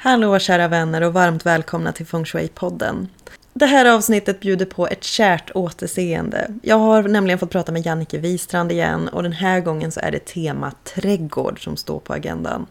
Hallå 0.00 0.38
kära 0.38 0.68
vänner 0.68 1.02
och 1.02 1.12
varmt 1.12 1.46
välkomna 1.46 1.92
till 1.92 2.06
Feng 2.06 2.24
Shui-podden. 2.24 3.06
Det 3.54 3.66
här 3.66 3.94
avsnittet 3.94 4.40
bjuder 4.40 4.66
på 4.66 4.88
ett 4.88 5.04
kärt 5.04 5.50
återseende. 5.54 6.48
Jag 6.62 6.78
har 6.78 7.02
nämligen 7.02 7.38
fått 7.38 7.50
prata 7.50 7.72
med 7.72 7.86
Jannike 7.86 8.18
Wistrand 8.18 8.72
igen 8.72 9.08
och 9.08 9.22
den 9.22 9.32
här 9.32 9.60
gången 9.60 9.92
så 9.92 10.00
är 10.00 10.10
det 10.10 10.24
tema 10.24 10.72
trädgård 10.84 11.64
som 11.64 11.76
står 11.76 12.00
på 12.00 12.12
agendan. 12.12 12.66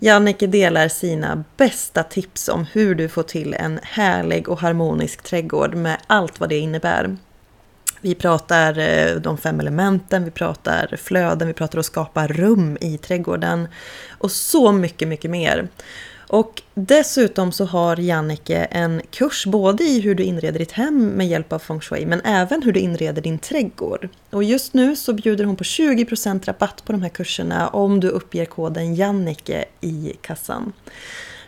Jannike 0.00 0.46
delar 0.46 0.88
sina 0.88 1.44
bästa 1.56 2.02
tips 2.02 2.48
om 2.48 2.66
hur 2.72 2.94
du 2.94 3.08
får 3.08 3.22
till 3.22 3.54
en 3.54 3.80
härlig 3.82 4.48
och 4.48 4.60
harmonisk 4.60 5.22
trädgård 5.22 5.74
med 5.74 5.96
allt 6.06 6.40
vad 6.40 6.48
det 6.48 6.58
innebär. 6.58 7.16
Vi 8.00 8.14
pratar 8.14 8.78
eh, 8.78 9.16
de 9.16 9.38
fem 9.38 9.60
elementen, 9.60 10.24
vi 10.24 10.30
pratar 10.30 10.96
flöden, 10.96 11.48
vi 11.48 11.54
pratar 11.54 11.78
att 11.78 11.86
skapa 11.86 12.26
rum 12.26 12.78
i 12.80 12.98
trädgården 12.98 13.68
och 14.18 14.30
så 14.30 14.72
mycket, 14.72 15.08
mycket 15.08 15.30
mer. 15.30 15.68
Och 16.28 16.62
dessutom 16.74 17.52
så 17.52 17.64
har 17.64 17.96
Jannike 17.96 18.64
en 18.64 19.02
kurs 19.10 19.46
både 19.46 19.84
i 19.84 20.00
hur 20.00 20.14
du 20.14 20.22
inreder 20.22 20.58
ditt 20.58 20.72
hem 20.72 21.06
med 21.06 21.28
hjälp 21.28 21.52
av 21.52 21.58
feng 21.58 21.80
shui 21.80 22.06
men 22.06 22.20
även 22.20 22.62
hur 22.62 22.72
du 22.72 22.80
inreder 22.80 23.22
din 23.22 23.38
trädgård. 23.38 24.08
Och 24.30 24.44
just 24.44 24.74
nu 24.74 24.96
så 24.96 25.12
bjuder 25.12 25.44
hon 25.44 25.56
på 25.56 25.64
20% 25.64 26.44
rabatt 26.44 26.84
på 26.84 26.92
de 26.92 27.02
här 27.02 27.08
kurserna 27.08 27.68
om 27.68 28.00
du 28.00 28.08
uppger 28.08 28.44
koden 28.44 28.94
Jannike 28.94 29.64
i 29.80 30.12
kassan. 30.20 30.72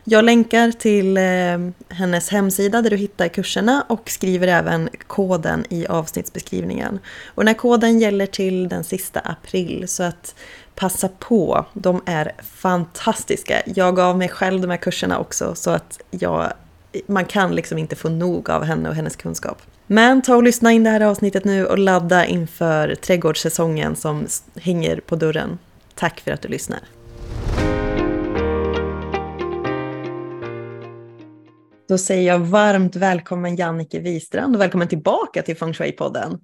Jag 0.04 0.24
länkar 0.24 0.70
till 0.70 1.16
eh, 1.16 1.94
hennes 1.96 2.28
hemsida 2.28 2.82
där 2.82 2.90
du 2.90 2.96
hittar 2.96 3.28
kurserna 3.28 3.84
och 3.88 4.10
skriver 4.10 4.48
även 4.48 4.88
koden 5.06 5.64
i 5.70 5.86
avsnittsbeskrivningen. 5.86 6.98
Och 7.26 7.42
den 7.42 7.48
här 7.48 7.54
koden 7.54 8.00
gäller 8.00 8.26
till 8.26 8.68
den 8.68 8.84
sista 8.84 9.20
april 9.20 9.88
så 9.88 10.02
att 10.02 10.34
passa 10.80 11.08
på. 11.08 11.66
De 11.72 12.02
är 12.06 12.32
fantastiska. 12.42 13.62
Jag 13.66 13.96
gav 13.96 14.18
mig 14.18 14.28
själv 14.28 14.60
de 14.60 14.70
här 14.70 14.76
kurserna 14.76 15.18
också 15.18 15.54
så 15.54 15.70
att 15.70 16.00
jag, 16.10 16.52
man 17.06 17.24
kan 17.24 17.54
liksom 17.54 17.78
inte 17.78 17.96
få 17.96 18.08
nog 18.08 18.50
av 18.50 18.64
henne 18.64 18.88
och 18.88 18.94
hennes 18.94 19.16
kunskap. 19.16 19.62
Men 19.86 20.22
ta 20.22 20.36
och 20.36 20.42
lyssna 20.42 20.72
in 20.72 20.84
det 20.84 20.90
här 20.90 21.00
avsnittet 21.00 21.44
nu 21.44 21.66
och 21.66 21.78
ladda 21.78 22.26
inför 22.26 22.94
trädgårdssäsongen 22.94 23.96
som 23.96 24.26
hänger 24.56 25.00
på 25.00 25.16
dörren. 25.16 25.58
Tack 25.94 26.20
för 26.20 26.30
att 26.30 26.42
du 26.42 26.48
lyssnar. 26.48 26.80
Då 31.88 31.98
säger 31.98 32.32
jag 32.32 32.38
varmt 32.38 32.96
välkommen 32.96 33.56
Jannike 33.56 33.98
Wistrand 33.98 34.54
och 34.54 34.60
välkommen 34.60 34.88
tillbaka 34.88 35.42
till 35.42 35.56
Feng 35.56 35.72
Shui-podden. 35.72 36.38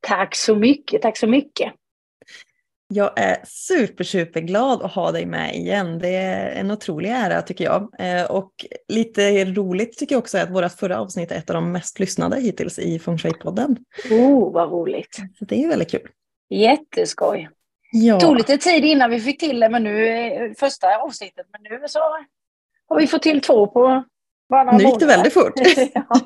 Tack 0.00 0.36
så 0.36 0.54
mycket, 0.54 1.02
tack 1.02 1.18
så 1.18 1.26
mycket. 1.26 1.72
Jag 2.94 3.12
är 3.16 3.36
super, 3.44 4.04
super 4.04 4.40
glad 4.40 4.82
att 4.82 4.92
ha 4.92 5.12
dig 5.12 5.26
med 5.26 5.54
igen. 5.54 5.98
Det 5.98 6.16
är 6.16 6.50
en 6.50 6.70
otrolig 6.70 7.10
ära 7.10 7.42
tycker 7.42 7.64
jag. 7.64 7.94
Eh, 7.98 8.30
och 8.30 8.52
lite 8.88 9.44
roligt 9.44 9.98
tycker 9.98 10.14
jag 10.14 10.20
också 10.20 10.38
att 10.38 10.50
vårt 10.50 10.72
förra 10.72 11.00
avsnitt 11.00 11.32
är 11.32 11.36
ett 11.36 11.50
av 11.50 11.54
de 11.54 11.72
mest 11.72 11.98
lyssnade 11.98 12.40
hittills 12.40 12.78
i 12.78 12.98
Feng 12.98 13.16
Shui-podden. 13.16 13.76
Oh, 14.10 14.52
vad 14.52 14.70
roligt. 14.70 15.16
Så 15.38 15.44
det 15.44 15.64
är 15.64 15.68
väldigt 15.68 15.90
kul. 15.90 16.08
Jätteskoj. 16.50 17.50
Ja. 17.92 18.14
Det 18.14 18.20
tog 18.20 18.36
lite 18.36 18.58
tid 18.58 18.84
innan 18.84 19.10
vi 19.10 19.20
fick 19.20 19.40
till 19.40 19.60
det, 19.60 19.68
men 19.68 19.84
nu 19.84 20.54
första 20.58 20.96
avsnittet, 20.96 21.46
men 21.52 21.62
nu 21.62 21.88
så 21.88 21.98
har 22.88 23.00
vi 23.00 23.06
fått 23.06 23.22
till 23.22 23.40
två 23.40 23.66
på 23.66 24.04
varannan 24.48 24.76
Nu 24.76 24.84
gick 24.84 25.00
det 25.00 25.06
väldigt 25.06 25.34
fort. 25.34 25.52
ja. 25.94 26.20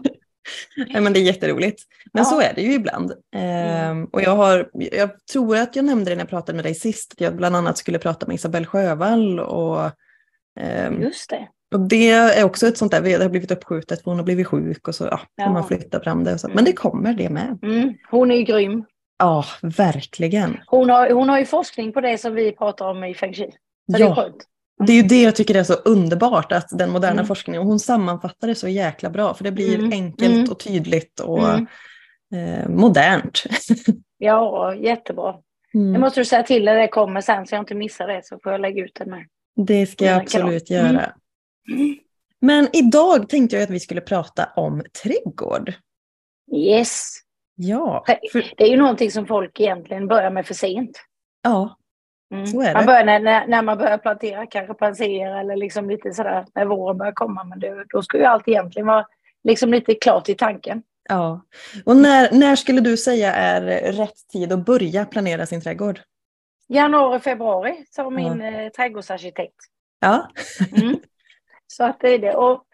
Men 0.92 1.12
det 1.12 1.20
är 1.20 1.22
jätteroligt. 1.22 1.82
Men 2.12 2.24
ja. 2.24 2.30
så 2.30 2.40
är 2.40 2.52
det 2.54 2.62
ju 2.62 2.72
ibland. 2.72 3.12
Mm. 3.34 4.04
och 4.04 4.22
jag, 4.22 4.36
har, 4.36 4.70
jag 4.72 5.26
tror 5.32 5.56
att 5.56 5.76
jag 5.76 5.84
nämnde 5.84 6.10
det 6.10 6.14
när 6.14 6.22
jag 6.22 6.30
pratade 6.30 6.56
med 6.56 6.64
dig 6.64 6.74
sist, 6.74 7.12
att 7.12 7.20
jag 7.20 7.36
bland 7.36 7.56
annat 7.56 7.78
skulle 7.78 7.98
prata 7.98 8.26
med 8.26 8.34
Isabelle 8.34 8.66
Sjövall. 8.66 9.40
Och, 9.40 9.84
um, 10.86 11.02
Just 11.02 11.30
det. 11.30 11.48
Och 11.74 11.80
det 11.80 12.10
är 12.10 12.44
också 12.44 12.66
ett 12.66 12.78
sånt 12.78 12.92
där, 12.92 13.02
det 13.02 13.22
har 13.22 13.28
blivit 13.28 13.50
uppskjutet 13.50 14.02
för 14.02 14.10
hon 14.10 14.18
har 14.18 14.24
blivit 14.24 14.46
sjuk 14.46 14.88
och 14.88 14.94
så 14.94 15.04
ja, 15.04 15.20
ja. 15.34 15.52
man 15.52 15.68
flytta 15.68 16.00
fram 16.00 16.24
det. 16.24 16.32
Och 16.34 16.40
så. 16.40 16.46
Mm. 16.46 16.54
Men 16.54 16.64
det 16.64 16.72
kommer 16.72 17.14
det 17.14 17.30
med. 17.30 17.58
Mm. 17.62 17.94
Hon 18.10 18.30
är 18.30 18.36
ju 18.36 18.42
grym. 18.42 18.84
Ja, 19.18 19.44
verkligen. 19.62 20.60
Hon 20.66 20.90
har, 20.90 21.10
hon 21.10 21.28
har 21.28 21.38
ju 21.38 21.44
forskning 21.44 21.92
på 21.92 22.00
det 22.00 22.18
som 22.18 22.34
vi 22.34 22.52
pratar 22.52 22.88
om 22.88 23.04
i 23.04 23.14
Feng 23.14 23.34
Shui. 23.34 23.50
Så 23.50 23.56
ja. 23.86 23.98
det 23.98 24.04
är 24.04 24.14
skönt. 24.14 24.46
Det 24.86 24.92
är 24.92 24.96
ju 24.96 25.02
det 25.02 25.22
jag 25.22 25.36
tycker 25.36 25.54
är 25.54 25.64
så 25.64 25.74
underbart, 25.74 26.52
att 26.52 26.68
den 26.78 26.90
moderna 26.90 27.12
mm. 27.12 27.26
forskningen, 27.26 27.62
hon 27.62 27.80
sammanfattar 27.80 28.48
det 28.48 28.54
så 28.54 28.68
jäkla 28.68 29.10
bra, 29.10 29.34
för 29.34 29.44
det 29.44 29.52
blir 29.52 29.78
mm. 29.78 29.92
enkelt 29.92 30.34
mm. 30.34 30.50
och 30.50 30.58
tydligt 30.58 31.20
och 31.20 31.48
mm. 31.48 31.66
eh, 32.34 32.68
modernt. 32.68 33.44
ja, 34.18 34.74
jättebra. 34.74 35.34
Mm. 35.74 35.92
Det 35.92 35.98
måste 35.98 36.20
du 36.20 36.24
säga 36.24 36.42
till 36.42 36.64
när 36.64 36.74
det 36.74 36.88
kommer 36.88 37.20
sen, 37.20 37.46
så 37.46 37.54
jag 37.54 37.62
inte 37.62 37.74
missar 37.74 38.06
det, 38.08 38.20
så 38.24 38.38
får 38.42 38.52
jag 38.52 38.60
lägga 38.60 38.84
ut 38.84 38.94
den 38.94 39.10
med. 39.10 39.26
Det 39.56 39.86
ska 39.86 40.04
jag 40.04 40.20
absolut 40.20 40.70
göra. 40.70 41.12
Mm. 41.72 41.96
Men 42.40 42.68
idag 42.72 43.28
tänkte 43.28 43.56
jag 43.56 43.62
att 43.62 43.70
vi 43.70 43.80
skulle 43.80 44.00
prata 44.00 44.48
om 44.56 44.82
trädgård. 45.02 45.72
Yes. 46.56 47.12
Ja. 47.54 48.04
För... 48.32 48.52
Det 48.56 48.64
är 48.64 48.68
ju 48.68 48.76
någonting 48.76 49.10
som 49.10 49.26
folk 49.26 49.60
egentligen 49.60 50.08
börjar 50.08 50.30
med 50.30 50.46
för 50.46 50.54
sent. 50.54 51.00
Ja, 51.42 51.76
Mm. 52.32 52.72
Man 52.74 52.86
börjar 52.86 53.04
när, 53.04 53.46
när 53.46 53.62
man 53.62 53.78
börjar 53.78 53.98
plantera, 53.98 54.46
kanske 54.46 54.74
plantera 54.74 55.40
eller 55.40 55.56
liksom 55.56 55.90
lite 55.90 56.12
sådär 56.12 56.46
när 56.54 56.64
våren 56.64 56.98
börjar 56.98 57.12
komma. 57.12 57.44
Men 57.44 57.60
det, 57.60 57.84
då 57.88 58.02
ska 58.02 58.18
ju 58.18 58.24
allt 58.24 58.48
egentligen 58.48 58.86
vara 58.86 59.06
liksom 59.44 59.70
lite 59.70 59.94
klart 59.94 60.28
i 60.28 60.34
tanken. 60.34 60.82
Ja. 61.08 61.40
Och 61.86 61.96
när, 61.96 62.32
när 62.32 62.56
skulle 62.56 62.80
du 62.80 62.96
säga 62.96 63.34
är 63.34 63.92
rätt 63.92 64.28
tid 64.32 64.52
att 64.52 64.64
börja 64.64 65.04
planera 65.04 65.46
sin 65.46 65.60
trädgård? 65.60 66.00
Januari, 66.68 67.20
februari, 67.20 67.84
sa 67.90 68.10
min 68.10 68.40
ja. 68.40 68.62
eh, 68.62 68.68
trädgårdsarkitekt. 68.68 69.56
Ja. 70.00 70.28
mm. 70.76 70.96
Så 71.66 71.84
att 71.84 72.00
det 72.00 72.08
är 72.08 72.18
det. 72.18 72.34
Och, 72.34 72.64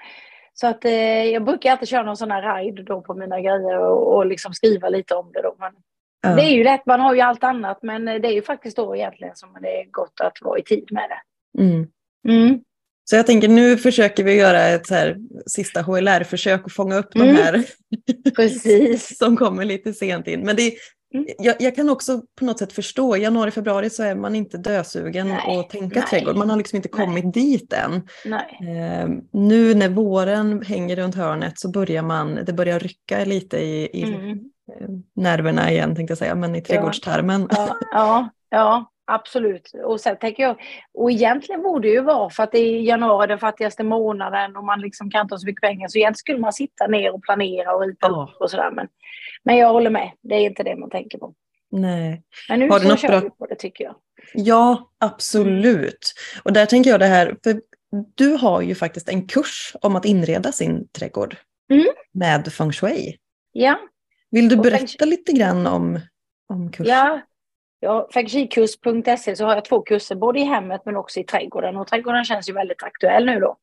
så 0.54 0.66
att 0.66 0.84
eh, 0.84 1.24
jag 1.24 1.44
brukar 1.44 1.72
alltid 1.72 1.88
köra 1.88 2.02
någon 2.02 2.16
sån 2.16 2.30
här 2.30 2.62
ride 2.62 2.82
då 2.82 3.00
på 3.00 3.14
mina 3.14 3.41
grejer 3.41 3.78
och, 3.78 4.16
och 4.16 4.26
liksom 4.26 4.54
skriva 4.54 4.88
lite 4.88 5.14
om 5.14 5.32
det 5.32 5.42
då. 5.42 5.54
Men 5.58 5.72
Ja. 6.20 6.34
Det 6.34 6.42
är 6.42 6.50
ju 6.50 6.64
lätt, 6.64 6.86
man 6.86 7.00
har 7.00 7.14
ju 7.14 7.20
allt 7.20 7.44
annat, 7.44 7.78
men 7.82 8.04
det 8.04 8.12
är 8.12 8.32
ju 8.32 8.42
faktiskt 8.42 8.76
då 8.76 8.96
egentligen 8.96 9.36
som 9.36 9.48
det 9.60 9.80
är 9.80 9.90
gott 9.90 10.20
att 10.20 10.38
vara 10.40 10.58
i 10.58 10.62
tid 10.62 10.88
med 10.90 11.10
det. 11.10 11.62
Mm. 11.62 11.86
Mm. 12.28 12.60
Så 13.10 13.16
jag 13.16 13.26
tänker 13.26 13.48
nu 13.48 13.76
försöker 13.76 14.24
vi 14.24 14.34
göra 14.34 14.62
ett 14.62 14.86
så 14.86 14.94
här, 14.94 15.16
sista 15.46 15.82
HLR-försök 15.82 16.64
och 16.64 16.72
fånga 16.72 16.96
upp 16.96 17.14
mm. 17.14 17.26
de 17.26 17.42
här 17.42 17.64
Precis. 18.36 19.18
som 19.18 19.36
kommer 19.36 19.64
lite 19.64 19.92
sent 19.92 20.26
in. 20.26 20.40
Men 20.40 20.56
det, 20.56 20.74
mm. 21.14 21.26
jag, 21.38 21.56
jag, 21.58 21.76
kan 21.76 21.90
också 21.90 22.22
på 22.38 22.44
något 22.44 22.58
sätt 22.58 22.72
förstå, 22.72 23.16
i 23.16 23.20
januari, 23.20 23.50
februari 23.50 23.90
så 23.90 24.02
är 24.02 24.14
man 24.14 24.34
inte 24.34 24.58
dösugen 24.58 25.28
nej, 25.28 25.58
att 25.58 25.70
tänka 25.70 26.00
nej. 26.00 26.08
trädgård. 26.08 26.36
Man 26.36 26.50
har 26.50 26.56
liksom 26.56 26.76
inte 26.76 26.88
kommit 26.88 27.24
nej. 27.24 27.32
dit 27.32 27.72
än. 27.72 27.94
Eh, 28.68 29.08
nu 29.32 29.74
när 29.74 29.88
våren 29.88 30.62
hänger 30.62 30.96
runt 30.96 31.14
hörnet 31.14 31.58
så 31.58 31.70
börjar 31.70 32.02
man, 32.02 32.34
det 32.44 32.52
börjar 32.52 32.78
rycka 32.78 33.24
lite 33.24 33.58
i, 33.58 33.88
i 33.92 34.02
mm. 34.02 34.38
Eh, 34.68 34.88
nerverna 35.14 35.70
igen 35.70 35.94
tänkte 35.94 36.10
jag 36.10 36.18
säga, 36.18 36.34
men 36.34 36.54
i 36.54 36.60
trädgårdstarmen. 36.60 37.48
Ja, 37.50 37.76
ja, 37.92 38.28
ja, 38.50 38.92
absolut. 39.06 39.72
Och 39.84 40.00
sen 40.00 40.16
tänker 40.18 40.42
jag, 40.42 40.60
och 40.94 41.10
egentligen 41.10 41.62
borde 41.62 41.88
det 41.88 41.92
ju 41.92 42.02
vara 42.02 42.30
för 42.30 42.42
att 42.42 42.52
det 42.52 42.58
är 42.58 42.80
januari 42.80 43.26
den 43.26 43.38
fattigaste 43.38 43.84
månaden 43.84 44.56
och 44.56 44.64
man 44.64 44.80
liksom 44.80 45.10
kan 45.10 45.22
inte 45.22 45.34
ha 45.34 45.38
så 45.38 45.46
mycket 45.46 45.62
pengar, 45.62 45.88
så 45.88 45.98
egentligen 45.98 46.18
skulle 46.18 46.38
man 46.38 46.53
sitta 46.53 46.86
ner 46.86 47.15
och 47.15 47.22
planera 47.22 47.74
och 47.74 47.86
rita 47.86 48.06
ja. 48.06 48.28
upp 48.32 48.41
och 48.41 48.50
sådär. 48.50 48.70
Men, 48.70 48.88
men 49.44 49.56
jag 49.56 49.72
håller 49.72 49.91
med, 49.91 50.10
det 50.22 50.34
är 50.34 50.41
inte 50.41 50.62
det 50.62 50.76
man 50.76 50.91
tänker 50.91 51.18
på. 51.18 51.34
Nej. 51.71 52.22
Men 52.48 52.59
nu 52.59 52.68
har 52.68 52.78
så 52.78 52.97
kör 52.97 53.09
bra... 53.09 53.21
vi 53.21 53.30
på 53.30 53.47
det 53.47 53.54
tycker 53.54 53.84
jag. 53.84 53.94
Ja, 54.34 54.91
absolut. 55.00 56.14
Och 56.42 56.53
där 56.53 56.66
tänker 56.66 56.91
jag 56.91 57.00
det 57.00 57.06
här, 57.06 57.36
för 57.44 57.60
du 58.14 58.36
har 58.36 58.62
ju 58.62 58.74
faktiskt 58.74 59.09
en 59.09 59.26
kurs 59.26 59.72
om 59.82 59.97
att 59.97 60.04
inreda 60.04 60.53
sin 60.53 60.88
trädgård 60.88 61.36
mm. 61.72 61.86
med 62.12 62.53
feng 62.53 62.72
shui. 62.72 63.16
Ja, 63.53 63.78
vill 64.30 64.48
du 64.48 64.57
berätta 64.57 65.04
lite 65.04 65.33
grann 65.33 65.66
om, 65.66 66.01
om 66.48 66.72
kursen? 66.72 66.95
Ja, 66.95 67.21
ja 67.80 68.09
fengshikurs.se 68.15 69.36
så 69.36 69.45
har 69.45 69.54
jag 69.54 69.65
två 69.65 69.83
kurser, 69.83 70.15
både 70.15 70.41
i 70.41 70.45
hemmet 70.45 70.83
men 70.84 70.97
också 70.97 71.21
i 71.21 71.25
trädgården. 71.25 71.77
Och 71.77 71.86
trädgården 71.86 72.25
känns 72.25 72.48
ju 72.48 72.53
väldigt 72.53 72.83
aktuell 72.83 73.27
nu 73.27 73.41
då. 73.41 73.57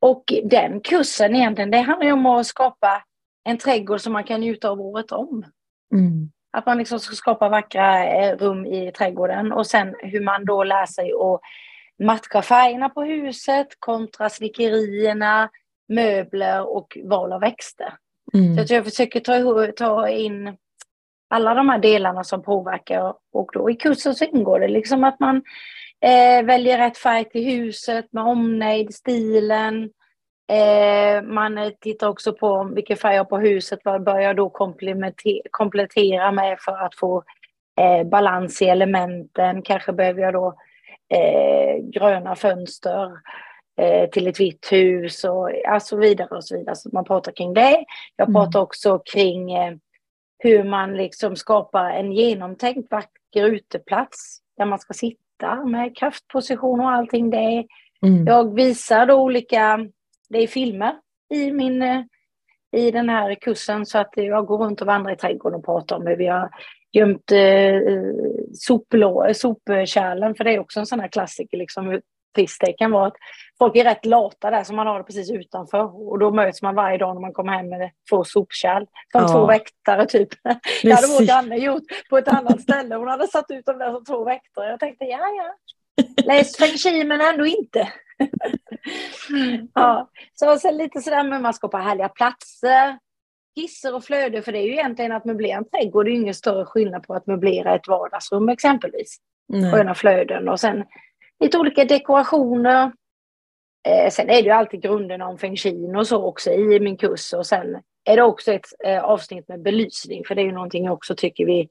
Och 0.00 0.24
den 0.44 0.80
kursen 0.80 1.36
egentligen, 1.36 1.70
det 1.70 1.78
handlar 1.78 2.06
ju 2.06 2.12
om 2.12 2.26
att 2.26 2.46
skapa 2.46 3.02
en 3.44 3.58
trädgård 3.58 4.00
som 4.00 4.12
man 4.12 4.24
kan 4.24 4.40
njuta 4.40 4.70
av 4.70 4.80
året 4.80 5.12
om. 5.12 5.44
Mm. 5.94 6.30
Att 6.52 6.66
man 6.66 6.78
liksom 6.78 7.00
ska 7.00 7.14
skapa 7.14 7.48
vackra 7.48 8.06
eh, 8.06 8.36
rum 8.36 8.66
i 8.66 8.92
trädgården 8.92 9.52
och 9.52 9.66
sen 9.66 9.94
hur 9.98 10.20
man 10.20 10.44
då 10.44 10.64
lär 10.64 10.86
sig 10.86 11.12
att 11.12 11.40
matcha 12.06 12.42
färgerna 12.42 12.88
på 12.88 13.02
huset 13.02 13.66
kontra 13.78 14.30
snickerierna, 14.30 15.50
möbler 15.88 16.76
och 16.76 16.98
val 17.04 17.32
av 17.32 17.40
växter. 17.40 17.94
Mm. 18.34 18.66
Så 18.66 18.74
jag 18.74 18.84
försöker 18.84 19.20
ta, 19.20 19.66
ta 19.76 20.08
in 20.08 20.56
alla 21.30 21.54
de 21.54 21.68
här 21.68 21.78
delarna 21.78 22.24
som 22.24 22.42
påverkar 22.42 23.14
och 23.32 23.50
då 23.52 23.70
i 23.70 23.74
kursen 23.74 24.14
så 24.14 24.24
ingår 24.24 24.60
det 24.60 24.68
liksom 24.68 25.04
att 25.04 25.20
man 25.20 25.42
eh, 26.00 26.44
väljer 26.44 26.78
rätt 26.78 26.98
färg 26.98 27.24
till 27.24 27.44
huset 27.44 28.06
med 28.10 28.24
omnejd, 28.24 28.94
stilen. 28.94 29.90
Eh, 30.52 31.22
man 31.22 31.72
tittar 31.80 32.08
också 32.08 32.32
på 32.32 32.70
vilken 32.74 32.96
färg 32.96 33.14
jag 33.14 33.24
har 33.24 33.30
på 33.30 33.38
huset, 33.38 33.80
vad 33.84 34.04
bör 34.04 34.18
jag 34.18 34.36
då 34.36 34.50
komplettera 35.50 36.32
med 36.32 36.56
för 36.60 36.84
att 36.84 36.94
få 36.94 37.24
eh, 37.80 38.06
balans 38.06 38.62
i 38.62 38.64
elementen. 38.64 39.62
Kanske 39.62 39.92
behöver 39.92 40.22
jag 40.22 40.32
då 40.32 40.54
eh, 41.14 41.76
gröna 41.82 42.36
fönster 42.36 43.10
eh, 43.80 44.10
till 44.10 44.26
ett 44.26 44.40
vitt 44.40 44.72
hus 44.72 45.24
och 45.24 45.50
så 45.82 45.96
vidare 45.96 46.36
och 46.36 46.44
så 46.44 46.58
vidare. 46.58 46.76
Så 46.76 46.88
man 46.92 47.04
pratar 47.04 47.32
kring 47.32 47.54
det. 47.54 47.84
Jag 48.16 48.28
mm. 48.28 48.34
pratar 48.34 48.60
också 48.60 48.98
kring 48.98 49.52
eh, 49.52 49.74
hur 50.38 50.64
man 50.64 50.96
liksom 50.96 51.36
skapar 51.36 51.90
en 51.90 52.12
genomtänkt 52.12 52.90
vacker 52.90 53.44
uteplats 53.44 54.38
där 54.56 54.64
man 54.64 54.78
ska 54.78 54.94
sitta 54.94 55.64
med 55.64 55.96
kraftposition 55.96 56.80
och 56.80 56.90
allting 56.90 57.30
det. 57.30 57.66
Mm. 58.02 58.26
Jag 58.26 58.54
visar 58.54 59.06
då 59.06 59.14
olika, 59.14 59.88
det 60.28 60.38
är 60.38 60.46
filmer 60.46 60.96
i 61.34 61.52
min 61.52 61.82
eh, 61.82 62.02
i 62.74 62.90
den 62.90 63.08
här 63.08 63.34
kursen 63.34 63.86
så 63.86 63.98
att 63.98 64.12
jag 64.14 64.46
går 64.46 64.58
runt 64.58 64.80
och 64.80 64.86
vandrar 64.86 65.12
i 65.12 65.16
trädgården 65.16 65.58
och 65.58 65.64
pratar 65.64 65.96
om 65.96 66.06
hur 66.06 66.16
vi 66.16 66.26
har 66.26 66.50
gömt 66.92 67.32
eh, 67.32 67.80
soplå, 68.54 69.30
sopkärlen, 69.34 70.34
för 70.34 70.44
det 70.44 70.54
är 70.54 70.58
också 70.58 70.80
en 70.80 70.86
sån 70.86 71.00
här 71.00 71.08
klassiker, 71.08 71.58
liksom, 71.58 72.00
trist 72.34 72.60
det 72.60 72.72
kan 72.72 72.90
vara 72.90 73.06
att 73.06 73.16
folk 73.58 73.76
är 73.76 73.84
rätt 73.84 74.06
lata 74.06 74.50
där, 74.50 74.64
så 74.64 74.74
man 74.74 74.86
har 74.86 74.98
det 74.98 75.04
precis 75.04 75.30
utanför. 75.30 76.10
Och 76.10 76.18
då 76.18 76.30
möts 76.30 76.62
man 76.62 76.74
varje 76.74 76.98
dag 76.98 77.14
när 77.14 77.20
man 77.20 77.32
kommer 77.32 77.52
hem 77.52 77.68
med 77.68 77.90
två 78.10 78.24
sopkärl. 78.24 78.86
Som 79.12 79.20
ja. 79.20 79.28
två 79.28 79.46
väktare 79.46 80.06
typ. 80.06 80.28
Det 80.82 80.92
hade 80.92 81.06
vår 81.06 81.26
granne 81.26 81.56
gjort 81.56 81.82
på 82.10 82.18
ett 82.18 82.28
annat 82.28 82.60
ställe. 82.60 82.94
Hon 82.94 83.08
hade 83.08 83.26
satt 83.26 83.50
ut 83.50 83.66
dem 83.66 83.78
där 83.78 83.92
som 83.92 84.04
två 84.04 84.24
väktare. 84.24 84.70
Jag 84.70 84.80
tänkte, 84.80 85.04
ja 85.04 85.18
ja. 85.18 85.54
Läs 86.26 86.56
feng 86.56 86.78
shui 86.78 87.04
men 87.04 87.20
ändå 87.20 87.46
inte. 87.46 87.88
ja. 89.74 90.10
Så 90.34 90.56
sen 90.56 90.76
lite 90.76 91.00
sådär 91.00 91.24
med 91.24 91.42
man 91.42 91.54
skapar 91.54 91.80
härliga 91.80 92.08
platser. 92.08 92.98
Hisser 93.56 93.94
och 93.94 94.04
flöde, 94.04 94.42
för 94.42 94.52
det 94.52 94.58
är 94.58 94.66
ju 94.66 94.72
egentligen 94.72 95.12
att 95.12 95.24
möblera 95.24 95.58
en 95.58 95.68
trädgård. 95.68 96.06
Det 96.06 96.10
är 96.10 96.14
ingen 96.14 96.34
större 96.34 96.64
skillnad 96.64 97.06
på 97.06 97.14
att 97.14 97.26
möblera 97.26 97.74
ett 97.74 97.88
vardagsrum 97.88 98.48
exempelvis. 98.48 99.16
Nej. 99.48 99.72
Sköna 99.72 99.94
flöden 99.94 100.48
och 100.48 100.60
sen 100.60 100.84
lite 101.40 101.58
olika 101.58 101.84
dekorationer. 101.84 102.92
Eh, 103.86 104.10
sen 104.10 104.30
är 104.30 104.34
det 104.34 104.48
ju 104.48 104.50
alltid 104.50 104.82
grunden 104.82 105.22
om 105.22 105.38
feng 105.38 105.56
shui 105.56 105.94
och 105.96 106.06
så 106.06 106.24
också 106.24 106.50
i 106.50 106.80
min 106.80 106.96
kurs. 106.96 107.32
Och 107.32 107.46
sen 107.46 107.82
är 108.04 108.16
det 108.16 108.22
också 108.22 108.52
ett 108.52 108.66
eh, 108.84 109.04
avsnitt 109.04 109.48
med 109.48 109.62
belysning, 109.62 110.24
för 110.24 110.34
det 110.34 110.42
är 110.42 110.46
ju 110.46 110.52
någonting 110.52 110.84
jag 110.84 110.94
också 110.94 111.14
tycker 111.16 111.46
vi... 111.46 111.68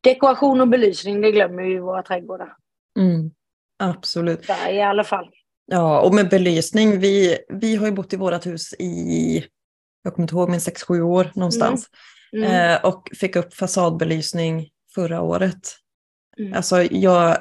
Dekoration 0.00 0.60
och 0.60 0.68
belysning, 0.68 1.20
det 1.20 1.32
glömmer 1.32 1.70
i 1.70 1.78
våra 1.78 2.02
trädgårdar. 2.02 2.56
Mm, 2.98 3.30
absolut. 3.78 4.46
Där 4.46 4.72
i 4.72 4.82
alla 4.82 5.04
fall. 5.04 5.30
Ja, 5.66 6.00
och 6.00 6.14
med 6.14 6.28
belysning, 6.28 7.00
vi, 7.00 7.38
vi 7.48 7.76
har 7.76 7.86
ju 7.86 7.92
bott 7.92 8.12
i 8.12 8.16
vårt 8.16 8.46
hus 8.46 8.74
i, 8.78 9.44
jag 10.02 10.14
kommer 10.14 10.24
inte 10.24 10.34
ihåg, 10.34 10.50
men 10.50 10.58
6-7 10.58 11.00
år 11.00 11.30
någonstans. 11.34 11.88
Mm. 12.32 12.50
Mm. 12.50 12.70
Eh, 12.70 12.84
och 12.84 13.10
fick 13.20 13.36
upp 13.36 13.54
fasadbelysning 13.54 14.68
förra 14.94 15.22
året. 15.22 15.76
Mm. 16.38 16.54
Alltså 16.54 16.82
jag, 16.82 17.36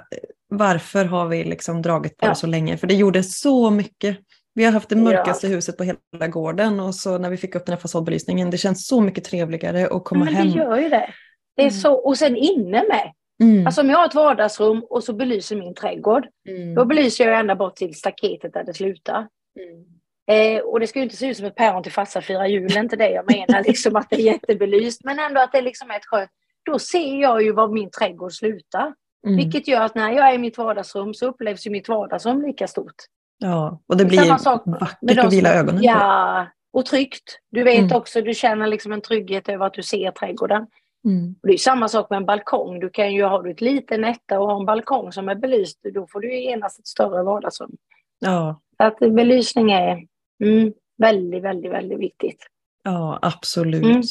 varför 0.57 1.05
har 1.05 1.27
vi 1.27 1.43
liksom 1.43 1.81
dragit 1.81 2.17
på 2.17 2.25
ja. 2.25 2.29
det 2.29 2.35
så 2.35 2.47
länge? 2.47 2.77
För 2.77 2.87
det 2.87 2.93
gjorde 2.93 3.23
så 3.23 3.69
mycket. 3.69 4.17
Vi 4.53 4.63
har 4.63 4.71
haft 4.71 4.89
det 4.89 4.95
mörkaste 4.95 5.47
ja. 5.47 5.55
huset 5.55 5.77
på 5.77 5.83
hela 5.83 6.27
gården 6.27 6.79
och 6.79 6.95
så 6.95 7.17
när 7.17 7.29
vi 7.29 7.37
fick 7.37 7.55
upp 7.55 7.65
den 7.65 7.73
här 7.73 7.79
fasadbelysningen, 7.79 8.49
det 8.49 8.57
känns 8.57 8.87
så 8.87 9.01
mycket 9.01 9.23
trevligare 9.23 9.87
att 9.87 10.03
komma 10.03 10.25
Men 10.25 10.33
hem. 10.33 10.51
Det 10.51 10.57
gör 10.57 10.77
ju 10.77 10.89
det. 10.89 11.09
Det 11.55 11.61
är 11.61 11.67
mm. 11.67 11.79
så, 11.79 11.93
och 11.93 12.17
sen 12.17 12.37
inne 12.37 12.83
med. 12.89 13.11
Mm. 13.43 13.65
Alltså 13.65 13.81
om 13.81 13.89
jag 13.89 13.97
har 13.97 14.05
ett 14.05 14.15
vardagsrum 14.15 14.83
och 14.89 15.03
så 15.03 15.13
belyser 15.13 15.55
min 15.55 15.75
trädgård, 15.75 16.27
mm. 16.49 16.75
då 16.75 16.85
belyser 16.85 17.27
jag 17.27 17.39
ända 17.39 17.55
bort 17.55 17.75
till 17.75 17.95
staketet 17.95 18.53
där 18.53 18.63
det 18.63 18.73
slutar. 18.73 19.27
Mm. 19.59 19.85
Eh, 20.27 20.61
och 20.61 20.79
det 20.79 20.87
ska 20.87 20.99
ju 20.99 21.03
inte 21.03 21.15
se 21.15 21.27
ut 21.27 21.37
som 21.37 21.45
ett 21.45 21.55
päron 21.55 21.83
till 21.83 21.91
farsa 21.91 22.21
firar 22.21 22.45
jul, 22.45 22.77
inte 22.77 22.95
det 22.95 23.09
jag 23.09 23.31
menar, 23.31 23.63
liksom 23.67 23.95
att 23.95 24.09
det 24.09 24.15
är 24.15 24.25
jättebelyst, 24.25 25.03
men 25.03 25.19
ändå 25.19 25.41
att 25.41 25.51
det 25.51 25.61
liksom 25.61 25.91
är 25.91 25.95
ett 25.95 26.05
sjö. 26.05 26.27
Då 26.65 26.79
ser 26.79 27.21
jag 27.21 27.43
ju 27.43 27.51
var 27.51 27.67
min 27.67 27.89
trädgård 27.89 28.33
slutar. 28.33 28.93
Mm. 29.27 29.37
Vilket 29.37 29.67
gör 29.67 29.81
att 29.81 29.95
när 29.95 30.11
jag 30.11 30.29
är 30.29 30.33
i 30.33 30.37
mitt 30.37 30.57
vardagsrum 30.57 31.13
så 31.13 31.27
upplevs 31.27 31.67
ju 31.67 31.71
mitt 31.71 31.89
vardagsrum 31.89 32.41
lika 32.41 32.67
stort. 32.67 32.95
Ja, 33.37 33.81
och 33.87 33.97
det 33.97 34.05
blir 34.05 34.17
Samma 34.17 34.39
sak 34.39 34.63
vackert 34.65 35.17
att 35.17 35.33
vila 35.33 35.53
ögonen 35.53 35.83
Ja, 35.83 36.47
och 36.73 36.85
tryggt. 36.85 37.39
Du 37.51 37.63
vet 37.63 37.79
mm. 37.79 37.97
också, 37.97 38.21
du 38.21 38.33
känner 38.33 38.67
liksom 38.67 38.91
en 38.91 39.01
trygghet 39.01 39.49
över 39.49 39.65
att 39.65 39.73
du 39.73 39.83
ser 39.83 40.11
trädgården. 40.11 40.67
Mm. 41.05 41.35
Det 41.43 41.53
är 41.53 41.57
samma 41.57 41.87
sak 41.87 42.09
med 42.09 42.17
en 42.17 42.25
balkong. 42.25 42.79
Du 42.79 42.89
kan 42.89 43.13
ju 43.13 43.23
ha 43.23 43.49
ett 43.49 43.61
litet 43.61 43.99
etta 44.05 44.39
och 44.39 44.47
ha 44.47 44.59
en 44.59 44.65
balkong 44.65 45.11
som 45.11 45.29
är 45.29 45.35
belyst. 45.35 45.79
Då 45.93 46.07
får 46.07 46.19
du 46.19 46.39
genast 46.39 46.79
ett 46.79 46.87
större 46.87 47.23
vardagsrum. 47.23 47.71
Ja. 48.19 48.61
Så 48.77 48.83
att 48.83 48.99
belysning 48.99 49.71
är 49.71 50.07
mm, 50.43 50.73
väldigt, 50.97 51.43
väldigt, 51.43 51.71
väldigt 51.71 51.99
viktigt. 51.99 52.47
Ja, 52.83 53.19
absolut. 53.21 53.83
Mm. 53.83 54.01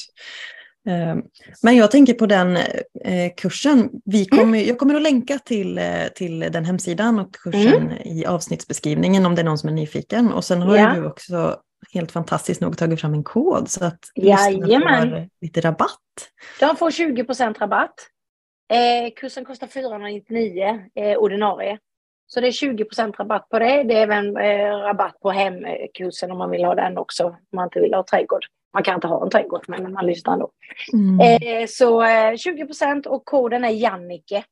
Ehm, 0.88 1.22
men 1.62 1.76
jag 1.76 1.90
tänker 1.90 2.14
på 2.14 2.26
den 2.26 2.56
eh, 3.04 3.32
kursen. 3.36 3.90
Vi 4.04 4.28
mm. 4.32 4.38
kommer, 4.38 4.58
jag 4.58 4.78
kommer 4.78 4.94
att 4.94 5.02
länka 5.02 5.38
till, 5.38 5.78
eh, 5.78 6.06
till 6.14 6.40
den 6.40 6.64
hemsidan 6.64 7.18
och 7.18 7.34
kursen 7.34 7.82
mm. 7.82 7.98
i 8.04 8.26
avsnittsbeskrivningen 8.26 9.26
om 9.26 9.34
det 9.34 9.42
är 9.42 9.44
någon 9.44 9.58
som 9.58 9.68
är 9.68 9.72
nyfiken. 9.72 10.32
Och 10.32 10.44
sen 10.44 10.62
har 10.62 10.76
ja. 10.76 10.94
du 10.94 11.06
också 11.06 11.56
helt 11.92 12.12
fantastiskt 12.12 12.60
nog 12.60 12.78
tagit 12.78 13.00
fram 13.00 13.14
en 13.14 13.24
kod 13.24 13.68
så 13.70 13.84
att 13.84 14.00
Jajamän. 14.14 15.10
får 15.10 15.28
lite 15.40 15.60
rabatt. 15.60 15.98
De 16.60 16.76
får 16.76 16.90
20% 16.90 17.58
rabatt. 17.58 17.94
Eh, 18.72 19.12
kursen 19.16 19.44
kostar 19.44 19.66
499 19.66 20.80
eh, 20.94 21.16
ordinarie. 21.16 21.78
Så 22.26 22.40
det 22.40 22.46
är 22.46 22.50
20% 22.50 23.16
rabatt 23.18 23.48
på 23.48 23.58
det. 23.58 23.82
Det 23.82 23.94
är 23.94 24.02
även 24.02 24.36
eh, 24.36 24.76
rabatt 24.76 25.20
på 25.20 25.30
hemkursen 25.30 26.30
om 26.30 26.38
man 26.38 26.50
vill 26.50 26.64
ha 26.64 26.74
den 26.74 26.98
också. 26.98 27.24
Om 27.24 27.36
man 27.56 27.64
inte 27.64 27.80
vill 27.80 27.94
ha 27.94 28.04
trädgård. 28.04 28.46
Man 28.74 28.82
kan 28.82 28.94
inte 28.94 29.06
ha 29.06 29.24
en 29.24 29.30
trädgård, 29.30 29.64
men 29.68 29.92
man 29.92 30.06
lyssnar 30.06 30.32
ändå. 30.32 30.50
Mm. 30.92 31.20
Eh, 31.20 31.66
så 31.66 32.02
eh, 32.02 32.32
20% 32.32 33.06
och 33.06 33.24
koden 33.24 33.64
är 33.64 33.70
Jannike. 33.70 34.44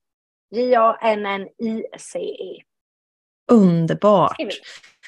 J-A-N-N-I-C-E. 0.50 2.62
Underbart. 3.52 4.36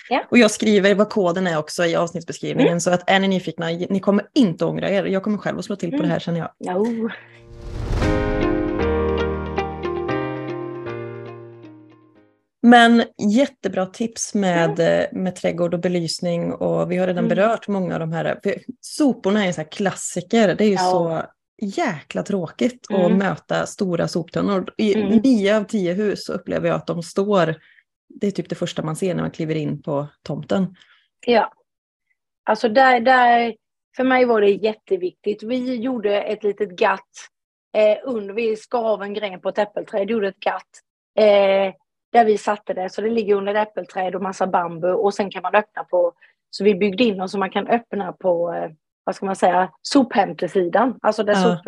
Ja. 0.08 0.24
Och 0.30 0.38
jag 0.38 0.50
skriver 0.50 0.94
vad 0.94 1.10
koden 1.10 1.46
är 1.46 1.58
också 1.58 1.84
i 1.84 1.96
avsnittsbeskrivningen 1.96 2.68
mm. 2.68 2.80
så 2.80 2.90
att 2.90 3.10
är 3.10 3.20
ni 3.20 3.28
nyfikna, 3.28 3.66
ni 3.66 4.00
kommer 4.00 4.26
inte 4.34 4.64
ångra 4.64 4.90
er. 4.90 5.04
Jag 5.04 5.22
kommer 5.22 5.38
själv 5.38 5.58
att 5.58 5.64
slå 5.64 5.76
till 5.76 5.90
på 5.90 5.96
mm. 5.96 6.06
det 6.06 6.12
här 6.12 6.20
känner 6.20 6.38
jag. 6.38 6.74
No. 6.74 7.10
Men 12.62 13.02
jättebra 13.30 13.86
tips 13.86 14.34
med, 14.34 14.80
mm. 14.80 15.22
med 15.22 15.36
trädgård 15.36 15.74
och 15.74 15.80
belysning 15.80 16.52
och 16.52 16.92
vi 16.92 16.96
har 16.96 17.06
redan 17.06 17.24
mm. 17.24 17.36
berört 17.36 17.68
många 17.68 17.94
av 17.94 18.00
de 18.00 18.12
här. 18.12 18.40
soporna 18.80 19.42
är 19.42 19.46
en 19.46 19.54
sån 19.54 19.64
klassiker. 19.64 20.54
Det 20.54 20.64
är 20.64 20.68
ju 20.68 20.74
ja. 20.74 20.80
så 20.90 21.22
jäkla 21.62 22.22
tråkigt 22.22 22.90
mm. 22.90 23.04
att 23.04 23.18
möta 23.18 23.66
stora 23.66 24.08
soptunnor. 24.08 24.74
I 24.76 24.94
mm. 24.94 25.20
nio 25.24 25.56
av 25.56 25.64
tio 25.64 25.92
hus 25.92 26.24
så 26.24 26.32
upplever 26.32 26.68
jag 26.68 26.76
att 26.76 26.86
de 26.86 27.02
står, 27.02 27.54
det 28.08 28.26
är 28.26 28.30
typ 28.30 28.48
det 28.48 28.54
första 28.54 28.82
man 28.82 28.96
ser 28.96 29.14
när 29.14 29.22
man 29.22 29.30
kliver 29.30 29.54
in 29.54 29.82
på 29.82 30.06
tomten. 30.22 30.76
Ja, 31.26 31.52
alltså 32.44 32.68
där, 32.68 33.00
där 33.00 33.54
för 33.96 34.04
mig 34.04 34.24
var 34.24 34.40
det 34.40 34.50
jätteviktigt. 34.50 35.42
Vi 35.42 35.74
gjorde 35.74 36.22
ett 36.22 36.44
litet 36.44 36.70
gatt 36.70 37.10
eh, 37.76 37.98
under, 38.04 38.34
vi 38.34 38.56
skav 38.56 39.02
en 39.02 39.14
gren 39.14 39.40
på 39.40 39.48
ett 39.48 39.58
äppelträd, 39.58 40.10
gjorde 40.10 40.28
ett 40.28 40.40
gatt. 40.40 40.70
Eh, 41.18 41.74
där 42.12 42.24
vi 42.24 42.38
satte 42.38 42.74
det. 42.74 42.90
Så 42.90 43.00
det 43.00 43.10
ligger 43.10 43.34
under 43.34 43.54
äppelträd 43.54 44.14
och 44.14 44.22
massa 44.22 44.46
bambu 44.46 44.92
och 44.92 45.14
sen 45.14 45.30
kan 45.30 45.42
man 45.42 45.54
öppna 45.54 45.84
på, 45.84 46.12
så 46.50 46.64
vi 46.64 46.74
byggde 46.74 47.04
in 47.04 47.20
oss 47.20 47.32
så 47.32 47.38
man 47.38 47.50
kan 47.50 47.68
öppna 47.68 48.12
på, 48.12 48.52
eh, 48.52 48.70
vad 49.04 49.14
ska 49.14 49.26
man 49.26 49.36
säga, 49.36 49.72
sophämtesidan, 49.82 50.98
alltså 51.02 51.22
där 51.22 51.32
ja. 51.32 51.58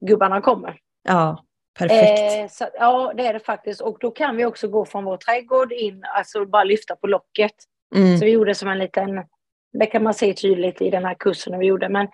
sopgubbarna 0.00 0.40
kommer. 0.40 0.78
Ja, 1.08 1.44
perfekt. 1.78 2.40
Eh, 2.40 2.48
så, 2.48 2.70
ja, 2.78 3.12
det 3.16 3.26
är 3.26 3.32
det 3.32 3.40
faktiskt. 3.40 3.80
Och 3.80 3.96
då 4.00 4.10
kan 4.10 4.36
vi 4.36 4.44
också 4.44 4.68
gå 4.68 4.84
från 4.84 5.04
vår 5.04 5.16
trädgård 5.16 5.72
in, 5.72 6.04
alltså 6.16 6.46
bara 6.46 6.64
lyfta 6.64 6.96
på 6.96 7.06
locket. 7.06 7.54
Mm. 7.94 8.18
Så 8.18 8.24
vi 8.24 8.30
gjorde 8.30 8.54
som 8.54 8.68
en 8.68 8.78
liten, 8.78 9.24
det 9.72 9.86
kan 9.86 10.02
man 10.02 10.14
se 10.14 10.34
tydligt 10.34 10.82
i 10.82 10.90
den 10.90 11.04
här 11.04 11.14
kursen 11.14 11.58
vi 11.58 11.66
gjorde. 11.66 11.88
Men 11.88 12.08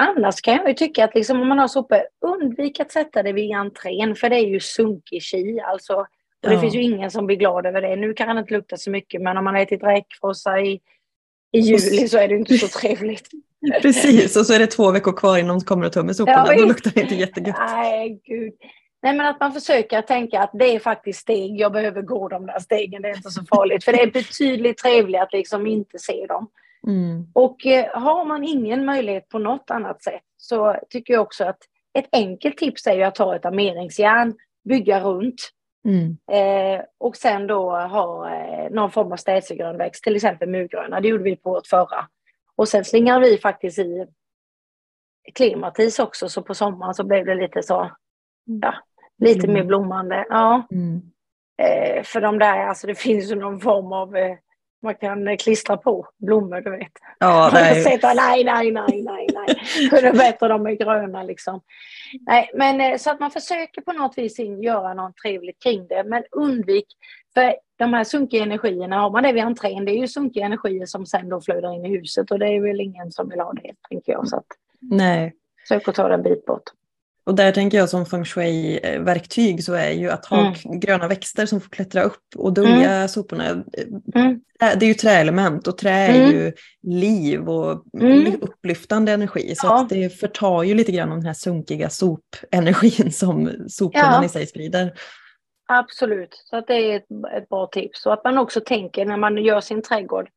annars 0.00 0.40
kan 0.40 0.54
jag 0.54 0.68
ju 0.68 0.74
tycka 0.74 1.04
att 1.04 1.14
liksom, 1.14 1.40
om 1.40 1.48
man 1.48 1.58
har 1.58 1.68
sopor, 1.68 2.02
undvik 2.20 2.80
att 2.80 2.92
sätta 2.92 3.22
det 3.22 3.32
vid 3.32 3.56
entrén, 3.56 4.16
för 4.16 4.30
det 4.30 4.36
är 4.36 4.46
ju 4.46 4.60
sunkig 4.60 5.22
chi. 5.22 5.60
Alltså, 5.60 6.06
och 6.42 6.48
det 6.48 6.54
ja. 6.54 6.60
finns 6.60 6.74
ju 6.74 6.82
ingen 6.82 7.10
som 7.10 7.26
blir 7.26 7.36
glad 7.36 7.66
över 7.66 7.82
det. 7.82 7.96
Nu 7.96 8.14
kan 8.14 8.28
han 8.28 8.38
inte 8.38 8.54
lukta 8.54 8.76
så 8.76 8.90
mycket, 8.90 9.22
men 9.22 9.36
om 9.36 9.44
man 9.44 9.54
har 9.54 9.62
ätit 9.62 9.82
räkfrossa 9.82 10.60
i, 10.60 10.80
i 11.52 11.60
juli 11.60 12.08
så 12.08 12.18
är 12.18 12.28
det 12.28 12.34
inte 12.34 12.58
så 12.58 12.68
trevligt. 12.68 13.28
Precis, 13.82 14.36
och 14.36 14.46
så 14.46 14.54
är 14.54 14.58
det 14.58 14.66
två 14.66 14.90
veckor 14.90 15.12
kvar 15.12 15.38
innan 15.38 15.58
de 15.58 15.64
kommer 15.64 15.86
och 15.86 15.92
tömmer 15.92 16.12
soporna. 16.12 16.44
Ja, 16.48 16.60
Då 16.60 16.66
luktar 16.66 16.90
det 16.94 17.00
inte 17.00 17.14
jättegott. 17.14 17.56
Nej, 17.58 18.20
gud. 18.24 18.52
Nej, 19.02 19.16
men 19.16 19.26
att 19.26 19.40
man 19.40 19.52
försöker 19.52 20.02
tänka 20.02 20.40
att 20.40 20.50
det 20.52 20.74
är 20.74 20.78
faktiskt 20.78 21.20
steg. 21.20 21.60
Jag 21.60 21.72
behöver 21.72 22.02
gå 22.02 22.28
de 22.28 22.46
där 22.46 22.58
stegen. 22.58 23.02
Det 23.02 23.08
är 23.08 23.16
inte 23.16 23.30
så 23.30 23.44
farligt. 23.44 23.84
För 23.84 23.92
det 23.92 24.02
är 24.02 24.10
betydligt 24.10 24.78
trevligare 24.78 25.24
att 25.24 25.32
liksom 25.32 25.66
inte 25.66 25.98
se 25.98 26.26
dem. 26.26 26.48
Mm. 26.86 27.26
Och 27.32 27.66
eh, 27.66 28.00
har 28.00 28.24
man 28.24 28.44
ingen 28.44 28.84
möjlighet 28.84 29.28
på 29.28 29.38
något 29.38 29.70
annat 29.70 30.02
sätt 30.02 30.22
så 30.36 30.76
tycker 30.90 31.14
jag 31.14 31.22
också 31.22 31.44
att 31.44 31.58
ett 31.98 32.08
enkelt 32.12 32.56
tips 32.56 32.86
är 32.86 32.94
ju 32.94 33.02
att 33.02 33.14
ta 33.14 33.36
ett 33.36 33.44
armeringsjärn, 33.44 34.34
bygga 34.64 35.00
runt 35.00 35.50
mm. 35.84 36.16
eh, 36.32 36.84
och 36.98 37.16
sen 37.16 37.46
då 37.46 37.70
ha 37.70 38.34
eh, 38.34 38.70
någon 38.70 38.90
form 38.90 39.12
av 39.12 39.16
städsegrönväxt, 39.16 40.04
till 40.04 40.16
exempel 40.16 40.48
murgröna. 40.48 41.00
Det 41.00 41.08
gjorde 41.08 41.24
vi 41.24 41.36
på 41.36 41.50
vårt 41.50 41.66
förra. 41.66 42.08
Och 42.56 42.68
sen 42.68 42.84
slingar 42.84 43.20
vi 43.20 43.38
faktiskt 43.38 43.78
i 43.78 44.06
klimatis 45.34 45.98
också, 45.98 46.28
så 46.28 46.42
på 46.42 46.54
sommaren 46.54 46.94
så 46.94 47.04
blev 47.04 47.26
det 47.26 47.34
lite 47.34 47.62
så, 47.62 47.90
ja, 48.44 48.74
lite 49.18 49.46
mm. 49.46 49.54
mer 49.54 49.64
blommande. 49.64 50.26
Ja. 50.28 50.66
Mm. 50.70 51.02
Eh, 51.62 52.02
för 52.02 52.20
de 52.20 52.38
där, 52.38 52.66
alltså 52.66 52.86
det 52.86 52.94
finns 52.98 53.30
ju 53.30 53.34
någon 53.34 53.60
form 53.60 53.92
av 53.92 54.16
eh, 54.16 54.36
man 54.82 54.94
kan 54.94 55.36
klistra 55.36 55.76
på 55.76 56.06
blommor, 56.18 56.60
du 56.60 56.70
vet. 56.70 56.92
Ja, 57.18 57.50
nej. 57.54 57.82
Sätta, 57.82 58.14
nej, 58.14 58.44
nej, 58.44 58.72
nej, 58.72 59.02
nej, 59.02 59.26
nej. 59.32 59.88
Kunde 59.90 60.12
bättre 60.12 60.48
de 60.48 60.66
är 60.66 60.72
gröna 60.72 61.22
liksom. 61.22 61.60
Nej, 62.20 62.50
men 62.54 62.80
eh, 62.80 62.98
så 62.98 63.10
att 63.10 63.20
man 63.20 63.30
försöker 63.30 63.80
på 63.80 63.92
något 63.92 64.18
vis 64.18 64.38
göra 64.38 64.94
något 64.94 65.16
trevligt 65.16 65.62
kring 65.62 65.86
det, 65.86 66.04
men 66.04 66.24
undvik, 66.30 66.86
för 67.34 67.54
de 67.78 67.94
här 67.94 68.04
sunkiga 68.04 68.42
energierna, 68.42 68.96
har 68.96 69.10
man 69.10 69.22
det 69.22 69.32
vid 69.32 69.44
entrén, 69.44 69.84
det 69.84 69.92
är 69.92 70.00
ju 70.00 70.08
sunkiga 70.08 70.44
energier 70.44 70.86
som 70.86 71.06
sen 71.06 71.28
då 71.28 71.40
flödar 71.40 71.74
in 71.74 71.86
i 71.86 71.88
huset 71.88 72.30
och 72.30 72.38
det 72.38 72.46
är 72.46 72.60
väl 72.60 72.80
ingen 72.80 73.12
som 73.12 73.28
vill 73.28 73.40
ha 73.40 73.52
det, 73.52 73.72
tänker 73.88 74.12
jag. 74.12 74.28
Så 74.28 74.36
att, 74.36 74.46
nej. 74.80 75.34
Sök 75.68 75.88
att 75.88 75.94
ta 75.94 76.08
den 76.08 76.22
bit 76.22 76.46
bort. 76.46 76.62
Och 77.24 77.34
där 77.34 77.52
tänker 77.52 77.78
jag 77.78 77.88
som 77.88 78.06
feng 78.06 78.24
shui-verktyg 78.24 79.64
så 79.64 79.72
är 79.72 79.90
ju 79.90 80.10
att 80.10 80.26
ha 80.26 80.40
mm. 80.40 80.80
gröna 80.80 81.08
växter 81.08 81.46
som 81.46 81.60
får 81.60 81.70
klättra 81.70 82.02
upp 82.02 82.24
och 82.36 82.52
dölja 82.52 82.92
mm. 82.92 83.08
soporna. 83.08 83.44
Mm. 84.14 84.40
Det 84.58 84.84
är 84.84 84.88
ju 84.88 84.94
träelement 84.94 85.66
och 85.66 85.78
trä 85.78 85.90
är 85.90 86.14
mm. 86.14 86.30
ju 86.30 86.52
liv 86.82 87.48
och 87.48 87.84
mm. 88.00 88.34
upplyftande 88.40 89.12
energi. 89.12 89.54
Så 89.56 89.66
ja. 89.66 89.86
det 89.90 90.20
förtar 90.20 90.62
ju 90.62 90.74
lite 90.74 90.92
grann 90.92 91.12
av 91.12 91.16
den 91.16 91.26
här 91.26 91.34
sunkiga 91.34 91.90
sopenergin 91.90 93.12
som 93.12 93.50
soporna 93.68 94.12
ja. 94.12 94.24
i 94.24 94.28
sig 94.28 94.46
sprider. 94.46 94.92
Absolut, 95.68 96.42
så 96.44 96.56
att 96.56 96.66
det 96.66 96.74
är 96.74 96.96
ett, 96.96 97.06
ett 97.36 97.48
bra 97.48 97.66
tips. 97.66 98.06
Och 98.06 98.12
att 98.12 98.24
man 98.24 98.38
också 98.38 98.60
tänker 98.60 99.04
när 99.04 99.16
man 99.16 99.36
gör 99.36 99.60
sin 99.60 99.82
trädgård. 99.82 100.28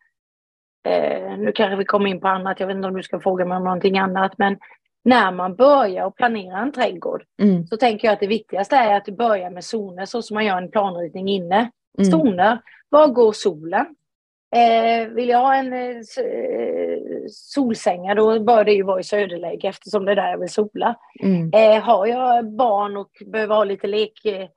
Eh, 0.87 1.37
nu 1.37 1.51
kanske 1.51 1.75
vi 1.75 1.85
kommer 1.85 2.09
in 2.09 2.19
på 2.19 2.27
annat, 2.27 2.59
jag 2.59 2.67
vet 2.67 2.75
inte 2.75 2.87
om 2.87 2.93
du 2.93 3.03
ska 3.03 3.19
fråga 3.19 3.45
mig 3.45 3.57
om 3.57 3.63
någonting 3.63 3.97
annat. 3.97 4.37
Men 4.37 4.57
när 5.05 5.31
man 5.31 5.55
börjar 5.55 6.05
och 6.05 6.15
planera 6.15 6.59
en 6.59 6.71
trädgård 6.71 7.23
mm. 7.41 7.67
så 7.67 7.77
tänker 7.77 8.07
jag 8.07 8.13
att 8.13 8.19
det 8.19 8.27
viktigaste 8.27 8.75
är 8.75 8.97
att 8.97 9.05
du 9.05 9.11
börjar 9.11 9.49
med 9.49 9.63
zoner 9.63 10.05
så 10.05 10.21
som 10.21 10.35
man 10.35 10.45
gör 10.45 10.57
en 10.57 10.71
planritning 10.71 11.27
inne. 11.27 11.71
Mm. 11.97 12.11
Zoner, 12.11 12.59
var 12.89 13.07
går 13.07 13.31
solen? 13.31 13.85
Eh, 14.55 15.07
vill 15.07 15.29
jag 15.29 15.39
ha 15.39 15.55
en 15.55 15.73
eh, 15.73 16.01
solsänga 17.29 18.15
då 18.15 18.39
bör 18.39 18.63
det 18.63 18.73
ju 18.73 18.83
vara 18.83 18.99
i 18.99 19.03
söderläge 19.03 19.67
eftersom 19.67 20.05
det 20.05 20.11
är 20.11 20.15
där 20.15 20.31
jag 20.31 20.39
vill 20.39 20.49
sola. 20.49 20.95
Mm. 21.23 21.51
Eh, 21.53 21.83
har 21.83 22.05
jag 22.05 22.51
barn 22.51 22.97
och 22.97 23.11
behöver 23.25 23.55
ha 23.55 23.63
lite 23.63 23.87
lek, 23.87 24.25
eh, 24.25 24.47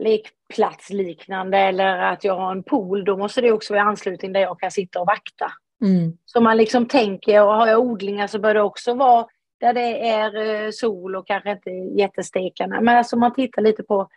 lekplatsliknande 0.00 1.58
eller 1.58 1.98
att 1.98 2.24
jag 2.24 2.36
har 2.36 2.52
en 2.52 2.62
pool 2.62 3.04
då 3.04 3.16
måste 3.16 3.40
det 3.40 3.52
också 3.52 3.72
vara 3.72 3.84
i 3.84 3.86
anslutning 3.86 4.32
där 4.32 4.40
jag 4.40 4.60
kan 4.60 4.70
sitta 4.70 5.00
och 5.00 5.06
vakta. 5.06 5.52
Mm. 5.84 6.12
Så 6.24 6.40
man 6.40 6.56
liksom 6.56 6.86
tänker, 6.86 7.44
och 7.44 7.54
har 7.54 7.66
jag 7.66 7.80
odlingar 7.80 8.26
så 8.26 8.38
bör 8.38 8.54
det 8.54 8.62
också 8.62 8.94
vara 8.94 9.26
där 9.62 9.74
det 9.74 10.08
är 10.08 10.64
eh, 10.64 10.70
sol 10.70 11.16
och 11.16 11.26
kanske 11.26 11.52
inte 11.52 11.70
jättestekande. 11.70 12.80
Men 12.80 12.96
alltså 12.96 13.16
man 13.16 13.34
tittar 13.34 13.62
lite 13.62 13.82
på 13.82 14.08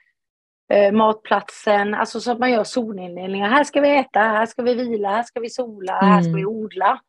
eh, 0.69 0.91
matplatsen, 0.91 1.93
alltså 1.93 2.19
så 2.19 2.31
att 2.31 2.39
man 2.39 2.51
gör 2.51 2.63
zonindelningar. 2.63 3.49
Här 3.49 3.63
ska 3.63 3.81
vi 3.81 3.97
äta, 3.97 4.19
här 4.19 4.45
ska 4.45 4.61
vi 4.61 4.73
vila, 4.73 5.09
här 5.09 5.23
ska 5.23 5.39
vi 5.39 5.49
sola, 5.49 5.99
mm. 5.99 6.11
här 6.11 6.21
ska 6.21 6.33
vi 6.33 6.41
mm. 6.41 6.55
odla. 6.55 7.01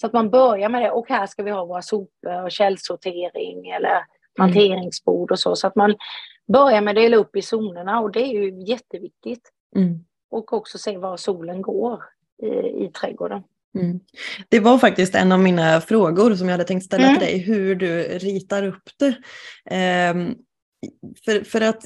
Så 0.00 0.06
att 0.06 0.12
man 0.12 0.30
börjar 0.30 0.68
med 0.68 0.82
det 0.82 0.90
och 0.90 1.08
här 1.08 1.26
ska 1.26 1.42
vi 1.42 1.50
ha 1.50 1.64
våra 1.64 1.82
sopor 1.82 2.44
och 2.44 2.50
källsortering 2.50 3.68
eller 3.68 4.04
hanteringsbord 4.38 5.30
och 5.30 5.38
så. 5.38 5.56
Så 5.56 5.66
att 5.66 5.76
man 5.76 5.94
börjar 6.52 6.80
med 6.80 6.92
att 6.92 7.02
dela 7.02 7.16
upp 7.16 7.36
i 7.36 7.42
zonerna 7.42 8.00
och 8.00 8.12
det 8.12 8.20
är 8.20 8.32
ju 8.32 8.62
jätteviktigt. 8.62 9.52
Mm. 9.76 10.04
Och 10.30 10.52
också 10.52 10.78
se 10.78 10.98
var 10.98 11.16
solen 11.16 11.62
går 11.62 12.04
i, 12.42 12.46
i 12.84 12.90
trädgården. 13.00 13.42
Mm. 13.78 14.00
Det 14.48 14.60
var 14.60 14.78
faktiskt 14.78 15.14
en 15.14 15.32
av 15.32 15.40
mina 15.40 15.80
frågor 15.80 16.34
som 16.34 16.48
jag 16.48 16.52
hade 16.52 16.64
tänkt 16.64 16.86
ställa 16.86 17.06
mm. 17.06 17.18
till 17.18 17.28
dig, 17.28 17.38
hur 17.38 17.74
du 17.74 18.02
ritar 18.02 18.62
upp 18.62 18.90
det. 18.98 19.06
Um, 20.10 20.34
för, 21.24 21.44
för 21.44 21.60
att 21.60 21.84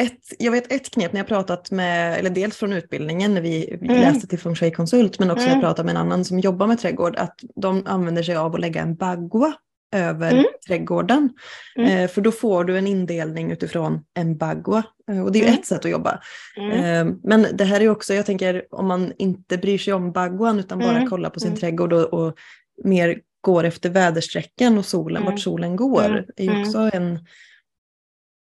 ett, 0.00 0.20
jag 0.38 0.52
vet 0.52 0.72
ett 0.72 0.90
knep 0.90 1.12
när 1.12 1.20
jag 1.20 1.26
pratat 1.26 1.70
med, 1.70 2.18
eller 2.18 2.30
dels 2.30 2.56
från 2.56 2.72
utbildningen 2.72 3.34
när 3.34 3.40
vi 3.40 3.70
mm. 3.74 4.00
läste 4.00 4.26
till 4.26 4.38
feng 4.38 4.54
shui-konsult, 4.54 5.18
men 5.18 5.30
också 5.30 5.42
när 5.42 5.50
jag 5.50 5.56
mm. 5.56 5.62
pratade 5.64 5.86
med 5.86 5.90
en 5.90 6.00
annan 6.00 6.24
som 6.24 6.38
jobbar 6.38 6.66
med 6.66 6.78
trädgård, 6.78 7.16
att 7.16 7.34
de 7.56 7.82
använder 7.86 8.22
sig 8.22 8.36
av 8.36 8.54
att 8.54 8.60
lägga 8.60 8.82
en 8.82 8.94
bagua 8.94 9.54
över 9.94 10.32
mm. 10.32 10.44
trädgården. 10.66 11.30
Mm. 11.76 11.90
Eh, 11.90 12.08
för 12.10 12.20
då 12.20 12.32
får 12.32 12.64
du 12.64 12.78
en 12.78 12.86
indelning 12.86 13.50
utifrån 13.50 14.04
en 14.14 14.36
bagua. 14.36 14.82
Eh, 15.10 15.24
och 15.24 15.32
det 15.32 15.38
är 15.38 15.40
ju 15.40 15.46
mm. 15.46 15.60
ett 15.60 15.66
sätt 15.66 15.84
att 15.84 15.90
jobba. 15.90 16.20
Mm. 16.56 16.70
Eh, 16.70 17.14
men 17.22 17.46
det 17.52 17.64
här 17.64 17.80
är 17.80 17.88
också, 17.88 18.14
jag 18.14 18.26
tänker 18.26 18.66
om 18.70 18.86
man 18.86 19.12
inte 19.18 19.58
bryr 19.58 19.78
sig 19.78 19.92
om 19.92 20.12
baguan 20.12 20.58
utan 20.58 20.78
bara 20.78 20.96
mm. 20.96 21.08
kollar 21.08 21.30
på 21.30 21.40
sin 21.40 21.48
mm. 21.48 21.60
trädgård 21.60 21.92
och, 21.92 22.04
och, 22.04 22.38
mer 22.84 23.20
går 23.40 23.64
efter 23.64 23.90
väderstrecken 23.90 24.78
och 24.78 24.84
solen, 24.84 25.24
vart 25.24 25.40
solen 25.40 25.76
går. 25.76 26.26
är 26.36 26.44
ju 26.44 26.60
också 26.60 26.90
en, 26.92 27.18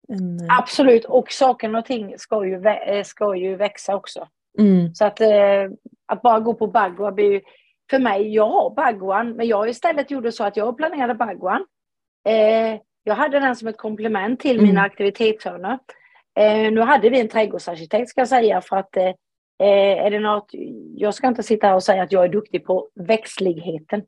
en... 0.08 0.50
Absolut, 0.58 1.04
och 1.04 1.32
saker 1.32 1.76
och 1.76 1.84
ting 1.84 2.14
ska 2.18 2.46
ju, 2.46 2.62
ska 3.04 3.36
ju 3.36 3.56
växa 3.56 3.96
också. 3.96 4.28
Så 4.94 5.04
att, 5.04 5.20
att 6.06 6.22
bara 6.22 6.40
gå 6.40 6.54
på 6.54 6.66
bagua 6.66 7.12
blir 7.12 7.32
ju 7.32 7.40
för 7.90 7.98
mig, 7.98 8.34
jag 8.34 8.46
har 8.46 8.74
bagwan, 8.74 9.32
men 9.36 9.48
jag 9.48 9.68
istället 9.68 10.10
gjorde 10.10 10.32
så 10.32 10.44
att 10.44 10.56
jag 10.56 10.76
planerade 10.76 11.14
bagwan. 11.14 11.66
Eh, 12.28 12.80
jag 13.04 13.14
hade 13.14 13.40
den 13.40 13.56
som 13.56 13.68
ett 13.68 13.78
komplement 13.78 14.40
till 14.40 14.56
mm. 14.56 14.66
mina 14.66 14.80
aktivitetshörnor. 14.80 15.78
Eh, 16.38 16.72
nu 16.72 16.80
hade 16.80 17.10
vi 17.10 17.20
en 17.20 17.28
trädgårdsarkitekt 17.28 18.10
ska 18.10 18.20
jag 18.20 18.28
säga 18.28 18.60
för 18.60 18.76
att 18.76 18.96
eh, 18.96 19.14
är 20.06 20.10
det 20.10 20.20
något, 20.20 20.50
jag 20.96 21.14
ska 21.14 21.28
inte 21.28 21.42
sitta 21.42 21.66
här 21.66 21.74
och 21.74 21.82
säga 21.82 22.02
att 22.02 22.12
jag 22.12 22.24
är 22.24 22.28
duktig 22.28 22.64
på 22.64 22.88
växtligheten. 22.94 24.02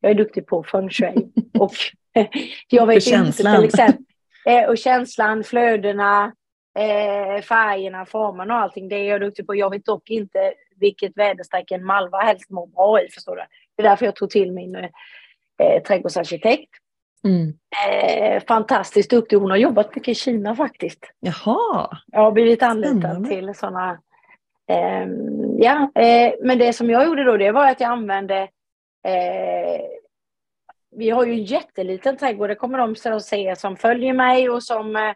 Jag 0.00 0.10
är 0.10 0.14
duktig 0.14 0.46
på 0.46 0.62
feng 0.62 0.90
shui 0.90 1.32
och 1.58 1.72
jag 2.68 2.86
vet 2.86 3.06
inte 3.06 3.32
till 3.32 3.64
exempel, 3.64 4.04
eh, 4.46 4.64
och 4.64 4.78
känslan, 4.78 5.44
flödena, 5.44 6.32
eh, 6.78 7.42
färgerna, 7.42 8.06
formen 8.06 8.50
och 8.50 8.56
allting, 8.56 8.88
det 8.88 8.96
är 8.96 9.08
jag 9.08 9.20
duktig 9.20 9.46
på. 9.46 9.54
Jag 9.54 9.70
vet 9.70 9.84
dock 9.84 10.10
inte 10.10 10.54
vilket 10.82 11.16
väderstreck 11.16 11.70
en 11.70 11.84
malva 11.84 12.18
helst 12.18 12.50
mår 12.50 12.66
bra 12.66 13.02
i, 13.02 13.08
förstår 13.08 13.36
du. 13.36 13.42
Det 13.76 13.82
är 13.82 13.88
därför 13.88 14.04
jag 14.04 14.16
tog 14.16 14.30
till 14.30 14.52
min 14.52 14.74
eh, 14.74 15.82
trädgårdsarkitekt. 15.82 16.70
Mm. 17.24 17.52
Eh, 17.88 18.42
fantastiskt 18.42 19.10
duktig. 19.10 19.36
Hon 19.36 19.50
har 19.50 19.56
jobbat 19.56 19.94
mycket 19.94 20.08
i 20.08 20.14
Kina 20.14 20.56
faktiskt. 20.56 21.12
Jaha. 21.20 21.98
Jag 22.06 22.20
har 22.20 22.32
blivit 22.32 22.62
anlitad 22.62 23.24
till 23.28 23.54
sådana. 23.54 23.98
Eh, 24.70 25.06
ja, 25.58 25.90
eh, 26.02 26.34
men 26.40 26.58
det 26.58 26.72
som 26.72 26.90
jag 26.90 27.06
gjorde 27.06 27.24
då, 27.24 27.36
det 27.36 27.52
var 27.52 27.70
att 27.70 27.80
jag 27.80 27.90
använde 27.90 28.48
eh, 29.04 29.82
vi 30.96 31.10
har 31.10 31.26
ju 31.26 31.32
en 31.32 31.44
jätteliten 31.44 32.16
trädgård, 32.16 32.50
det 32.50 32.54
kommer 32.54 32.78
de 32.78 33.12
att 33.12 33.24
se 33.24 33.56
som 33.56 33.76
följer 33.76 34.12
mig 34.12 34.50
och 34.50 34.62
som, 34.62 34.96
eh, 34.96 35.14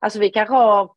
alltså 0.00 0.18
vi 0.18 0.30
kanske 0.30 0.54
har 0.54 0.90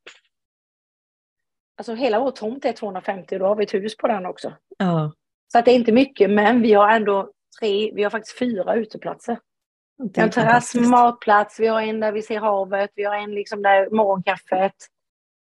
Alltså 1.80 1.94
hela 1.94 2.20
vår 2.20 2.32
tomt 2.32 2.66
är 2.66 2.74
250 2.74 3.36
och 3.36 3.40
då 3.40 3.46
har 3.46 3.56
vi 3.56 3.64
ett 3.64 3.74
hus 3.74 3.98
på 3.98 4.08
den 4.08 4.26
också. 4.26 4.54
Ja. 4.78 5.12
Så 5.52 5.60
att 5.60 5.66
det 5.66 5.72
är 5.72 5.76
inte 5.76 5.92
mycket, 5.92 6.30
men 6.30 6.62
vi 6.62 6.74
har 6.74 6.90
ändå 6.90 7.32
tre, 7.60 7.92
vi 7.94 8.04
har 8.04 8.10
faktiskt 8.10 8.40
fyra 8.40 8.76
uteplatser. 8.76 9.40
Vi 10.14 10.22
har 10.22 10.28
en 10.28 10.32
terrass, 10.32 10.76
matplats, 10.76 11.60
vi 11.60 11.68
har 11.68 11.82
en 11.82 12.00
där 12.00 12.12
vi 12.12 12.22
ser 12.22 12.40
havet, 12.40 12.92
vi 12.96 13.04
har 13.04 13.16
en 13.16 13.32
liksom 13.32 13.62
där 13.62 13.90
morgonkaffet. 13.90 14.74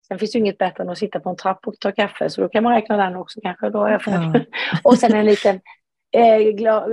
Sen 0.08 0.18
finns 0.18 0.32
det 0.32 0.38
ju 0.38 0.44
inget 0.44 0.58
bättre 0.58 0.82
än 0.82 0.90
att 0.90 0.98
sitta 0.98 1.20
på 1.20 1.30
en 1.30 1.36
trapp 1.36 1.66
och 1.66 1.74
ta 1.80 1.92
kaffe, 1.92 2.30
så 2.30 2.40
då 2.40 2.48
kan 2.48 2.62
man 2.62 2.74
räkna 2.74 2.96
den 2.96 3.16
också 3.16 3.40
kanske. 3.40 3.70
Då 3.70 3.88
jag 3.88 4.02
ja. 4.06 4.40
och 4.84 4.98
sen 4.98 5.14
en 5.14 5.26
liten 5.26 5.60
eh, 6.12 6.38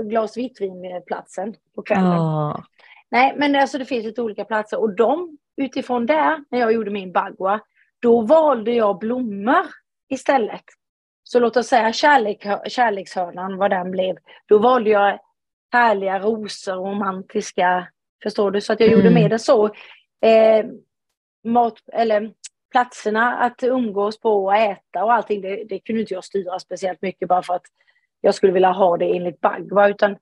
glas 0.03 0.37
vitvinplatsen 0.37 1.55
på 1.75 1.81
kvällen. 1.81 2.05
Ja. 2.05 2.63
Nej, 3.11 3.33
men 3.37 3.55
alltså 3.55 3.77
det 3.77 3.85
finns 3.85 4.05
lite 4.05 4.21
olika 4.21 4.45
platser 4.45 4.79
och 4.79 4.95
de 4.95 5.37
utifrån 5.57 6.05
där, 6.05 6.43
när 6.51 6.59
jag 6.59 6.73
gjorde 6.73 6.91
min 6.91 7.11
bagua, 7.11 7.59
då 8.03 8.21
valde 8.21 8.71
jag 8.71 8.99
blommor 8.99 9.65
istället. 10.09 10.63
Så 11.23 11.39
låt 11.39 11.57
oss 11.57 11.67
säga 11.67 11.93
kärlek, 11.93 12.45
kärlekshörnan, 12.67 13.57
vad 13.57 13.71
den 13.71 13.91
blev. 13.91 14.17
Då 14.47 14.57
valde 14.57 14.89
jag 14.89 15.19
härliga 15.71 16.19
rosor, 16.19 16.75
romantiska, 16.75 17.87
förstår 18.23 18.51
du? 18.51 18.61
Så 18.61 18.73
att 18.73 18.79
jag 18.79 18.87
mm. 18.87 18.99
gjorde 18.99 19.13
med 19.13 19.29
det 19.29 19.39
så. 19.39 19.65
Eh, 20.21 20.65
mat, 21.43 21.79
eller 21.93 22.33
platserna 22.71 23.37
att 23.37 23.63
umgås 23.63 24.19
på 24.19 24.45
och 24.45 24.55
äta 24.55 25.03
och 25.03 25.13
allting, 25.13 25.41
det, 25.41 25.63
det 25.63 25.79
kunde 25.79 26.01
inte 26.01 26.13
jag 26.13 26.23
styra 26.23 26.59
speciellt 26.59 27.01
mycket 27.01 27.27
bara 27.27 27.43
för 27.43 27.53
att 27.53 27.65
jag 28.21 28.35
skulle 28.35 28.53
vilja 28.53 28.71
ha 28.71 28.97
det 28.97 29.15
enligt 29.15 29.41
Bagva, 29.41 29.89
utan 29.89 30.17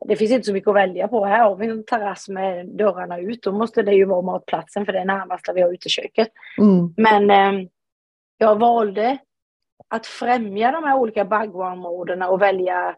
det 0.00 0.16
finns 0.16 0.30
inte 0.30 0.46
så 0.46 0.52
mycket 0.52 0.68
att 0.68 0.74
välja 0.74 1.08
på. 1.08 1.24
Här 1.24 1.44
har 1.44 1.56
vi 1.56 1.66
en 1.66 1.84
terrass 1.84 2.28
med 2.28 2.66
dörrarna 2.66 3.18
ut. 3.18 3.42
Då 3.42 3.52
måste 3.52 3.82
det 3.82 3.92
ju 3.92 4.04
vara 4.04 4.22
matplatsen 4.22 4.86
för 4.86 4.92
det 4.92 4.98
är 4.98 5.04
närmast 5.04 5.46
där 5.46 5.54
vi 5.54 5.62
har 5.62 5.72
uteköket. 5.72 6.28
Mm. 6.58 6.94
Men 6.96 7.30
eh, 7.30 7.68
jag 8.38 8.58
valde 8.58 9.18
att 9.88 10.06
främja 10.06 10.72
de 10.72 10.84
här 10.84 10.96
olika 10.96 11.24
baggoområdena 11.24 12.28
och 12.28 12.42
välja 12.42 12.96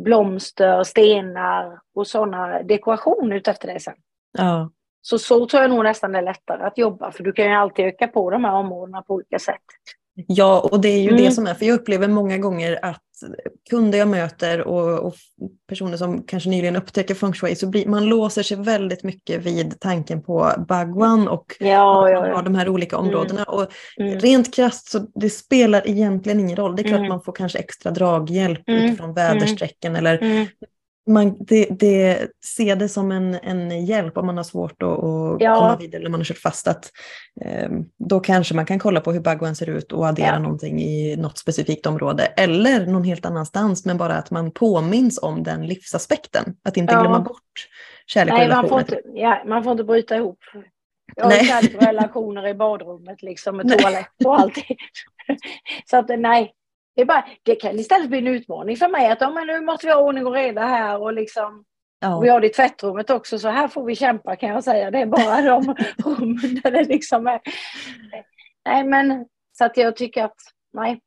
blomster, 0.00 0.84
stenar 0.84 1.80
och 1.94 2.06
sådana 2.06 2.62
dekorationer 2.62 3.36
utefter 3.36 3.74
det 3.74 3.80
sen. 3.80 3.96
Ja. 4.38 4.70
Så 5.00 5.18
så 5.18 5.46
tror 5.46 5.62
jag 5.62 5.70
nog 5.70 5.84
nästan 5.84 6.12
det 6.12 6.18
är 6.18 6.22
lättare 6.22 6.62
att 6.62 6.78
jobba 6.78 7.12
för 7.12 7.24
du 7.24 7.32
kan 7.32 7.44
ju 7.44 7.52
alltid 7.52 7.84
öka 7.84 8.08
på 8.08 8.30
de 8.30 8.44
här 8.44 8.54
områdena 8.54 9.02
på 9.02 9.14
olika 9.14 9.38
sätt. 9.38 9.62
Ja, 10.26 10.68
och 10.72 10.80
det 10.80 10.88
är 10.88 11.00
ju 11.00 11.08
Mm. 11.08 11.24
det 11.24 11.30
som 11.30 11.46
är, 11.46 11.54
för 11.54 11.66
jag 11.66 11.74
upplever 11.74 12.08
många 12.08 12.38
gånger 12.38 12.78
att 12.82 13.02
kunder 13.70 13.98
jag 13.98 14.08
möter 14.08 14.60
och, 14.60 14.98
och 15.06 15.14
personer 15.68 15.96
som 15.96 16.22
kanske 16.22 16.48
nyligen 16.50 16.76
upptäcker 16.76 17.14
feng 17.14 17.32
shui, 17.32 17.56
så 17.56 17.66
blir, 17.66 17.86
man 17.86 18.04
låser 18.04 18.42
sig 18.42 18.56
väldigt 18.56 19.02
mycket 19.02 19.42
vid 19.46 19.80
tanken 19.80 20.22
på 20.22 20.52
bagwan 20.68 21.28
och 21.28 21.56
Ja, 21.60 22.10
ja, 22.10 22.26
ja. 22.28 22.42
de 22.42 22.54
här 22.54 22.68
olika 22.68 22.96
Mm. 22.96 23.06
områdena. 23.08 23.44
Och 23.44 23.66
Mm. 24.00 24.18
rent 24.20 24.54
krasst 24.54 24.90
så 24.90 24.98
det 25.14 25.30
spelar 25.30 25.88
egentligen 25.88 26.40
ingen 26.40 26.56
roll. 26.56 26.76
Det 26.76 26.82
är 26.82 26.88
klart 26.88 26.98
Mm. 26.98 27.08
man 27.08 27.22
får 27.22 27.32
kanske 27.32 27.58
extra 27.58 27.90
draghjälp 27.90 28.68
Mm. 28.68 28.84
utifrån 28.84 29.14
väderstrecken 29.14 29.96
eller 29.96 30.18
Mm. 30.22 30.46
Man, 31.06 31.36
det, 31.40 31.66
det, 31.70 32.28
se 32.44 32.74
det 32.74 32.88
som 32.88 33.12
en, 33.12 33.34
en 33.34 33.86
hjälp 33.86 34.16
om 34.18 34.26
man 34.26 34.36
har 34.36 34.44
svårt 34.44 34.82
att, 34.82 34.88
att 34.88 35.36
Ja. 35.40 35.54
komma 35.54 35.76
vidare 35.76 36.00
eller 36.00 36.10
man 36.10 36.20
har 36.20 36.24
kört 36.24 36.38
fast. 36.38 36.68
Att, 36.68 36.90
eh, 37.44 37.68
då 37.98 38.20
kanske 38.20 38.54
man 38.54 38.66
kan 38.66 38.78
kolla 38.78 39.00
på 39.00 39.12
hur 39.12 39.20
bagwan 39.20 39.54
ser 39.56 39.68
ut 39.70 39.92
och 39.92 40.06
addera 40.08 40.26
Ja. 40.26 40.38
någonting 40.38 40.80
i 40.82 41.16
något 41.16 41.38
specifikt 41.38 41.86
område. 41.86 42.22
Eller 42.26 42.86
någon 42.86 43.04
helt 43.04 43.26
annanstans, 43.26 43.84
men 43.84 43.98
bara 43.98 44.14
att 44.14 44.30
man 44.30 44.50
påminns 44.50 45.18
om 45.22 45.42
den 45.42 45.66
livsaspekten. 45.66 46.54
Att 46.64 46.76
inte 46.76 46.94
Ja. 46.94 47.00
glömma 47.00 47.20
bort 47.20 47.68
kärlek 48.06 48.32
och 48.32 48.38
Nej, 48.38 48.48
man 48.48 48.68
får, 48.68 48.76
relationer. 48.76 48.98
inte, 49.08 49.20
ja, 49.20 49.42
man 49.46 49.62
får 49.64 49.72
inte 49.72 49.84
bryta 49.84 50.16
ihop. 50.16 50.38
Jag 51.16 51.24
har 51.24 51.30
Nej. 51.30 51.44
kärleksrelationer 51.44 52.46
i 52.48 52.54
badrummet 52.54 53.22
liksom 53.22 53.56
med 53.56 53.66
Nej. 53.66 53.78
toalett 53.78 54.06
och 54.24 54.40
allting. 54.40 54.76
Så 55.90 55.96
att 55.96 56.08
nej, 56.08 56.52
det, 56.96 57.04
bara, 57.04 57.24
det 57.42 57.54
kan 57.54 57.78
istället 57.78 58.08
bli 58.08 58.18
en 58.18 58.26
utmaning 58.26 58.76
för 58.76 58.88
mig 58.88 59.06
att 59.10 59.20
ja, 59.20 59.30
men 59.30 59.46
nu 59.46 59.60
måste 59.60 59.86
vi 59.86 59.92
ha 59.92 60.00
ordning 60.00 60.26
och 60.26 60.32
reda 60.32 60.60
här 60.62 60.98
och 61.02 61.12
liksom 61.12 61.64
Ja. 62.00 62.20
vi 62.20 62.28
har 62.28 62.40
det 62.40 62.46
i 62.46 62.50
tvättrummet 62.52 63.10
också 63.10 63.38
så 63.38 63.48
här 63.48 63.68
får 63.68 63.84
vi 63.84 63.96
kämpa 63.96 64.36
kan 64.36 64.48
jag 64.48 64.64
säga. 64.64 64.90
Det 64.90 64.98
är 64.98 65.06
bara 65.06 65.40
de 65.42 65.74
rummen 66.04 66.60
där 66.62 66.70
det 66.70 66.84
liksom 66.84 67.26
är. 67.26 67.40
Nej 68.64 68.84
men 68.84 69.26
så 69.58 69.64
att 69.64 69.76
jag 69.76 69.96
tycker 69.96 70.24
att 70.24 70.36
nej. 70.72 71.00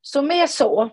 Så 0.00 0.22
mer 0.22 0.46
så. 0.46 0.90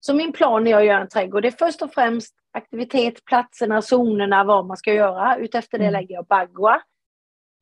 Så 0.00 0.14
min 0.14 0.32
plan 0.32 0.64
när 0.64 0.70
jag 0.70 0.84
gör 0.84 1.00
en 1.00 1.08
trädgård 1.08 1.42
det 1.42 1.48
är 1.48 1.66
först 1.66 1.82
och 1.82 1.92
främst 1.94 2.34
aktivitet, 2.52 3.24
platserna, 3.24 3.82
zonerna, 3.82 4.44
vad 4.44 4.66
man 4.66 4.76
ska 4.76 4.92
göra. 4.94 5.36
Utefter 5.36 5.78
det 5.78 5.84
Mm. 5.84 5.92
lägger 5.92 6.14
jag 6.14 6.26
bagua. 6.26 6.74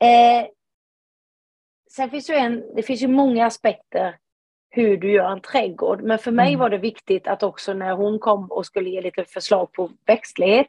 Eh, 0.05 0.47
sen 1.91 2.11
finns 2.11 2.31
ju 2.31 2.35
en, 2.35 2.75
det 2.77 2.83
finns 2.83 3.03
ju 3.03 3.09
många 3.09 3.47
aspekter 3.47 4.17
hur 4.75 4.97
du 4.97 5.13
gör 5.13 5.33
en 5.33 5.41
trädgård. 5.41 6.03
Men 6.03 6.19
för 6.19 6.31
mig 6.31 6.49
Mm. 6.49 6.61
var 6.61 6.71
det 6.71 6.79
viktigt 6.79 7.27
att 7.27 7.43
också 7.43 7.75
när 7.75 7.93
hon 7.93 8.19
kom 8.19 8.51
och 8.51 8.67
skulle 8.67 8.91
ge 8.91 9.01
lite 9.01 9.25
förslag 9.25 9.73
på 9.73 9.91
växtlighet, 10.07 10.69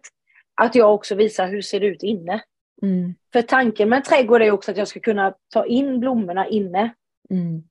att 0.55 0.75
jag 0.75 0.93
också 0.93 1.15
visar 1.15 1.47
hur 1.47 1.62
ser 1.62 1.79
det 1.79 1.85
ut 1.85 2.03
inne. 2.03 2.41
Mm. 2.81 3.15
För 3.33 3.41
tanken 3.41 3.89
med 3.89 3.97
en 3.97 4.03
trädgård 4.03 4.41
är 4.41 4.51
också 4.51 4.71
att 4.71 4.77
jag 4.77 4.88
ska 4.88 5.00
kunna 5.00 5.33
ta 5.53 5.65
in 5.65 6.00
blommorna 6.00 6.47
inne. 6.47 6.93
Mm. 7.29 7.63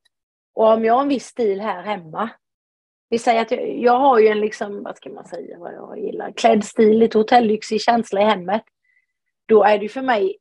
Och 0.55 0.73
om 0.73 0.85
jag 0.85 0.95
har 0.95 1.03
en 1.03 1.09
viss 1.09 1.27
stil 1.27 1.61
här 1.61 1.83
hemma. 1.83 2.31
Vi 3.09 3.19
säger 3.19 3.43
att 3.43 3.51
jag, 3.51 3.79
jag 3.79 3.99
har 3.99 4.19
ju 4.19 4.29
en 4.29 4.41
liksom, 4.41 4.83
vad 4.83 4.97
ska 4.97 5.11
man 5.11 5.25
säga, 5.25 5.59
vad 5.59 5.75
jag 5.75 5.99
gillar, 5.99 6.33
klädstil, 6.33 6.99
lite 6.99 7.19
hotellyxig 7.19 7.81
känsla 7.81 8.21
i 8.21 8.25
hemmet. 8.25 8.63
Då 9.47 9.65
är 9.65 9.79
det 9.79 9.89
för 9.89 10.03
mig 10.03 10.37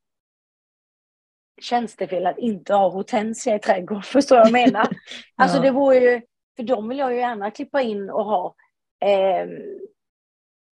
tjänstefel 1.61 2.25
att 2.25 2.37
inte 2.37 2.73
ha 2.73 2.89
hortensia 2.89 3.55
i 3.55 3.59
trädgården. 3.59 4.03
Förstår 4.03 4.35
du 4.35 4.39
vad 4.41 4.47
jag 4.47 4.67
menar? 4.67 4.87
Alltså 5.35 5.57
Ja. 5.57 5.63
det 5.63 5.71
vore 5.71 5.97
ju, 5.97 6.21
för 6.55 6.63
de 6.63 6.89
vill 6.89 6.97
jag 6.97 7.13
ju 7.13 7.19
gärna 7.19 7.51
klippa 7.51 7.81
in 7.81 8.09
och 8.09 8.25
ha. 8.25 8.55
Ehm, 9.05 9.49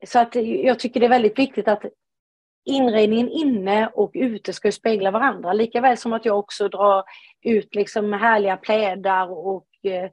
så 0.05 0.19
att 0.19 0.35
jag 0.35 0.79
tycker 0.79 0.99
det 0.99 1.05
är 1.05 1.09
väldigt 1.09 1.39
viktigt 1.39 1.67
att 1.67 1.83
inredningen 2.65 3.29
inne 3.29 3.87
och 3.87 4.11
ute 4.13 4.53
ska 4.53 4.71
spegla 4.71 5.11
varandra. 5.11 5.53
Lika 5.53 5.81
väl 5.81 5.97
som 5.97 6.13
att 6.13 6.25
jag 6.25 6.39
också 6.39 6.67
drar 6.67 7.03
ut 7.41 7.75
liksom 7.75 8.13
härliga 8.13 8.57
plädar 8.57 9.31
och 9.47 9.67
eh, 9.83 10.09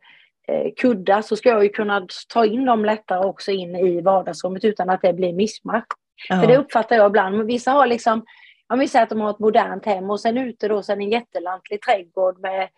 eh, 0.48 0.72
kuddar 0.76 1.22
så 1.22 1.36
ska 1.36 1.48
jag 1.48 1.62
ju 1.62 1.68
kunna 1.68 2.06
ta 2.28 2.46
in 2.46 2.64
dem 2.64 2.84
lättare 2.84 3.26
också 3.26 3.50
in 3.50 3.76
i 3.76 4.00
vardagsrummet 4.00 4.64
utan 4.64 4.90
att 4.90 5.02
det 5.02 5.12
blir 5.12 5.32
missmatch. 5.32 5.86
Ja. 6.28 6.40
För 6.40 6.46
det 6.46 6.56
uppfattar 6.56 6.96
jag 6.96 7.06
ibland. 7.06 7.46
Vissa 7.46 7.70
har 7.70 7.86
liksom, 7.86 8.24
om 8.72 8.78
vi 8.78 8.88
säger 8.88 9.02
att 9.02 9.10
de 9.10 9.20
har 9.20 9.30
ett 9.30 9.38
modernt 9.38 9.86
hem 9.86 10.10
och 10.10 10.20
sen 10.20 10.38
ute 10.38 10.68
då 10.68 10.82
sen 10.82 11.00
en 11.00 11.10
jättelantlig 11.10 11.82
trädgård 11.82 12.40
med 12.40 12.68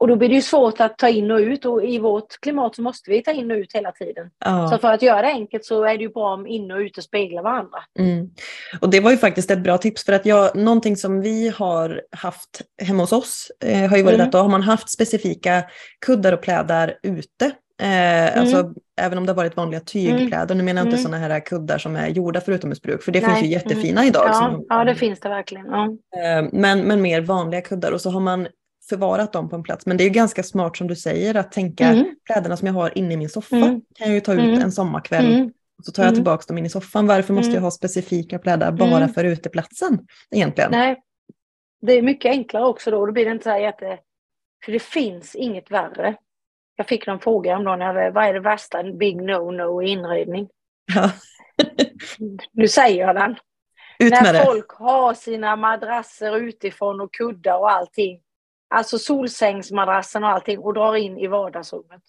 och 0.00 0.08
då 0.08 0.16
blir 0.16 0.28
det 0.28 0.34
ju 0.34 0.42
svårt 0.42 0.80
att 0.80 0.98
ta 0.98 1.08
in 1.08 1.30
och 1.30 1.38
ut 1.38 1.64
och 1.64 1.84
i 1.84 1.98
vårt 1.98 2.40
klimat 2.40 2.76
så 2.76 2.82
måste 2.82 3.10
vi 3.10 3.22
ta 3.22 3.32
in 3.32 3.50
och 3.50 3.56
ut 3.56 3.74
hela 3.74 3.92
tiden. 3.92 4.30
Ja. 4.44 4.68
Så 4.68 4.78
för 4.78 4.92
att 4.92 5.02
göra 5.02 5.22
det 5.22 5.28
enkelt 5.28 5.64
så 5.64 5.84
är 5.84 5.98
det 5.98 6.02
ju 6.02 6.08
bra 6.08 6.34
om 6.34 6.46
in 6.46 6.70
och 6.70 6.78
ute 6.78 7.02
speglar 7.02 7.42
varandra. 7.42 7.78
Mm. 7.98 8.30
Och 8.80 8.90
det 8.90 9.00
var 9.00 9.10
ju 9.10 9.16
faktiskt 9.16 9.50
ett 9.50 9.62
bra 9.62 9.78
tips 9.78 10.04
för 10.04 10.12
att 10.12 10.26
jag, 10.26 10.56
någonting 10.56 10.96
som 10.96 11.20
vi 11.20 11.48
har 11.48 12.02
haft 12.12 12.62
hemma 12.82 13.02
hos 13.02 13.12
oss 13.12 13.50
eh, 13.64 13.90
har 13.90 13.96
ju 13.96 14.02
varit 14.02 14.14
Mm. 14.14 14.26
att 14.26 14.32
då 14.32 14.38
har 14.38 14.48
man 14.48 14.62
haft 14.62 14.90
specifika 14.90 15.64
kuddar 16.06 16.32
och 16.32 16.42
plädar 16.42 16.98
ute. 17.02 17.52
Eh, 17.82 18.40
Alltså 18.40 18.74
även 19.00 19.18
om 19.18 19.26
det 19.26 19.32
har 19.32 19.36
varit 19.36 19.56
vanliga 19.56 19.80
tygplädar, 19.80 20.54
nu 20.54 20.62
menar 20.62 20.80
jag 20.80 20.86
inte 20.86 20.96
Mm. 20.96 21.04
sådana 21.10 21.28
här 21.34 21.40
kuddar 21.40 21.78
som 21.78 21.96
är 21.96 22.08
gjorda 22.08 22.40
för 22.40 22.52
utomhusbruk, 22.52 23.02
för 23.02 23.12
det 23.12 23.20
Nej. 23.20 23.30
finns 23.30 23.42
ju 23.46 23.50
jättefina 23.52 24.04
idag. 24.04 24.24
Ja, 24.28 24.32
som- 24.34 24.64
ja, 24.68 24.84
det 24.84 24.94
finns 24.94 25.20
det 25.20 25.28
verkligen. 25.28 25.66
Ja. 25.66 25.84
Eh, 25.86 26.48
Men, 26.52 26.80
men 26.80 27.02
mer 27.02 27.20
vanliga 27.20 27.60
kuddar 27.60 27.92
och 27.92 28.00
så 28.00 28.10
har 28.10 28.20
man 28.20 28.48
förvarat 28.88 29.32
dem 29.32 29.48
på 29.48 29.56
en 29.56 29.62
plats. 29.62 29.86
Men 29.86 29.96
det 29.96 30.04
är 30.04 30.10
ganska 30.10 30.42
smart 30.42 30.76
som 30.76 30.86
du 30.86 30.96
säger 30.96 31.34
att 31.34 31.52
tänka 31.52 31.84
Mm. 31.86 32.16
pläderna 32.26 32.56
som 32.56 32.66
jag 32.66 32.74
har 32.74 32.98
inne 32.98 33.14
i 33.14 33.16
min 33.16 33.28
soffa 33.28 33.56
Mm. 33.56 33.68
kan 33.94 34.06
jag 34.06 34.14
ju 34.14 34.20
ta 34.20 34.32
ut 34.32 34.40
Mm. 34.40 34.60
en 34.62 34.72
sommarkväll 34.72 35.34
Mm. 35.34 35.46
och 35.78 35.84
så 35.84 35.92
tar 35.92 36.02
jag 36.02 36.08
Mm. 36.08 36.14
tillbaka 36.16 36.44
dem 36.48 36.58
in 36.58 36.66
i 36.66 36.70
soffan. 36.70 37.06
Varför 37.06 37.34
måste 37.34 37.48
Mm. 37.48 37.54
jag 37.54 37.62
ha 37.62 37.70
specifika 37.70 38.38
plädar 38.38 38.72
bara 38.72 38.96
Mm. 38.96 39.08
för 39.14 39.24
uteplatsen 39.24 39.98
egentligen? 40.30 40.70
Nej, 40.70 40.96
det 41.82 41.92
är 41.92 42.02
mycket 42.02 42.30
enklare 42.30 42.64
också 42.64 42.90
då. 42.90 43.06
Då 43.06 43.12
blir 43.12 43.24
det 43.24 43.30
inte 43.30 43.44
så 43.44 43.50
här 43.50 43.58
jätte... 43.58 43.98
För 44.64 44.72
det 44.72 44.82
finns 44.82 45.34
inget 45.34 45.70
värre. 45.70 46.14
Jag 46.78 46.88
fick 46.88 47.06
någon 47.06 47.20
fråga 47.20 47.56
om 47.56 47.64
dagen, 47.64 48.12
vad 48.12 48.24
är 48.24 48.32
det 48.32 48.40
värsta, 48.40 48.82
big 48.82 49.20
no-no 49.20 49.82
i 49.82 49.88
inredning? 49.88 50.48
Ja. 50.94 51.10
Nu 52.52 52.68
säger 52.68 53.06
jag 53.06 53.16
den. 53.16 53.36
Ut 53.98 54.10
med 54.10 54.22
När 54.22 54.32
det. 54.32 54.44
folk 54.44 54.70
har 54.70 55.14
sina 55.14 55.56
madrasser 55.56 56.36
utifrån 56.36 57.00
och 57.00 57.14
kuddar 57.14 57.58
och 57.58 57.70
allting. 57.70 58.20
Alltså 58.74 58.98
solsängsmadrassen 58.98 60.24
och 60.24 60.30
allting 60.30 60.58
och 60.58 60.74
drar 60.74 60.96
in 60.96 61.18
i 61.18 61.26
vardagsrummet. 61.26 62.02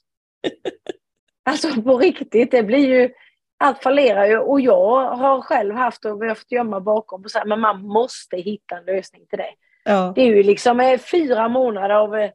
Alltså 1.43 1.81
på 1.81 1.97
riktigt, 1.97 2.51
det 2.51 2.63
blir 2.63 2.87
ju... 2.87 3.09
Allt 3.57 3.83
fallerar 3.83 4.25
ju 4.25 4.37
och 4.37 4.61
jag 4.61 5.15
har 5.15 5.41
själv 5.41 5.75
haft 5.75 6.05
och 6.05 6.17
behövt 6.17 6.51
gömma 6.51 6.79
bakom 6.79 7.23
och 7.23 7.31
så 7.31 7.37
här, 7.37 7.45
men 7.45 7.59
man 7.59 7.81
måste 7.81 8.37
hitta 8.37 8.77
en 8.77 8.85
lösning 8.85 9.25
till 9.29 9.37
det. 9.37 9.49
Ja. 9.83 10.13
Det 10.15 10.21
är 10.21 10.25
ju 10.25 10.43
liksom 10.43 10.79
eh, 10.79 10.99
fyra 10.99 11.47
månader 11.47 11.95
av, 11.95 12.15
eh, 12.15 12.31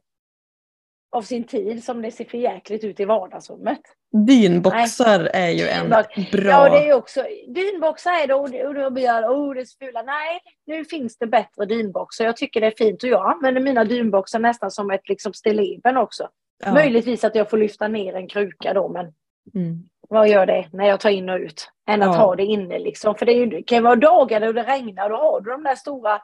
av 1.11 1.21
sin 1.21 1.43
tid 1.43 1.83
som 1.83 2.01
det 2.01 2.11
ser 2.11 2.25
för 2.25 2.37
jäkligt 2.37 2.83
ut 2.83 2.99
i 2.99 3.05
vardagsrummet. 3.05 3.79
Dynboxar 4.27 5.19
är 5.33 5.49
ju 5.49 5.67
en 5.67 5.89
bra... 5.89 6.03
Ja, 6.51 6.69
det 6.69 6.89
är 6.89 6.93
också, 6.93 7.25
dynboxar 7.47 8.11
är 8.11 8.27
det 8.27 8.33
och, 8.33 8.67
och 8.67 8.73
då 8.73 8.89
blir 8.89 9.03
jag, 9.03 9.31
oh 9.31 9.53
det 9.53 9.61
är 9.61 9.65
så 9.65 9.77
fula. 9.85 10.01
Nej, 10.01 10.39
nu 10.65 10.85
finns 10.85 11.17
det 11.17 11.27
bättre 11.27 11.65
dynboxar. 11.65 12.25
Jag 12.25 12.37
tycker 12.37 12.61
det 12.61 12.67
är 12.67 12.73
fint 12.77 13.03
och 13.03 13.09
jag 13.09 13.31
använder 13.33 13.61
mina 13.61 13.83
dynboxar 13.83 14.39
nästan 14.39 14.71
som 14.71 14.91
ett 14.91 15.09
liksom 15.09 15.33
stilleben 15.33 15.97
också. 15.97 16.29
ja. 16.65 16.73
Möjligtvis 16.73 17.23
att 17.23 17.35
jag 17.35 17.49
får 17.49 17.57
lyfta 17.57 17.87
ner 17.87 18.13
en 18.15 18.27
kruka 18.27 18.73
då, 18.73 18.87
men 18.89 19.13
Mm. 19.55 19.77
vad 20.09 20.29
gör 20.29 20.45
det 20.45 20.69
när 20.73 20.85
jag 20.87 20.99
tar 20.99 21.09
in 21.09 21.29
och 21.29 21.39
ut? 21.39 21.71
Än 21.89 22.01
att 22.01 22.15
Ja. 22.15 22.21
ha 22.21 22.35
det 22.35 22.43
inne 22.43 22.79
liksom. 22.79 23.15
För 23.15 23.25
det, 23.25 23.31
är 23.31 23.35
ju, 23.35 23.45
det 23.45 23.63
kan 23.63 23.83
vara 23.83 23.95
dagar 23.95 24.39
då 24.41 24.51
det 24.51 24.63
regnar, 24.63 25.09
då 25.09 25.15
har 25.15 25.41
du 25.41 25.51
de 25.51 25.63
där 25.63 25.75
stora, 25.75 26.21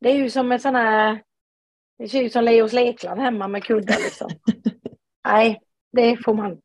det 0.00 0.10
är 0.10 0.14
ju 0.14 0.30
som 0.30 0.52
en 0.52 0.60
sån 0.60 0.74
här, 0.74 1.20
det 1.98 2.08
ser 2.08 2.22
ut 2.22 2.32
som 2.32 2.44
Leos 2.44 2.72
lekland 2.72 3.20
hemma 3.20 3.48
med 3.48 3.64
kuddar 3.64 3.96
liksom. 3.98 4.30
Nej, 5.28 5.60
det 5.92 6.16
får 6.24 6.34
man. 6.34 6.56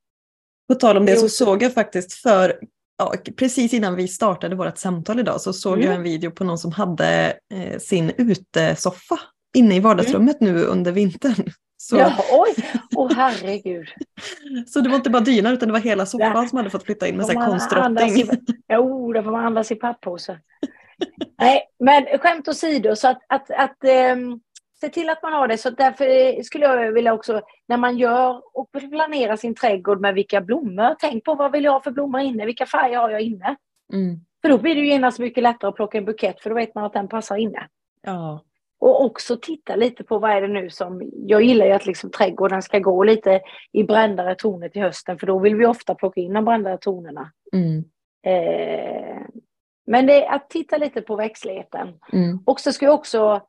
På 0.67 0.75
tal 0.75 0.97
om 0.97 1.05
det 1.05 1.15
så 1.15 1.29
såg 1.29 1.63
jag 1.63 1.73
faktiskt 1.73 2.13
för 2.13 2.59
ja, 2.97 3.13
precis 3.37 3.73
innan 3.73 3.95
vi 3.95 4.07
startade 4.07 4.55
vårt 4.55 4.77
samtal 4.77 5.19
idag 5.19 5.41
så 5.41 5.53
såg 5.53 5.73
Mm. 5.73 5.85
jag 5.85 5.95
en 5.95 6.03
video 6.03 6.31
på 6.31 6.43
någon 6.43 6.57
som 6.57 6.71
hade 6.71 7.33
eh, 7.53 7.79
sin 7.79 8.11
utesoffa 8.17 9.19
inne 9.57 9.75
i 9.75 9.79
vardagsrummet 9.79 10.41
nu 10.41 10.63
under 10.63 10.91
vintern. 10.91 11.35
Så, 11.77 11.97
Ja, 11.97 12.13
oj, 12.31 12.53
åh 12.95 13.11
herregud. 13.15 13.87
så 14.67 14.79
det 14.79 14.89
var 14.89 14.95
inte 14.95 15.09
bara 15.09 15.21
dynan 15.23 15.53
utan 15.53 15.67
det 15.67 15.73
var 15.73 15.79
hela 15.79 16.05
soffan 16.05 16.31
Ja. 16.35 16.47
som 16.47 16.57
hade 16.57 16.69
fått 16.69 16.83
flytta 16.83 17.07
in 17.07 17.17
med 17.17 17.25
konstrotting. 17.35 18.21
i- 18.21 18.29
Jo, 18.73 19.13
det 19.13 19.23
får 19.23 19.31
man 19.31 19.45
andas 19.45 19.71
i 19.71 19.75
pappåse. 19.75 20.39
Nej, 21.39 21.61
men 21.79 22.05
skämt 22.19 22.47
åsido, 22.47 22.95
så 22.95 23.07
att, 23.07 23.19
att, 23.29 23.51
att 23.51 23.83
ehm, 23.83 24.39
se 24.83 24.89
till 24.89 25.09
att 25.09 25.23
man 25.23 25.33
har 25.33 25.47
det. 25.47 25.57
Så 25.57 25.69
därför 25.69 26.05
eh, 26.05 26.41
skulle 26.41 26.65
jag 26.65 26.91
vilja 26.91 27.13
också, 27.13 27.41
när 27.67 27.77
man 27.77 27.97
gör 27.97 28.41
och 28.53 28.71
planerar 28.71 29.35
sin 29.35 29.55
trädgård 29.55 30.01
med 30.01 30.13
vilka 30.13 30.41
blommor, 30.41 30.95
tänk 30.99 31.23
på 31.23 31.35
vad 31.35 31.51
vill 31.51 31.63
jag 31.63 31.71
ha 31.71 31.81
för 31.81 31.91
blommor 31.91 32.21
inne, 32.21 32.45
vilka 32.45 32.65
färger 32.65 32.97
har 32.97 33.09
jag 33.09 33.21
inne? 33.21 33.55
Mm. 33.93 34.19
För 34.41 34.49
då 34.49 34.57
blir 34.57 34.75
det 34.75 34.81
ju 34.81 34.87
genast 34.87 35.19
mycket 35.19 35.43
lättare 35.43 35.69
att 35.69 35.75
plocka 35.75 35.97
en 35.97 36.05
bukett, 36.05 36.41
för 36.41 36.49
då 36.49 36.55
vet 36.55 36.75
man 36.75 36.83
att 36.83 36.93
den 36.93 37.07
passar 37.07 37.37
inne. 37.37 37.67
Ja. 38.01 38.43
Och 38.79 39.05
också 39.05 39.37
titta 39.41 39.75
lite 39.75 40.03
på 40.03 40.19
vad 40.19 40.31
är 40.31 40.41
det 40.41 40.47
nu 40.47 40.69
som, 40.69 41.11
jag 41.13 41.43
gillar 41.43 41.65
ju 41.65 41.71
att 41.71 41.85
liksom 41.85 42.11
trädgården 42.11 42.61
ska 42.61 42.79
gå 42.79 43.03
lite 43.03 43.41
i 43.71 43.83
brändare 43.83 44.35
toner 44.35 44.69
till 44.69 44.81
hösten, 44.81 45.19
för 45.19 45.27
då 45.27 45.39
vill 45.39 45.55
vi 45.55 45.65
ofta 45.65 45.95
plocka 45.95 46.21
in 46.21 46.33
de 46.33 46.45
brändare 46.45 46.77
tonerna. 46.77 47.31
Mm. 47.53 47.83
Eh, 48.25 49.21
men 49.87 50.05
det 50.05 50.25
är 50.25 50.35
att 50.35 50.49
titta 50.49 50.77
lite 50.77 51.01
på 51.01 51.15
växtligheten. 51.15 51.99
Mm. 52.13 52.39
Och 52.45 52.59
så 52.59 52.71
ska 52.71 52.85
jag 52.85 52.95
också, 52.95 53.41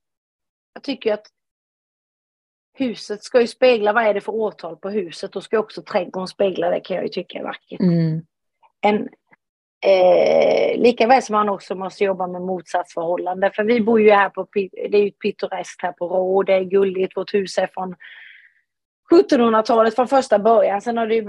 jag 0.74 0.82
tycker 0.82 1.14
att 1.14 1.26
huset 2.74 3.22
ska 3.24 3.40
ju 3.40 3.46
spegla, 3.46 3.92
vad 3.92 4.04
är 4.04 4.14
det 4.14 4.20
för 4.20 4.34
årtal 4.34 4.76
på 4.76 4.90
huset? 4.90 5.32
Då 5.32 5.40
ska 5.40 5.58
också 5.58 5.82
trädgården 5.82 6.28
spegla 6.28 6.70
det 6.70 6.80
kan 6.80 6.96
jag 6.96 7.04
ju 7.04 7.08
tycka 7.08 7.38
är 7.38 7.42
vackert. 7.42 7.80
Mm. 7.80 8.22
En, 8.80 9.08
eh, 9.86 10.78
lika 10.78 11.06
väl 11.06 11.22
som 11.22 11.32
man 11.32 11.48
också 11.48 11.74
måste 11.74 12.04
jobba 12.04 12.26
med 12.26 12.42
motsatsförhållande. 12.42 13.50
För 13.50 13.64
vi 13.64 13.80
bor 13.80 14.00
ju 14.00 14.10
här 14.10 14.28
på, 14.28 14.46
det 14.52 14.98
är 14.98 15.04
ju 15.04 15.10
pittoreskt 15.10 15.82
här 15.82 15.92
på 15.92 16.08
Rå, 16.08 16.42
det 16.42 16.52
är 16.52 16.64
gulligt, 16.64 17.16
vårt 17.16 17.34
hus 17.34 17.58
är 17.58 17.66
från 17.66 17.94
1700-talet 19.10 19.94
från 19.94 20.08
första 20.08 20.38
början. 20.38 20.80
Sen 20.80 20.96
har 20.96 21.06
det 21.06 21.14
ju, 21.14 21.24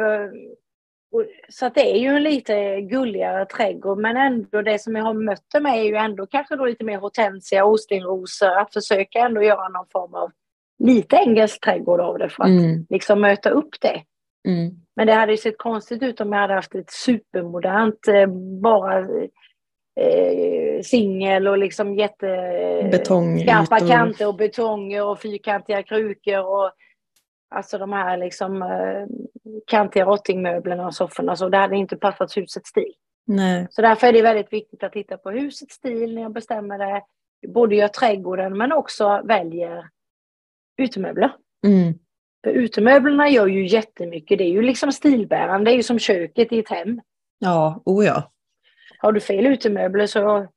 så 1.50 1.70
det 1.70 1.92
är 1.92 1.98
ju 1.98 2.08
en 2.08 2.24
lite 2.24 2.82
gulligare 2.82 3.46
trädgård 3.46 3.98
men 3.98 4.18
ändå 4.18 4.62
det 4.62 4.80
som 4.80 4.96
jag 4.96 5.04
har 5.04 5.14
mött 5.14 5.62
med 5.62 5.80
är 5.80 5.84
ju 5.84 5.96
ändå 5.96 6.28
kanske 6.28 6.56
då 6.56 6.66
lite 6.66 6.84
mer 6.84 6.98
hortensia, 6.98 7.66
ostinrosor, 7.66 8.58
att 8.58 8.74
försöka 8.74 9.20
ändå 9.20 9.44
göra 9.44 9.70
någon 9.70 9.88
form 9.92 10.14
av 10.14 10.32
lite 10.84 11.16
engelsk 11.16 11.64
trädgård 11.64 12.00
av 12.00 12.18
det 12.18 12.30
för 12.30 12.44
att 12.44 12.50
Mm. 12.50 12.86
liksom 12.90 13.22
möta 13.22 13.50
upp 13.50 13.82
det. 13.82 14.04
Mm. 14.48 14.72
Men 14.96 15.08
det 15.08 15.14
hade 15.14 15.32
ju 15.32 15.38
sett 15.38 15.58
konstigt 15.58 16.04
ut 16.04 16.22
om 16.22 16.34
jag 16.34 16.40
hade 16.40 16.54
haft 16.54 16.76
ett 16.76 16.92
supermodernt, 16.92 18.08
eh, 18.08 18.28
bara 18.62 19.00
eh, 20.00 20.82
singel 20.84 21.48
och 21.48 21.58
liksom 21.58 21.96
jätte... 21.96 22.28
Betongytor. 22.92 23.54
Skarpa 23.66 23.88
kanter 23.88 24.28
och 24.28 24.36
betonger 24.36 25.06
och 25.06 25.20
fyrkantiga 25.20 25.84
krukor 25.84 26.46
och 26.46 26.72
alltså 27.50 27.78
de 27.78 27.94
här 27.94 28.18
liksom 28.18 28.62
eh, 28.62 29.06
kantiga 29.68 30.06
rottingmöblerna 30.06 30.86
och 30.86 30.96
sofforna. 30.96 31.36
Så 31.36 31.50
det 31.50 31.58
hade 31.58 31.76
inte 31.76 31.98
passat 31.98 32.38
husets 32.38 32.70
stil. 32.70 32.94
Nej. 33.28 33.68
Så 33.70 33.82
därför 33.82 34.08
är 34.08 34.14
det 34.14 34.22
väldigt 34.22 34.54
viktigt 34.54 34.84
att 34.84 34.94
titta 34.94 35.18
på 35.18 35.32
husets 35.32 35.76
stil 35.76 36.16
när 36.16 36.22
jag 36.22 36.34
bestämmer 36.34 36.78
det. 36.78 37.02
Både 37.48 37.76
gör 37.76 37.88
trädgården 37.88 38.58
men 38.58 38.72
också 38.72 39.22
väljer 39.24 39.90
utemöbler. 40.78 41.32
Mm. 41.66 41.94
För 42.44 42.52
utemöblerna 42.52 43.30
gör 43.30 43.48
ju 43.48 43.68
jättemycket. 43.68 44.38
Det 44.38 44.44
är 44.44 44.50
ju 44.52 44.62
liksom 44.62 44.92
stilbärande. 44.92 45.72
Det 45.72 45.74
är 45.74 45.78
ju 45.78 45.84
som 45.84 46.00
köket 46.00 46.52
i 46.52 46.60
ett 46.60 46.70
hem. 46.70 47.02
Ja, 47.40 47.82
oh 47.86 48.06
ja. 48.06 48.32
Har 49.00 49.12
du 49.12 49.20
fel 49.20 49.46
utemöbler 49.46 50.08
så... 50.08 50.48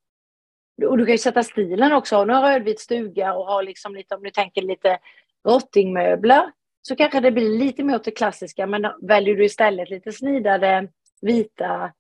Och 0.86 0.98
du 0.98 1.04
kan 1.04 1.12
ju 1.12 1.18
sätta 1.18 1.42
stilen 1.42 1.92
också. 1.92 2.16
Har 2.16 2.26
du 2.26 2.34
en 2.34 2.42
rödvit 2.42 2.80
stuga 2.80 3.34
och 3.34 3.46
har 3.46 3.62
liksom 3.62 3.94
lite, 3.94 4.14
om 4.14 4.22
du 4.22 4.30
tänker 4.30 4.62
lite 4.62 4.98
rottingmöbler, 5.48 6.52
så 6.88 6.96
kanske 6.96 7.20
det 7.20 7.32
blir 7.32 7.58
lite 7.58 7.84
mer 7.84 7.94
åt 7.94 8.04
det 8.04 8.10
klassiska. 8.10 8.66
Men 8.66 8.86
väljer 9.02 9.36
du 9.36 9.44
istället 9.44 9.90
lite 9.90 10.12
snidade, 10.12 10.88
vita, 11.20 11.92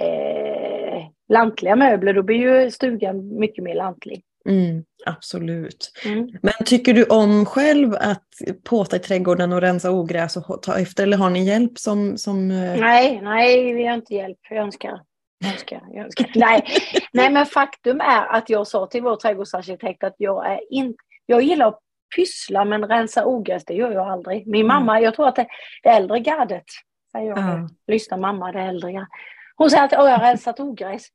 eh, 0.00 1.02
lantliga 1.28 1.76
möbler, 1.76 2.14
då 2.14 2.22
blir 2.22 2.36
ju 2.36 2.70
stugan 2.70 3.38
mycket 3.38 3.64
mer 3.64 3.74
lantlig. 3.74 4.22
Mm. 4.48 4.84
Absolut. 5.06 5.92
Mm. 6.04 6.28
Men 6.42 6.52
tycker 6.64 6.94
du 6.94 7.04
om 7.04 7.46
själv 7.46 7.94
att 7.94 8.28
påta 8.64 8.96
i 8.96 8.98
trädgården 8.98 9.52
och 9.52 9.60
rensa 9.60 9.90
ogräs 9.90 10.36
och 10.36 10.62
ta 10.62 10.78
efter 10.78 11.02
eller 11.02 11.16
har 11.16 11.30
ni 11.30 11.44
hjälp 11.44 11.78
som... 11.78 12.18
som 12.18 12.50
eh, 12.50 12.80
Nej, 12.80 13.20
nej, 13.22 13.74
vi 13.74 13.86
har 13.86 13.94
inte 13.94 14.14
hjälp. 14.14 14.38
Jag 14.50 14.58
önskar. 14.58 15.00
Jag 15.38 15.52
önskar, 15.52 15.82
jag 15.92 16.04
önskar. 16.04 16.30
nej. 16.34 16.64
nej, 17.12 17.32
men 17.32 17.46
faktum 17.46 18.00
är 18.00 18.26
att 18.26 18.50
jag 18.50 18.66
sa 18.66 18.86
till 18.86 19.02
vår 19.02 19.16
trädgårdsarkitekt 19.16 20.04
att 20.04 20.14
jag 20.18 20.52
är 20.52 20.60
inte... 20.70 20.98
Jag 21.26 21.42
gillar 21.42 21.68
att 21.68 21.80
pyssla 22.16 22.64
men 22.64 22.88
rensa 22.88 23.26
ogräs, 23.26 23.64
det 23.64 23.74
gör 23.74 23.92
jag 23.92 24.08
aldrig. 24.08 24.46
Min 24.46 24.66
mamma, 24.66 25.00
jag 25.00 25.14
tror 25.14 25.28
att 25.28 25.36
det, 25.36 25.46
det 25.82 25.88
äldre 25.88 26.18
gardet, 26.18 26.64
säger 27.12 27.28
jag. 27.28 27.38
Ja. 27.38 27.68
Lyssna 27.86 28.16
mamma, 28.16 28.52
det 28.52 28.60
äldre 28.60 28.92
gardet. 28.92 29.08
Hon 29.56 29.70
säger 29.70 29.84
att 29.84 29.92
"Åh, 29.92 30.10
jag 30.10 30.18
har 30.18 30.24
rensat 30.24 30.60
ogräs. 30.60 31.08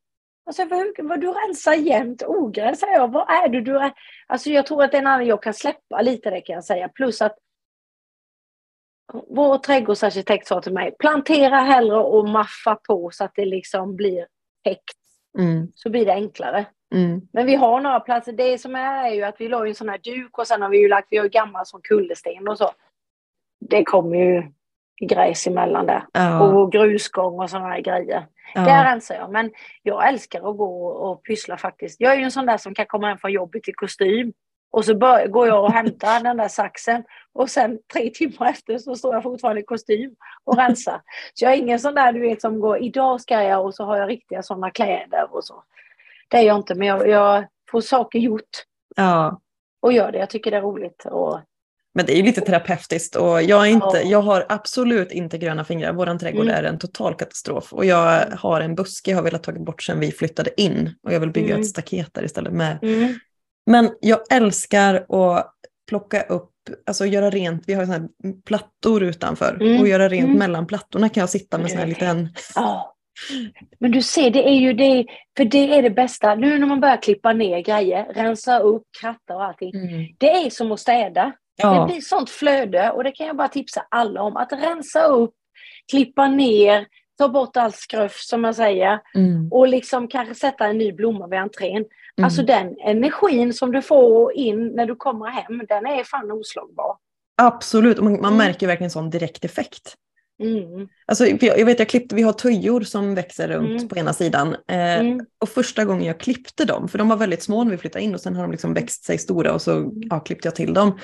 Alltså, 0.46 0.64
vad, 0.64 0.86
vad 0.98 1.20
du 1.20 1.32
rensar 1.32 1.74
jämt 1.74 2.22
ogräs, 2.26 2.80
säger 2.80 2.94
jag. 2.94 3.12
Vad 3.12 3.30
är 3.30 3.48
du? 3.48 3.60
du 3.60 3.78
är... 3.78 3.92
Alltså 4.26 4.50
jag 4.50 4.66
tror 4.66 4.84
att 4.84 4.90
det 4.90 4.96
är 4.96 5.00
en 5.00 5.06
annan, 5.06 5.26
jag 5.26 5.42
kan 5.42 5.54
släppa 5.54 6.02
lite 6.02 6.30
det 6.30 6.40
kan 6.40 6.54
jag 6.54 6.64
säga. 6.64 6.88
Plus 6.88 7.22
att 7.22 7.38
vår 9.28 9.58
trädgårdsarkitekt 9.58 10.46
sa 10.46 10.60
till 10.60 10.72
mig, 10.72 10.96
plantera 10.98 11.56
hellre 11.56 11.96
och 11.96 12.28
maffa 12.28 12.74
på 12.74 13.10
så 13.10 13.24
att 13.24 13.32
det 13.34 13.44
liksom 13.44 13.96
blir 13.96 14.26
täckt. 14.64 14.98
Mm. 15.38 15.72
Så 15.74 15.90
blir 15.90 16.06
det 16.06 16.12
enklare. 16.12 16.66
Mm. 16.94 17.20
Men 17.32 17.46
vi 17.46 17.54
har 17.54 17.80
några 17.80 18.00
platser. 18.00 18.32
Det 18.32 18.58
som 18.58 18.74
är, 18.74 19.06
är 19.06 19.14
ju 19.14 19.22
att 19.22 19.36
vi 19.38 19.48
la 19.48 19.64
ju 19.64 19.68
en 19.68 19.74
sån 19.74 19.88
här 19.88 19.98
duk 19.98 20.38
och 20.38 20.46
sen 20.46 20.62
har 20.62 20.68
vi 20.68 20.78
ju 20.78 20.88
lagt, 20.88 21.08
vi 21.10 21.16
har 21.16 21.24
ju 21.24 21.30
gammal 21.30 21.66
som 21.66 21.80
kullersten 21.82 22.48
och 22.48 22.58
så. 22.58 22.70
Det 23.60 23.84
kommer 23.84 24.16
ju 24.16 24.42
gräs 25.06 25.46
emellan 25.46 25.86
där. 25.86 26.06
Ja. 26.12 26.40
Och 26.40 26.72
grusgång 26.72 27.40
och 27.40 27.50
sådana 27.50 27.68
här 27.68 27.80
grejer. 27.80 28.26
ja. 28.54 28.60
Där 28.60 28.84
rensar 28.84 29.14
jag. 29.14 29.30
Men 29.30 29.50
jag 29.82 30.08
älskar 30.08 30.50
att 30.50 30.56
gå 30.56 30.86
och 30.86 31.22
pyssla 31.22 31.56
faktiskt. 31.56 32.00
Jag 32.00 32.12
är 32.12 32.16
ju 32.16 32.24
en 32.24 32.30
sån 32.30 32.46
där 32.46 32.56
som 32.56 32.74
kan 32.74 32.86
komma 32.86 33.08
hem 33.08 33.18
från 33.18 33.32
jobbet 33.32 33.68
i 33.68 33.72
kostym. 33.72 34.32
Och 34.70 34.84
så 34.84 34.94
bör, 34.94 35.26
går 35.26 35.46
jag 35.46 35.64
och 35.64 35.72
hämtar 35.72 36.22
den 36.22 36.36
där 36.36 36.48
saxen. 36.48 37.04
Och 37.32 37.50
sen 37.50 37.78
tre 37.92 38.10
timmar 38.10 38.50
efter 38.50 38.78
så 38.78 38.94
står 38.94 39.14
jag 39.14 39.22
fortfarande 39.22 39.60
i 39.60 39.64
kostym 39.64 40.14
och 40.44 40.56
rensar. 40.56 41.00
Så 41.34 41.44
jag 41.44 41.52
är 41.52 41.56
ingen 41.56 41.80
sån 41.80 41.94
där 41.94 42.12
du 42.12 42.20
vet 42.20 42.40
som 42.40 42.60
går, 42.60 42.82
idag 42.82 43.20
ska 43.20 43.42
jag 43.42 43.64
och 43.64 43.74
så 43.74 43.84
har 43.84 43.96
jag 43.96 44.08
riktiga 44.08 44.42
sådana 44.42 44.70
kläder 44.70 45.34
och 45.34 45.44
så. 45.44 45.64
Det 46.30 46.36
är 46.36 46.42
jag 46.42 46.56
inte, 46.56 46.74
men 46.74 46.88
jag, 46.88 47.08
jag 47.08 47.44
får 47.70 47.80
saker 47.80 48.18
gjort 48.18 48.64
ja. 48.96 49.40
och 49.82 49.92
gör 49.92 50.12
det. 50.12 50.18
Jag 50.18 50.30
tycker 50.30 50.50
det 50.50 50.56
är 50.56 50.62
roligt. 50.62 51.04
Och, 51.10 51.40
Men 51.94 52.06
det 52.06 52.12
är 52.12 52.16
ju 52.16 52.22
lite 52.22 52.40
terapeutiskt 52.40 53.16
och 53.16 53.42
jag, 53.42 53.66
är 53.66 53.70
inte, 53.70 53.86
Ja. 53.94 54.00
jag 54.10 54.22
har 54.22 54.46
absolut 54.48 55.12
inte 55.12 55.38
gröna 55.38 55.64
fingrar. 55.64 55.92
Vår 55.92 56.18
trädgård 56.18 56.42
Mm. 56.44 56.54
är 56.54 56.62
en 56.62 56.78
total 56.78 57.14
katastrof. 57.14 57.72
Och 57.72 57.84
jag 57.84 58.24
har 58.38 58.60
en 58.60 58.74
buske 58.74 59.10
jag 59.10 59.18
har 59.18 59.22
velat 59.24 59.42
ta 59.42 59.52
bort 59.52 59.82
sedan 59.82 60.00
vi 60.00 60.12
flyttade 60.12 60.60
in. 60.60 60.94
Och 61.02 61.12
jag 61.12 61.20
vill 61.20 61.30
bygga 61.32 61.48
Mm. 61.48 61.60
ett 61.60 61.66
staket 61.68 62.14
där 62.14 62.24
istället 62.24 62.52
med. 62.52 62.78
mm, 62.82 63.14
Men 63.66 63.90
jag 64.00 64.20
älskar 64.32 64.94
att 65.08 65.54
plocka 65.88 66.22
upp, 66.22 66.50
alltså 66.86 67.06
göra 67.06 67.30
rent. 67.30 67.62
Vi 67.66 67.74
har 67.74 67.84
såna 67.84 67.98
här 67.98 68.08
plattor 68.46 69.02
utanför. 69.02 69.58
Mm. 69.60 69.80
Och 69.80 69.88
göra 69.88 70.08
rent 70.08 70.24
Mm. 70.26 70.38
mellan 70.38 70.66
plattorna 70.66 71.08
kan 71.08 71.20
jag 71.20 71.30
sitta 71.30 71.58
med 71.58 71.70
sån 71.70 71.78
här 71.78 71.86
liten... 71.86 72.28
ja. 72.54 72.94
Men 73.78 73.90
du 73.90 74.02
ser, 74.02 74.30
det 74.30 74.48
är 74.48 74.54
ju 74.54 74.72
det, 74.72 75.06
för 75.36 75.44
det 75.44 75.78
är 75.78 75.82
det 75.82 75.90
bästa. 75.90 76.34
Nu 76.34 76.58
när 76.58 76.66
man 76.66 76.80
börjar 76.80 76.96
klippa 77.02 77.32
ner 77.32 77.60
grejer, 77.60 78.04
rensa 78.14 78.58
upp, 78.58 78.82
kratta 79.00 79.34
och 79.36 79.44
allting. 79.44 79.74
Mm. 79.74 80.06
Det 80.18 80.30
är 80.30 80.50
som 80.50 80.72
att 80.72 80.80
städa. 80.80 81.24
Det 81.56 81.62
Ja, 81.62 81.86
blir 81.86 82.00
sånt 82.00 82.30
flöde 82.30 82.90
och 82.90 83.04
det 83.04 83.12
kan 83.12 83.26
jag 83.26 83.36
bara 83.36 83.48
tipsa 83.48 83.86
alla 83.88 84.22
om. 84.22 84.36
Att 84.36 84.52
rensa 84.52 85.04
upp, 85.04 85.34
klippa 85.90 86.28
ner, 86.28 86.86
ta 87.18 87.28
bort 87.28 87.56
all 87.56 87.72
skruff 87.72 88.16
som 88.16 88.40
man 88.42 88.54
säger. 88.54 89.00
mm. 89.14 89.48
Och 89.52 89.68
liksom 89.68 90.08
kanske 90.08 90.34
sätta 90.34 90.66
en 90.66 90.78
ny 90.78 90.92
blomma 90.92 91.26
vid 91.26 91.38
entrén. 91.38 91.76
Mm. 91.76 92.24
Alltså 92.24 92.42
den 92.42 92.76
energin 92.84 93.52
som 93.54 93.72
du 93.72 93.82
får 93.82 94.32
in 94.32 94.66
när 94.68 94.86
du 94.86 94.96
kommer 94.96 95.26
hem, 95.26 95.62
den 95.68 95.86
är 95.86 96.04
fan 96.04 96.30
oslagbar. 96.32 96.96
Absolut, 97.42 97.98
och 97.98 98.04
man, 98.04 98.12
man 98.12 98.24
Mm. 98.32 98.38
märker 98.46 98.66
verkligen 98.66 98.90
sån 98.90 99.10
direkt 99.10 99.44
effekt. 99.44 99.94
Mm. 100.42 100.88
Alltså, 101.06 101.26
jag, 101.26 101.42
jag 101.58 101.66
vet, 101.66 101.78
jag 101.78 101.88
klippte, 101.88 102.14
vi 102.14 102.22
har 102.22 102.32
tujor 102.32 102.80
som 102.80 103.14
växer 103.14 103.48
runt 103.48 103.70
Mm. 103.70 103.88
på 103.88 103.96
ena 103.96 104.12
sidan. 104.12 104.56
Eh, 104.68 105.00
Mm. 105.00 105.26
Och 105.38 105.48
första 105.48 105.84
gången 105.84 106.04
jag 106.04 106.20
klippte 106.20 106.64
dem, 106.64 106.88
för 106.88 106.98
de 106.98 107.08
var 107.08 107.16
väldigt 107.16 107.42
små 107.42 107.64
när 107.64 107.70
vi 107.70 107.76
flyttade 107.78 108.04
in 108.04 108.14
och 108.14 108.20
sen 108.20 108.34
har 108.36 108.42
de 108.42 108.50
liksom 108.50 108.74
växt 108.74 109.04
sig 109.04 109.18
stora 109.18 109.54
och 109.54 109.62
så 109.62 109.92
ja, 109.94 110.20
klippte 110.20 110.48
jag 110.48 110.54
till 110.54 110.74
dem. 110.74 110.98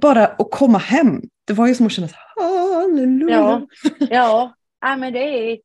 Bara 0.00 0.26
att 0.26 0.50
komma 0.50 0.78
hem, 0.78 1.22
det 1.46 1.52
var 1.52 1.66
ju 1.66 1.74
som 1.74 1.86
att 1.86 1.92
känna 1.92 2.08
så, 2.08 2.16
halleluja. 2.40 3.36
Ja, 3.36 3.66
ja. 4.10 4.54
ja, 4.80 4.96
men 4.96 5.12
det 5.12 5.52
är... 5.52 5.58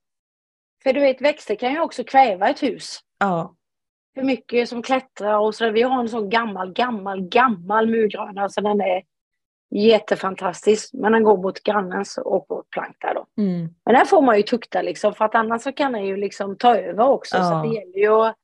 För 0.84 0.94
du 0.94 1.00
vet, 1.00 1.22
växter 1.22 1.56
kan 1.56 1.72
ju 1.72 1.80
också 1.80 2.04
kväva 2.04 2.50
ett 2.50 2.64
hus. 2.64 3.00
Ja. 3.20 3.56
För 4.16 4.24
mycket 4.24 4.70
som 4.70 4.82
klättrar 4.82 5.38
och 5.38 5.56
så. 5.56 5.72
Vi 5.72 5.82
har 5.82 6.00
en 6.00 6.10
sån 6.10 6.30
gammal, 6.30 6.74
gammal, 6.74 7.22
gammal 7.22 7.88
murgröna. 7.88 8.42
Alltså 8.42 8.62
den 8.62 8.82
är 8.82 9.02
jättefantastisk. 9.72 10.90
Men 10.94 11.12
den 11.12 11.24
går 11.24 11.38
mot 11.38 11.64
grannens 11.64 12.18
och 12.18 12.46
vårt 12.50 12.70
plank 12.70 12.96
där 13.00 13.14
då. 13.14 13.26
Mm. 13.42 13.70
Men 13.86 13.96
den 13.96 14.06
får 14.06 14.22
man 14.22 14.38
ju 14.38 14.44
tukta 14.44 14.82
liksom. 14.82 15.14
För 15.14 15.26
att 15.26 15.36
annars 15.36 15.62
så 15.62 15.72
kan 15.72 15.92
den 15.92 16.06
ju 16.06 16.18
liksom 16.18 16.58
ta 16.58 16.76
över 16.76 17.08
också. 17.08 17.36
Så 17.38 17.42
Ja. 17.44 17.56
att 17.58 17.64
det 17.64 17.76
gäller 17.76 17.98
ju 18.00 18.10
att... 18.14 18.36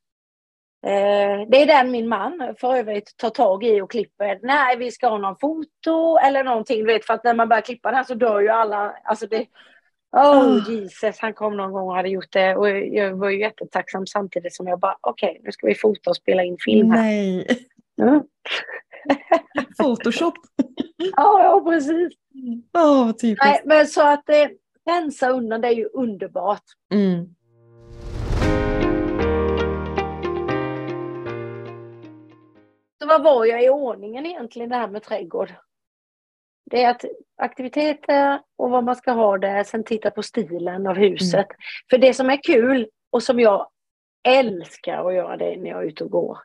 Eh, 0.86 1.48
det 1.50 1.62
är 1.62 1.66
den 1.66 1.92
min 1.92 2.08
man 2.08 2.56
för 2.60 2.76
övrigt 2.76 3.18
tar 3.18 3.30
tag 3.30 3.64
i 3.64 3.82
och 3.82 3.92
klipper. 3.92 4.40
Nej, 4.44 4.78
vi 4.78 4.92
ska 4.92 5.08
ha 5.08 5.18
någon 5.18 5.36
foto 5.38 6.18
eller 6.18 6.44
någonting. 6.44 6.80
Du 6.80 6.86
vet, 6.94 7.06
för 7.06 7.14
att 7.14 7.24
när 7.24 7.34
man 7.34 7.50
börjar 7.50 7.62
klippa 7.62 7.92
den 7.92 8.06
så 8.06 8.14
dör 8.14 8.40
ju 8.42 8.50
alla. 8.50 8.96
Alltså 9.04 9.28
det, 9.28 9.38
oh 9.38 9.48
Ah. 10.68 10.72
Jesus, 10.72 11.20
han 11.20 11.34
kom 11.34 11.58
någon 11.58 11.72
gång 11.72 11.88
och 11.90 11.96
hade 11.96 12.10
gjort 12.10 12.32
det. 12.32 12.56
Och 12.56 12.70
jag 12.70 13.16
var 13.16 13.30
ju 13.30 13.40
jättetacksam 13.40 14.08
samtidigt 14.08 14.56
som 14.56 14.68
jag 14.68 14.80
bara, 14.80 14.98
okej, 15.02 15.42
nu 15.44 15.52
ska 15.52 15.68
vi 15.68 15.76
fota 15.76 16.10
och 16.10 16.16
spela 16.16 16.44
in 16.44 16.58
film 16.66 16.92
här. 16.92 17.02
Nej, 17.02 17.48
Mm. 18.02 18.24
Photoshop. 19.78 20.34
Ja, 20.98 21.44
ja, 21.44 21.62
precis. 21.66 22.14
Vad 22.72 23.18
typiskt. 23.18 23.46
Nej, 23.46 23.62
men 23.66 23.88
så 23.88 24.02
att 24.02 24.30
eh, 24.30 24.48
rensa 24.90 25.30
undan, 25.30 25.62
det 25.62 25.68
är 25.68 25.72
ju 25.72 25.86
underbart. 25.86 26.64
Mm. 26.94 27.36
Så 33.02 33.08
vad 33.08 33.24
var 33.24 33.46
jag 33.46 33.64
i 33.64 33.70
ordningen 33.70 34.26
egentligen 34.26 34.70
det 34.70 34.76
här 34.76 34.88
med 34.88 35.04
trädgård? 35.04 35.54
Det 36.72 36.84
är 36.84 36.90
att 36.90 37.06
aktiviteter 37.38 38.42
och 38.56 38.70
vad 38.70 38.84
man 38.84 38.96
ska 38.96 39.12
ha 39.12 39.38
där, 39.38 39.64
sen 39.64 39.84
titta 39.84 40.12
på 40.12 40.24
stilen 40.24 40.88
av 40.88 40.96
huset. 40.96 41.48
För 41.90 41.98
det 41.98 42.14
som 42.14 42.30
är 42.30 42.44
kul 42.44 42.88
och 43.10 43.24
som 43.24 43.40
jag 43.40 43.70
älskar 44.28 45.08
att 45.08 45.14
göra 45.14 45.38
det 45.38 45.58
när 45.58 45.70
jag 45.70 45.84
är 45.84 45.88
ute 45.88 46.04
och 46.04 46.12
går, 46.12 46.38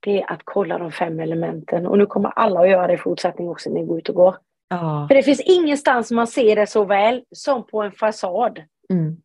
det 0.00 0.22
är 0.22 0.32
att 0.32 0.40
kolla 0.44 0.78
de 0.78 0.92
fem 0.92 1.20
elementen. 1.20 1.86
Och 1.86 1.98
nu 1.98 2.06
kommer 2.06 2.32
alla 2.36 2.60
att 2.60 2.68
göra 2.68 2.86
det 2.86 2.92
i 2.92 2.98
fortsättningen 2.98 3.52
också 3.52 3.70
när 3.70 3.80
ni 3.80 3.86
går 3.86 3.98
ut 3.98 4.08
och 4.08 4.14
går. 4.14 4.36
Ja. 4.68 5.06
För 5.08 5.14
det 5.14 5.22
finns 5.22 5.40
ingenstans 5.40 6.10
man 6.10 6.26
ser 6.26 6.56
det 6.56 6.66
så 6.66 6.84
väl 6.84 7.24
som 7.30 7.66
på 7.66 7.82
en 7.82 7.92
fasad. 7.92 8.62
Mm. 8.90 9.16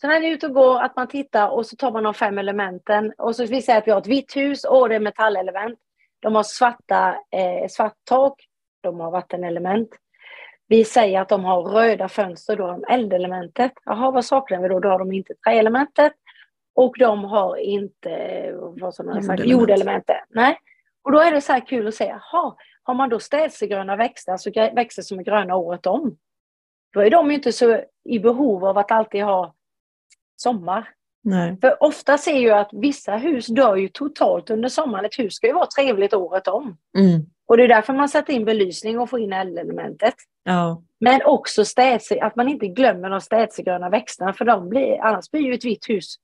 Så 0.00 0.06
när 0.06 0.20
ni 0.20 0.26
är 0.26 0.32
ute 0.32 0.46
och 0.46 0.54
går, 0.54 0.80
att 0.80 0.96
man 0.96 1.08
tittar 1.08 1.48
och 1.48 1.66
så 1.66 1.76
tar 1.76 1.92
man 1.92 2.02
de 2.02 2.14
fem 2.14 2.38
elementen. 2.38 3.12
Och 3.18 3.36
så 3.36 3.46
vi 3.46 3.62
säger 3.62 3.78
att 3.78 3.86
vi 3.86 3.90
har 3.90 4.00
ett 4.00 4.06
vitt 4.06 4.36
hus 4.36 4.64
och 4.64 4.88
det 4.88 4.94
är 4.94 5.00
metallelement. 5.00 5.78
De 6.20 6.34
har 6.34 6.42
svarta, 6.42 7.16
eh, 7.30 7.68
svart 7.68 7.96
tak, 8.04 8.34
de 8.82 9.00
har 9.00 9.10
vattenelement. 9.10 9.88
Vi 10.68 10.84
säger 10.84 11.20
att 11.20 11.28
de 11.28 11.44
har 11.44 11.62
röda 11.62 12.08
fönster, 12.08 12.56
då 12.56 12.64
har 12.64 12.72
de 12.72 12.84
eldelementet. 12.94 13.72
Jaha, 13.84 14.10
vad 14.10 14.24
saknar 14.24 14.62
vi 14.62 14.68
då? 14.68 14.80
Då 14.80 14.88
har 14.88 14.98
de 14.98 15.12
inte 15.12 15.34
träelementet. 15.34 16.12
Och 16.74 16.98
de 16.98 17.24
har 17.24 17.56
inte 17.56 18.50
vad 18.54 18.94
som 18.94 19.22
sagt, 19.22 19.44
Jordelement. 19.44 20.10
Nej. 20.30 20.58
Och 21.02 21.12
då 21.12 21.18
är 21.18 21.32
det 21.32 21.40
så 21.40 21.52
här 21.52 21.66
kul 21.66 21.88
att 21.88 21.94
se, 21.94 22.04
jaha, 22.04 22.54
har 22.82 22.94
man 22.94 23.08
då 23.08 23.18
städsegröna 23.18 23.96
växter, 23.96 24.32
alltså 24.32 24.50
växter 24.50 25.02
som 25.02 25.18
är 25.18 25.22
gröna 25.22 25.56
året 25.56 25.86
om, 25.86 26.16
då 26.92 27.00
är 27.00 27.10
de 27.10 27.28
ju 27.28 27.34
inte 27.34 27.52
så 27.52 27.80
i 28.04 28.18
behov 28.18 28.64
av 28.64 28.78
att 28.78 28.90
alltid 28.90 29.24
ha 29.24 29.54
sommar. 30.36 30.88
Nej. 31.22 31.56
För 31.60 31.82
ofta 31.82 32.18
ser 32.18 32.38
ju 32.38 32.50
att 32.50 32.70
vissa 32.72 33.16
hus 33.16 33.46
dör 33.46 33.76
ju 33.76 33.88
totalt 33.88 34.50
under 34.50 34.68
sommaren. 34.68 35.04
Ett 35.04 35.18
hus 35.18 35.34
ska 35.34 35.46
ju 35.46 35.52
vara 35.52 35.66
trevligt 35.66 36.14
året 36.14 36.48
om. 36.48 36.76
Mm. 36.98 37.20
Och 37.46 37.56
det 37.56 37.64
är 37.64 37.68
därför 37.68 37.92
man 37.92 38.08
sätter 38.08 38.32
in 38.32 38.44
belysning 38.44 38.98
och 38.98 39.10
får 39.10 39.20
in 39.20 39.32
eldelementet. 39.32 40.14
Ja. 40.44 40.82
Men 41.00 41.22
också 41.24 41.64
städse, 41.64 42.22
att 42.22 42.36
man 42.36 42.48
inte 42.48 42.66
glömmer 42.66 43.10
de 43.10 43.20
städsegröna 43.20 43.88
växterna 43.90 44.32
för 44.32 44.44
de 44.44 44.68
blir, 44.68 45.00
annars 45.00 45.30
blir 45.30 45.42
ju 45.42 45.54
ett 45.54 45.64
vitt 45.64 45.88
hus. 45.88 46.16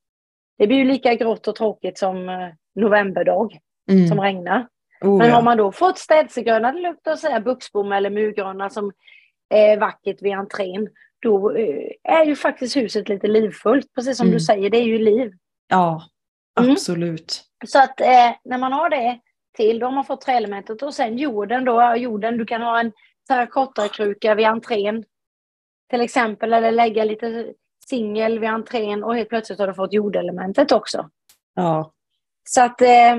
Det 0.61 0.67
blir 0.67 0.77
ju 0.77 0.83
lika 0.85 1.13
grått 1.15 1.47
och 1.47 1.55
tråkigt 1.55 1.97
som 1.97 2.29
eh, 2.29 2.49
novemberdag 2.75 3.59
Mm. 3.91 4.07
som 4.07 4.19
regnar. 4.21 4.67
Oh, 5.01 5.17
Men 5.17 5.27
ja. 5.27 5.35
har 5.35 5.41
man 5.41 5.57
då 5.57 5.71
fått 5.71 5.97
städsegröna, 5.97 6.71
låt 6.71 7.07
oss 7.07 7.21
säga 7.21 7.39
buxbom 7.39 7.91
eller 7.91 8.09
murgröna 8.09 8.69
som 8.69 8.91
är 9.49 9.77
vackert 9.77 10.21
vid 10.21 10.33
entrén, 10.33 10.87
då 11.21 11.51
eh, 11.55 11.89
är 12.03 12.25
ju 12.25 12.35
faktiskt 12.35 12.77
huset 12.77 13.09
lite 13.09 13.27
livfullt. 13.27 13.93
Precis 13.95 14.17
som 14.17 14.27
Mm. 14.27 14.33
du 14.33 14.39
säger, 14.39 14.69
det 14.69 14.77
är 14.77 14.83
ju 14.83 14.97
liv. 14.97 15.31
ja, 15.67 16.01
Mm. 16.59 16.71
absolut. 16.71 17.43
Så 17.67 17.79
att 17.79 18.01
eh, 18.01 18.31
när 18.43 18.57
man 18.57 18.73
har 18.73 18.89
det 18.89 19.19
till, 19.57 19.79
då 19.79 19.85
har 19.87 19.91
man 19.91 20.05
fått 20.05 20.21
träelementet 20.21 20.81
och 20.81 20.93
sen 20.93 21.17
jorden 21.17 21.65
då, 21.65 21.93
jorden, 21.97 22.37
du 22.37 22.45
kan 22.45 22.61
ha 22.61 22.79
en 22.79 22.91
terrakottakruka 23.27 24.35
vid 24.35 24.45
entrén 24.45 25.03
till 25.89 26.01
exempel, 26.01 26.53
eller 26.53 26.71
lägga 26.71 27.03
lite 27.03 27.53
singel 27.87 28.39
vid 28.39 28.49
entrén 28.49 29.03
och 29.03 29.15
helt 29.15 29.29
plötsligt 29.29 29.59
har 29.59 29.67
du 29.67 29.73
fått 29.73 29.93
jordelementet 29.93 30.71
också. 30.71 31.09
Ja. 31.55 31.91
Så 32.49 32.61
att, 32.61 32.81
eh, 32.81 33.17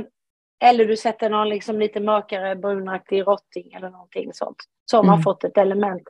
eller 0.65 0.85
du 0.85 0.97
sätter 0.97 1.31
någon 1.31 1.49
liksom 1.49 1.79
lite 1.79 2.01
mörkare 2.01 2.57
brunaktig 2.57 3.21
rotting 3.27 3.73
eller 3.73 3.91
någonting 3.91 4.33
sånt. 4.33 4.57
Så 4.91 4.97
har 4.97 5.05
man 5.05 5.15
Mm. 5.15 5.23
fått 5.23 5.45
ett 5.45 5.59
element. 5.59 6.03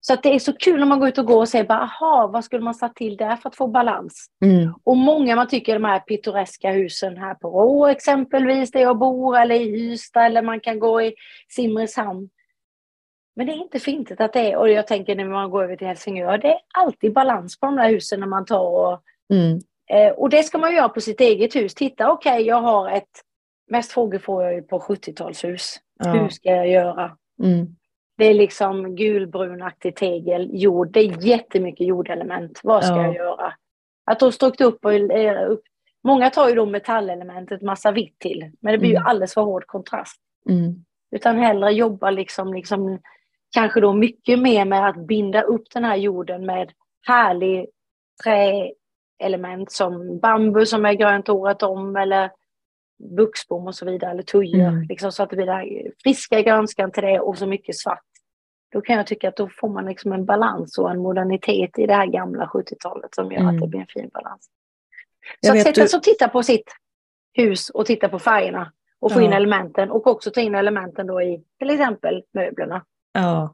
Så 0.00 0.12
att 0.12 0.22
det 0.22 0.34
är 0.34 0.38
så 0.38 0.52
kul 0.52 0.80
när 0.80 0.86
man 0.86 0.98
går 1.00 1.08
ut 1.08 1.18
och 1.18 1.26
går 1.26 1.38
och 1.40 1.48
säger 1.48 1.64
bara, 1.64 1.78
aha, 1.80 2.26
vad 2.32 2.44
skulle 2.44 2.62
man 2.62 2.74
satt 2.74 2.94
till 2.96 3.16
där 3.16 3.36
för 3.36 3.48
att 3.48 3.56
få 3.56 3.66
balans? 3.66 4.26
Mm. 4.44 4.74
Och 4.84 4.96
många 4.96 5.36
man 5.36 5.48
tycker 5.48 5.74
de 5.74 5.84
här 5.84 6.00
pittoreska 6.00 6.70
husen 6.70 7.16
här 7.16 7.34
på 7.34 7.48
Rå 7.50 7.86
exempelvis, 7.86 8.70
där 8.70 8.80
jag 8.80 8.98
bor, 8.98 9.36
eller 9.38 9.54
i 9.54 9.92
Ystad, 9.92 10.20
eller 10.26 10.42
man 10.42 10.60
kan 10.60 10.78
gå 10.78 11.02
i 11.02 11.14
Simrishamn. 11.48 12.28
Men 13.36 13.46
det 13.46 13.52
är 13.52 13.56
inte 13.62 13.78
fint 13.78 14.20
att 14.20 14.32
det 14.32 14.52
är, 14.52 14.56
och 14.56 14.70
jag 14.70 14.86
tänker 14.86 15.14
när 15.14 15.24
man 15.24 15.50
går 15.50 15.64
över 15.64 15.76
till 15.76 15.86
Helsingör, 15.86 16.38
det 16.38 16.48
är 16.52 16.58
alltid 16.74 17.12
balans 17.12 17.60
på 17.60 17.66
de 17.66 17.76
där 17.76 17.88
husen 17.90 18.20
när 18.20 18.26
man 18.26 18.44
tar 18.44 18.92
och 18.92 19.02
Mm. 19.32 19.58
Eh, 19.90 20.12
och 20.12 20.30
det 20.30 20.42
ska 20.42 20.58
man 20.58 20.74
göra 20.74 20.88
på 20.88 21.00
sitt 21.00 21.20
eget 21.20 21.56
hus. 21.56 21.74
Titta, 21.74 22.10
okej, 22.12 22.42
jag 22.42 22.60
har 22.60 22.90
ett... 22.90 23.08
Mest 23.70 23.92
frågor 23.92 24.18
får 24.18 24.42
jag 24.44 24.54
ju 24.54 24.62
på 24.62 24.78
70-talshus. 24.78 25.76
Ja. 26.04 26.10
Hur 26.12 26.28
ska 26.28 26.48
jag 26.50 26.68
göra? 26.68 27.16
Mm. 27.42 27.66
Det 28.18 28.24
är 28.24 28.34
liksom 28.34 28.96
gulbrunaktig 28.96 29.96
tegel, 29.96 30.50
jord. 30.52 30.92
Det 30.92 31.00
är 31.00 31.26
jättemycket 31.26 31.86
jordelement. 31.86 32.60
Vad 32.62 32.84
ska 32.84 32.94
Ja. 32.96 33.02
jag 33.04 33.14
göra? 33.14 33.52
Att 34.10 34.20
då 34.20 34.32
strykt 34.32 34.60
upp 34.60 34.84
och 34.84 34.92
eh, 34.94 35.50
upp. 35.50 35.62
Många 36.04 36.30
tar 36.30 36.48
ju 36.48 36.54
då 36.54 36.66
metallelementet, 36.66 37.62
massa 37.62 37.92
vitt 37.92 38.18
till. 38.18 38.50
Men 38.60 38.72
det 38.72 38.78
blir 38.78 38.90
ju 38.90 38.96
Mm. 38.96 39.06
alldeles 39.06 39.34
för 39.34 39.42
hård 39.42 39.66
kontrast. 39.66 40.20
Mm. 40.48 40.74
Utan 41.10 41.38
hellre 41.38 41.70
jobba 41.72 42.10
liksom, 42.10 42.54
liksom 42.54 42.98
kanske 43.56 43.80
då 43.80 43.92
mycket 43.92 44.38
mer 44.38 44.64
med 44.64 44.88
att 44.88 44.96
binda 45.06 45.42
upp 45.42 45.70
den 45.74 45.84
här 45.84 45.96
jorden 45.96 46.46
med 46.46 46.72
härlig 47.06 47.66
träelement 48.24 49.72
som 49.72 50.18
bambu 50.18 50.66
som 50.66 50.84
är 50.84 50.92
grönt 50.94 51.28
året 51.28 51.62
om 51.62 51.96
eller 51.96 52.30
buxbom 53.16 53.66
och 53.66 53.74
så 53.74 53.86
vidare, 53.86 54.10
eller 54.10 54.22
tujor. 54.22 54.68
Mm. 54.68 54.82
Liksom, 54.88 55.12
så 55.12 55.22
att 55.22 55.30
det 55.30 55.36
blir 55.36 55.46
den 55.46 55.92
friska 56.02 56.42
grönskan 56.42 56.90
till 56.92 57.02
det 57.02 57.20
och 57.20 57.38
så 57.38 57.46
mycket 57.46 57.76
svart. 57.78 58.02
Då 58.72 58.80
kan 58.80 58.96
jag 58.96 59.06
tycka 59.06 59.28
att 59.28 59.36
då 59.36 59.48
får 59.60 59.68
man 59.68 59.84
liksom 59.86 60.12
en 60.12 60.24
balans 60.24 60.78
och 60.78 60.90
en 60.90 60.98
modernitet 60.98 61.78
i 61.78 61.86
det 61.86 61.94
här 61.94 62.06
gamla 62.06 62.46
70-talet 62.46 63.14
som 63.14 63.32
gör 63.32 63.40
Mm. 63.40 63.54
att 63.54 63.60
det 63.60 63.68
blir 63.68 63.80
en 63.80 63.86
fin 63.86 64.10
balans. 64.14 64.46
Jag 65.40 65.52
Så 65.54 65.58
att 65.58 65.66
sätta 65.66 65.80
du- 65.82 65.88
sig 65.88 65.96
och 65.96 66.02
titta 66.02 66.28
på 66.28 66.42
sitt 66.42 66.70
hus 67.32 67.70
och 67.70 67.86
titta 67.86 68.08
på 68.08 68.18
färgerna 68.18 68.72
och 69.00 69.12
få 69.12 69.20
Ja. 69.20 69.24
in 69.24 69.32
elementen 69.32 69.90
och 69.90 70.06
också 70.06 70.30
ta 70.30 70.40
in 70.40 70.54
elementen 70.54 71.06
då 71.06 71.22
i 71.22 71.42
till 71.58 71.70
exempel 71.70 72.22
möblerna. 72.34 72.84
Ja. 73.16 73.52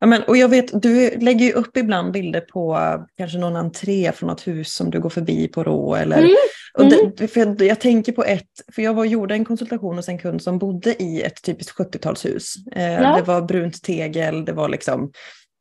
Ja, 0.00 0.06
men, 0.06 0.22
och 0.22 0.36
jag 0.36 0.48
vet, 0.48 0.82
du 0.82 1.18
lägger 1.18 1.46
ju 1.46 1.52
upp 1.52 1.76
ibland 1.76 2.12
bilder 2.12 2.40
på 2.40 2.74
eh, 2.74 3.00
kanske 3.16 3.38
någon 3.38 3.56
entré 3.56 4.12
från 4.12 4.28
något 4.28 4.46
hus 4.46 4.74
som 4.74 4.90
du 4.90 5.00
går 5.00 5.10
förbi 5.10 5.48
på 5.48 5.64
Rå. 5.64 5.94
Eller, 5.94 6.18
Mm, 6.18 6.36
och 6.78 7.12
det, 7.16 7.28
för 7.28 7.40
jag, 7.40 7.62
jag 7.62 7.80
tänker 7.80 8.12
på 8.12 8.24
ett, 8.24 8.48
för 8.74 8.82
jag 8.82 8.94
var 8.94 9.02
och 9.02 9.06
gjorde 9.06 9.34
en 9.34 9.44
konsultation 9.44 9.96
hos 9.96 10.08
en 10.08 10.18
kund 10.18 10.42
som 10.42 10.58
bodde 10.58 11.02
i 11.02 11.22
ett 11.22 11.42
typiskt 11.42 11.78
70-talshus. 11.78 12.54
Eh, 12.72 12.92
Ja. 12.92 13.16
Det 13.16 13.22
var 13.22 13.42
brunt 13.42 13.82
tegel, 13.82 14.44
det 14.44 14.52
var 14.52 14.68
liksom 14.68 15.12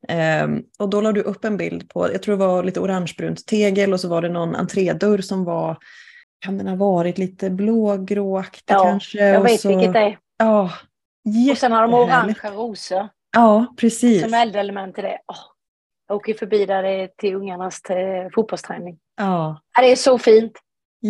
ehm, 0.07 0.61
och 0.79 0.89
då 0.89 1.01
la 1.01 1.11
du 1.11 1.21
upp 1.21 1.45
en 1.45 1.57
bild 1.57 1.89
på, 1.89 2.11
jag 2.11 2.21
tror 2.23 2.37
det 2.37 2.45
var 2.45 2.63
lite 2.63 2.79
orangebrunt 2.79 3.47
tegel 3.47 3.93
och 3.93 3.99
så 3.99 4.07
var 4.07 4.21
det 4.21 4.29
någon 4.29 4.55
entrédörr 4.55 5.21
som 5.21 5.43
var, 5.43 5.77
kan 6.39 6.57
den 6.57 6.67
ha 6.67 6.75
varit 6.75 7.17
lite 7.17 7.49
blågråaktig 7.49 8.73
Ja, 8.73 8.83
kanske? 8.83 9.27
Jag 9.27 9.39
och 9.39 9.45
vet 9.45 9.61
så, 9.61 9.67
vilket 9.67 9.93
det 9.93 9.99
är. 9.99 10.17
Ja, 10.37 10.71
Och 11.51 11.57
sen 11.57 11.71
har 11.71 11.81
de 11.81 11.93
orangea 11.93 12.51
rosor 12.51 13.07
Ja, 13.31 13.73
precis. 13.77 14.23
som 14.23 14.33
eldelement 14.33 14.95
till 14.95 15.03
det. 15.03 15.19
Åh, 15.27 15.37
jag 16.07 16.15
åker 16.15 16.33
förbi 16.33 16.65
där 16.65 17.07
till 17.17 17.35
ungarnas 17.35 17.81
eh, 17.89 18.29
fotbollsträning. 18.35 18.97
Ja, 19.17 19.61
Det 19.79 19.91
är 19.91 19.95
så 19.95 20.17
fint. 20.17 20.53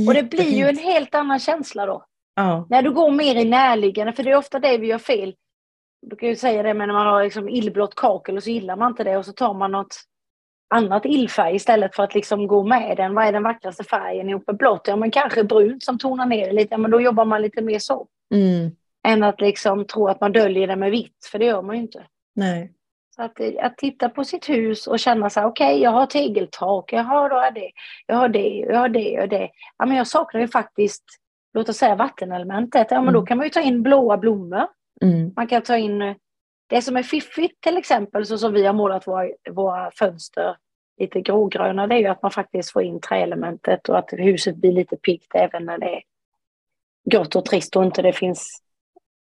Och 0.07 0.13
det 0.13 0.23
blir 0.23 0.43
ju 0.43 0.49
en 0.49 0.57
jättefint. 0.67 0.93
helt 0.93 1.15
annan 1.15 1.39
känsla 1.39 1.85
då. 1.85 2.05
Ja, 2.35 2.67
När 2.69 2.81
du 2.81 2.91
går 2.93 3.11
mer 3.11 3.35
i 3.35 3.45
närliggande, 3.45 4.13
för 4.13 4.23
det 4.23 4.31
är 4.31 4.35
ofta 4.37 4.59
det 4.59 4.77
vi 4.77 4.87
gör 4.87 4.97
fel. 4.97 5.35
Du 6.07 6.15
kan 6.15 6.29
ju 6.29 6.35
säga 6.35 6.63
det, 6.63 6.73
men 6.73 6.87
när 6.87 6.93
man 6.95 7.07
har 7.07 7.23
liksom 7.23 7.49
illblått 7.49 7.95
kakel 7.95 8.37
och 8.37 8.43
så 8.43 8.49
gillar 8.49 8.75
man 8.75 8.91
inte 8.91 9.03
det 9.03 9.17
och 9.17 9.25
så 9.25 9.33
tar 9.33 9.53
man 9.53 9.71
något 9.71 9.95
annat 10.75 11.05
illfärg 11.05 11.55
istället 11.55 11.95
för 11.95 12.03
att 12.03 12.15
liksom 12.15 12.47
gå 12.47 12.63
med 12.63 12.97
den. 12.97 13.15
Vad 13.15 13.25
är 13.25 13.31
den 13.31 13.43
vackraste 13.43 13.83
färgen 13.83 14.29
ihop 14.29 14.43
med 14.47 14.57
blått? 14.57 14.87
Ja, 14.87 14.95
men 14.95 15.11
kanske 15.11 15.43
brunt 15.43 15.83
som 15.83 15.97
tonar 15.99 16.25
ner 16.25 16.45
det 16.47 16.53
lite. 16.53 16.67
Ja, 16.73 16.77
men 16.77 16.91
då 16.91 17.01
jobbar 17.01 17.25
man 17.25 17.41
lite 17.41 17.61
mer 17.61 17.79
så. 17.79 18.07
mm, 18.33 18.71
Än 19.07 19.23
att 19.23 19.41
liksom 19.41 19.85
tro 19.85 20.07
att 20.07 20.21
man 20.21 20.31
döljer 20.31 20.67
det 20.67 20.75
med 20.75 20.91
vitt, 20.91 21.25
för 21.31 21.39
det 21.39 21.45
gör 21.45 21.61
man 21.61 21.75
ju 21.75 21.81
inte. 21.81 22.07
nej. 22.35 22.73
Så 23.15 23.23
att, 23.23 23.41
att 23.61 23.77
titta 23.77 24.09
på 24.09 24.23
sitt 24.23 24.49
hus 24.49 24.87
och 24.87 24.99
känna 24.99 25.29
så 25.29 25.39
här, 25.39 25.47
okej, 25.47 25.81
jag 25.81 25.91
har 25.91 26.05
tegeltak, 26.05 26.93
jag 26.93 27.03
har, 27.03 27.29
då 27.29 27.35
är 27.35 27.51
det, 27.51 27.71
jag 28.05 28.15
har 28.15 28.29
det, 28.29 28.47
jag 28.69 28.79
har 28.79 28.89
det, 28.89 29.09
jag 29.09 29.21
har 29.21 29.27
det. 29.27 29.49
Ja, 29.77 29.85
men 29.85 29.97
jag 29.97 30.07
saknar 30.07 30.41
ju 30.41 30.47
faktiskt, 30.47 31.03
låt 31.53 31.69
oss 31.69 31.77
säga 31.77 31.95
vattenelementet. 31.95 32.87
Ja, 32.91 33.01
men 33.01 33.13
då 33.13 33.19
Mm. 33.19 33.25
kan 33.27 33.37
man 33.37 33.45
ju 33.45 33.49
ta 33.49 33.61
in 33.61 33.83
blåa 33.83 34.17
blommor. 34.17 34.67
Mm, 35.01 35.33
Man 35.35 35.47
kan 35.47 35.61
ta 35.61 35.77
in 35.77 36.15
det 36.67 36.81
som 36.81 36.97
är 36.97 37.03
fiffigt 37.03 37.61
till 37.61 37.77
exempel, 37.77 38.25
så 38.25 38.37
som 38.37 38.53
vi 38.53 38.65
har 38.65 38.73
målat 38.73 39.07
våra, 39.07 39.29
våra 39.49 39.91
fönster 39.91 40.57
lite 40.99 41.21
grågröna, 41.21 41.87
det 41.87 41.95
är 41.95 41.99
ju 41.99 42.07
att 42.07 42.21
man 42.21 42.31
faktiskt 42.31 42.71
får 42.71 42.83
in 42.83 42.99
träelementet 43.01 43.89
och 43.89 43.97
att 43.97 44.09
huset 44.11 44.55
blir 44.55 44.71
lite 44.71 44.95
piggt 44.97 45.31
även 45.35 45.65
när 45.65 45.77
det 45.77 45.95
är 45.95 46.01
grått 47.09 47.35
och 47.35 47.45
trist 47.45 47.75
och 47.75 47.83
inte 47.83 48.01
det 48.01 48.13
finns, 48.13 48.61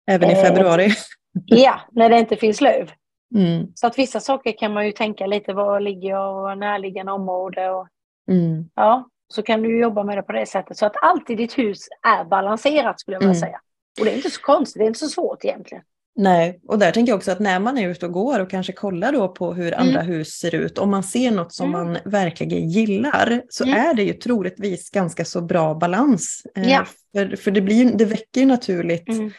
även 0.06 0.30
i 0.30 0.32
Eh, 0.32 0.42
februari. 0.42 0.90
ja, 1.46 1.80
när 1.92 2.08
det 2.10 2.18
inte 2.18 2.36
finns 2.36 2.60
löv. 2.60 2.90
Mm, 3.34 3.66
Så 3.74 3.86
att 3.86 3.98
vissa 3.98 4.20
saker 4.20 4.58
kan 4.58 4.72
man 4.72 4.86
ju 4.86 4.92
tänka 4.92 5.26
lite, 5.26 5.52
var 5.52 5.80
ligger 5.80 6.08
jag 6.08 6.50
och 6.52 6.58
närliggande 6.58 7.12
område 7.12 7.70
och 7.70 7.88
mm, 8.30 8.68
ja, 8.74 9.08
så 9.28 9.42
kan 9.42 9.62
du 9.62 9.80
jobba 9.80 10.04
med 10.04 10.18
det 10.18 10.22
på 10.22 10.32
det 10.32 10.46
sättet. 10.46 10.76
Så 10.76 10.86
att 10.86 10.96
alltid 11.02 11.36
ditt 11.38 11.58
hus 11.58 11.78
är 12.06 12.24
balanserat 12.24 13.00
skulle 13.00 13.14
jag 13.14 13.20
vilja 13.20 13.30
Mm. 13.36 13.40
säga. 13.40 13.60
Och 13.98 14.04
det 14.04 14.12
är 14.12 14.16
inte 14.16 14.30
så 14.30 14.40
konstigt, 14.40 14.80
det 14.80 14.84
är 14.84 14.86
inte 14.86 14.98
så 14.98 15.08
svårt 15.08 15.44
egentligen. 15.44 15.82
nej, 16.18 16.60
och 16.68 16.78
där 16.78 16.90
tänker 16.92 17.12
jag 17.12 17.16
också 17.16 17.32
att 17.32 17.40
när 17.40 17.58
man 17.60 17.78
är 17.78 17.88
ute 17.88 18.06
och 18.06 18.12
går 18.12 18.40
och 18.40 18.50
kanske 18.50 18.72
kollar 18.72 19.12
då 19.12 19.28
på 19.28 19.54
hur 19.54 19.72
Mm. 19.74 19.80
andra 19.88 20.00
hus 20.00 20.28
ser 20.28 20.54
ut, 20.54 20.78
om 20.78 20.90
man 20.90 21.02
ser 21.02 21.30
något 21.30 21.52
som 21.52 21.74
Mm. 21.74 21.86
man 21.86 21.98
verkligen 22.04 22.68
gillar, 22.68 23.42
så 23.48 23.64
Mm. 23.64 23.76
är 23.86 23.94
det 23.94 24.02
ju 24.02 24.12
troligtvis 24.12 24.90
ganska 24.90 25.24
så 25.24 25.40
bra 25.40 25.74
balans. 25.74 26.42
Eh, 26.56 26.70
Ja. 26.72 26.84
För, 27.16 27.36
för 27.36 27.50
det, 27.50 27.60
blir, 27.60 27.92
det 27.96 28.04
väcker 28.04 28.40
ju 28.40 28.46
naturligt 28.46 29.08
Mm. 29.08 29.30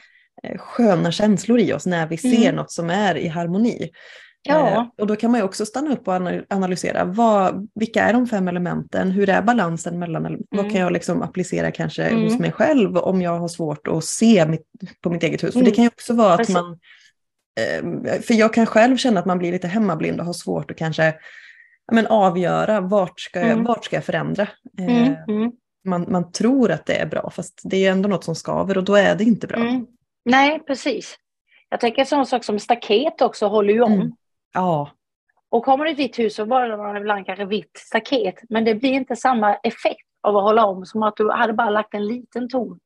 Sköna 0.57 1.11
känslor 1.11 1.59
i 1.59 1.73
oss 1.73 1.85
när 1.85 2.07
vi 2.07 2.17
ser 2.17 2.41
Mm. 2.43 2.55
något 2.55 2.71
som 2.71 2.89
är 2.89 3.17
i 3.17 3.27
harmoni. 3.27 3.89
Ja. 4.43 4.69
Eh, 4.71 4.85
och 5.01 5.07
då 5.07 5.15
kan 5.15 5.31
man 5.31 5.39
ju 5.39 5.43
också 5.43 5.65
stanna 5.65 5.93
upp 5.93 6.07
och 6.07 6.13
ana- 6.13 6.43
analysera 6.49 7.05
vad, 7.05 7.67
vilka 7.75 8.03
är 8.03 8.13
de 8.13 8.27
fem 8.27 8.47
elementen, 8.47 9.11
hur 9.11 9.29
är 9.29 9.41
balansen 9.41 9.99
mellan, 9.99 10.25
eller 10.25 10.39
vad 10.49 10.59
Mm. 10.59 10.71
kan 10.71 10.81
jag 10.81 10.91
liksom 10.93 11.21
applicera 11.21 11.71
kanske 11.71 12.03
Mm. 12.03 12.23
hos 12.23 12.39
mig 12.39 12.51
själv 12.51 12.97
om 12.97 13.21
jag 13.21 13.39
har 13.39 13.47
svårt 13.47 13.87
att 13.87 14.03
se 14.03 14.45
mitt, 14.45 14.65
på 15.01 15.09
mitt 15.09 15.23
eget 15.23 15.43
hus. 15.43 15.53
För 15.53 15.59
Mm. 15.59 15.69
det 15.69 15.75
kan 15.75 15.83
ju 15.83 15.87
också 15.89 16.13
vara 16.13 16.31
att 16.33 16.37
Precis. 16.37 16.53
man, 16.55 16.79
eh, 17.59 18.21
för 18.21 18.33
jag 18.33 18.53
kan 18.53 18.65
själv 18.65 18.97
känna 18.97 19.19
att 19.19 19.25
man 19.25 19.37
blir 19.39 19.51
lite 19.51 19.67
hemmablind 19.67 20.19
och 20.19 20.25
har 20.25 20.33
svårt 20.33 20.71
att 20.71 20.77
kanske 20.77 21.13
men 21.91 22.07
avgöra 22.07 22.81
vart 22.81 23.19
ska 23.19 23.39
jag, 23.39 23.49
Mm. 23.49 23.63
vart 23.63 23.85
ska 23.85 23.95
jag 23.95 24.05
förändra. 24.05 24.47
Mm, 24.79 25.03
Eh, 25.03 25.17
mm, 25.27 25.51
man, 25.85 26.05
man 26.09 26.31
tror 26.31 26.71
att 26.71 26.85
det 26.85 26.93
är 27.01 27.05
bra 27.05 27.29
fast 27.29 27.61
det 27.63 27.85
är 27.85 27.91
ändå 27.91 28.09
något 28.09 28.23
som 28.23 28.35
skaver 28.35 28.77
och 28.77 28.83
då 28.83 28.95
är 28.95 29.15
det 29.15 29.23
inte 29.23 29.47
bra. 29.47 29.59
Nej, 30.27 30.59
precis. 30.67 31.17
Jag 31.69 31.79
tänker 31.79 31.99
en 31.99 32.05
sån 32.05 32.25
sak 32.25 32.43
som 32.43 32.59
staket 32.59 33.21
också 33.21 33.47
håller 33.47 33.73
ju 33.73 33.81
om. 33.81 33.93
Mm. 33.93 34.11
Ja, 34.53 34.91
Och 35.49 35.65
har 35.65 35.77
man 35.77 35.87
ett 35.87 35.99
vitt 35.99 36.19
hus 36.19 36.35
så 36.35 36.45
bara 36.45 36.77
man 36.77 36.97
ibland 36.97 37.25
kanske 37.25 37.45
vitt 37.45 37.71
staket. 37.77 38.35
Men 38.49 38.65
det 38.65 38.75
blir 38.75 38.91
inte 38.91 39.15
samma 39.15 39.55
effekt 39.55 40.07
av 40.23 40.37
att 40.37 40.43
hålla 40.43 40.65
om 40.65 40.85
som 40.85 41.03
att 41.03 41.15
du 41.15 41.31
hade 41.31 41.53
bara 41.53 41.69
lagt 41.69 41.93
en 41.93 42.07
liten 42.07 42.49
ton. 42.49 42.79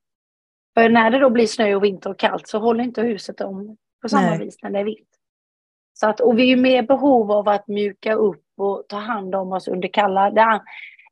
För 0.74 0.90
när 0.90 1.12
det 1.12 1.20
då 1.20 1.30
blir 1.30 1.48
snö 1.48 1.76
och 1.76 1.84
vinter 1.84 2.10
och 2.10 2.20
kallt 2.20 2.48
så 2.48 2.60
håller 2.60 2.84
inte 2.84 3.02
huset 3.02 3.42
om 3.42 3.78
på 4.02 4.10
samma 4.10 4.30
Nej. 4.30 4.40
vis 4.40 4.58
när 4.64 4.70
det 4.70 4.80
är 4.80 4.84
vitt. 4.84 5.08
Så 5.94 6.08
att, 6.08 6.20
och 6.20 6.40
vi 6.40 6.44
är 6.44 6.48
ju 6.48 6.56
mer 6.56 6.84
behov 6.84 7.32
av 7.32 7.50
att 7.50 7.68
mjuka 7.68 8.14
upp 8.14 8.46
och 8.58 8.86
ta 8.88 8.98
hand 8.98 9.36
om 9.36 9.52
oss 9.52 9.68
under 9.68 9.88
kalla... 9.88 10.62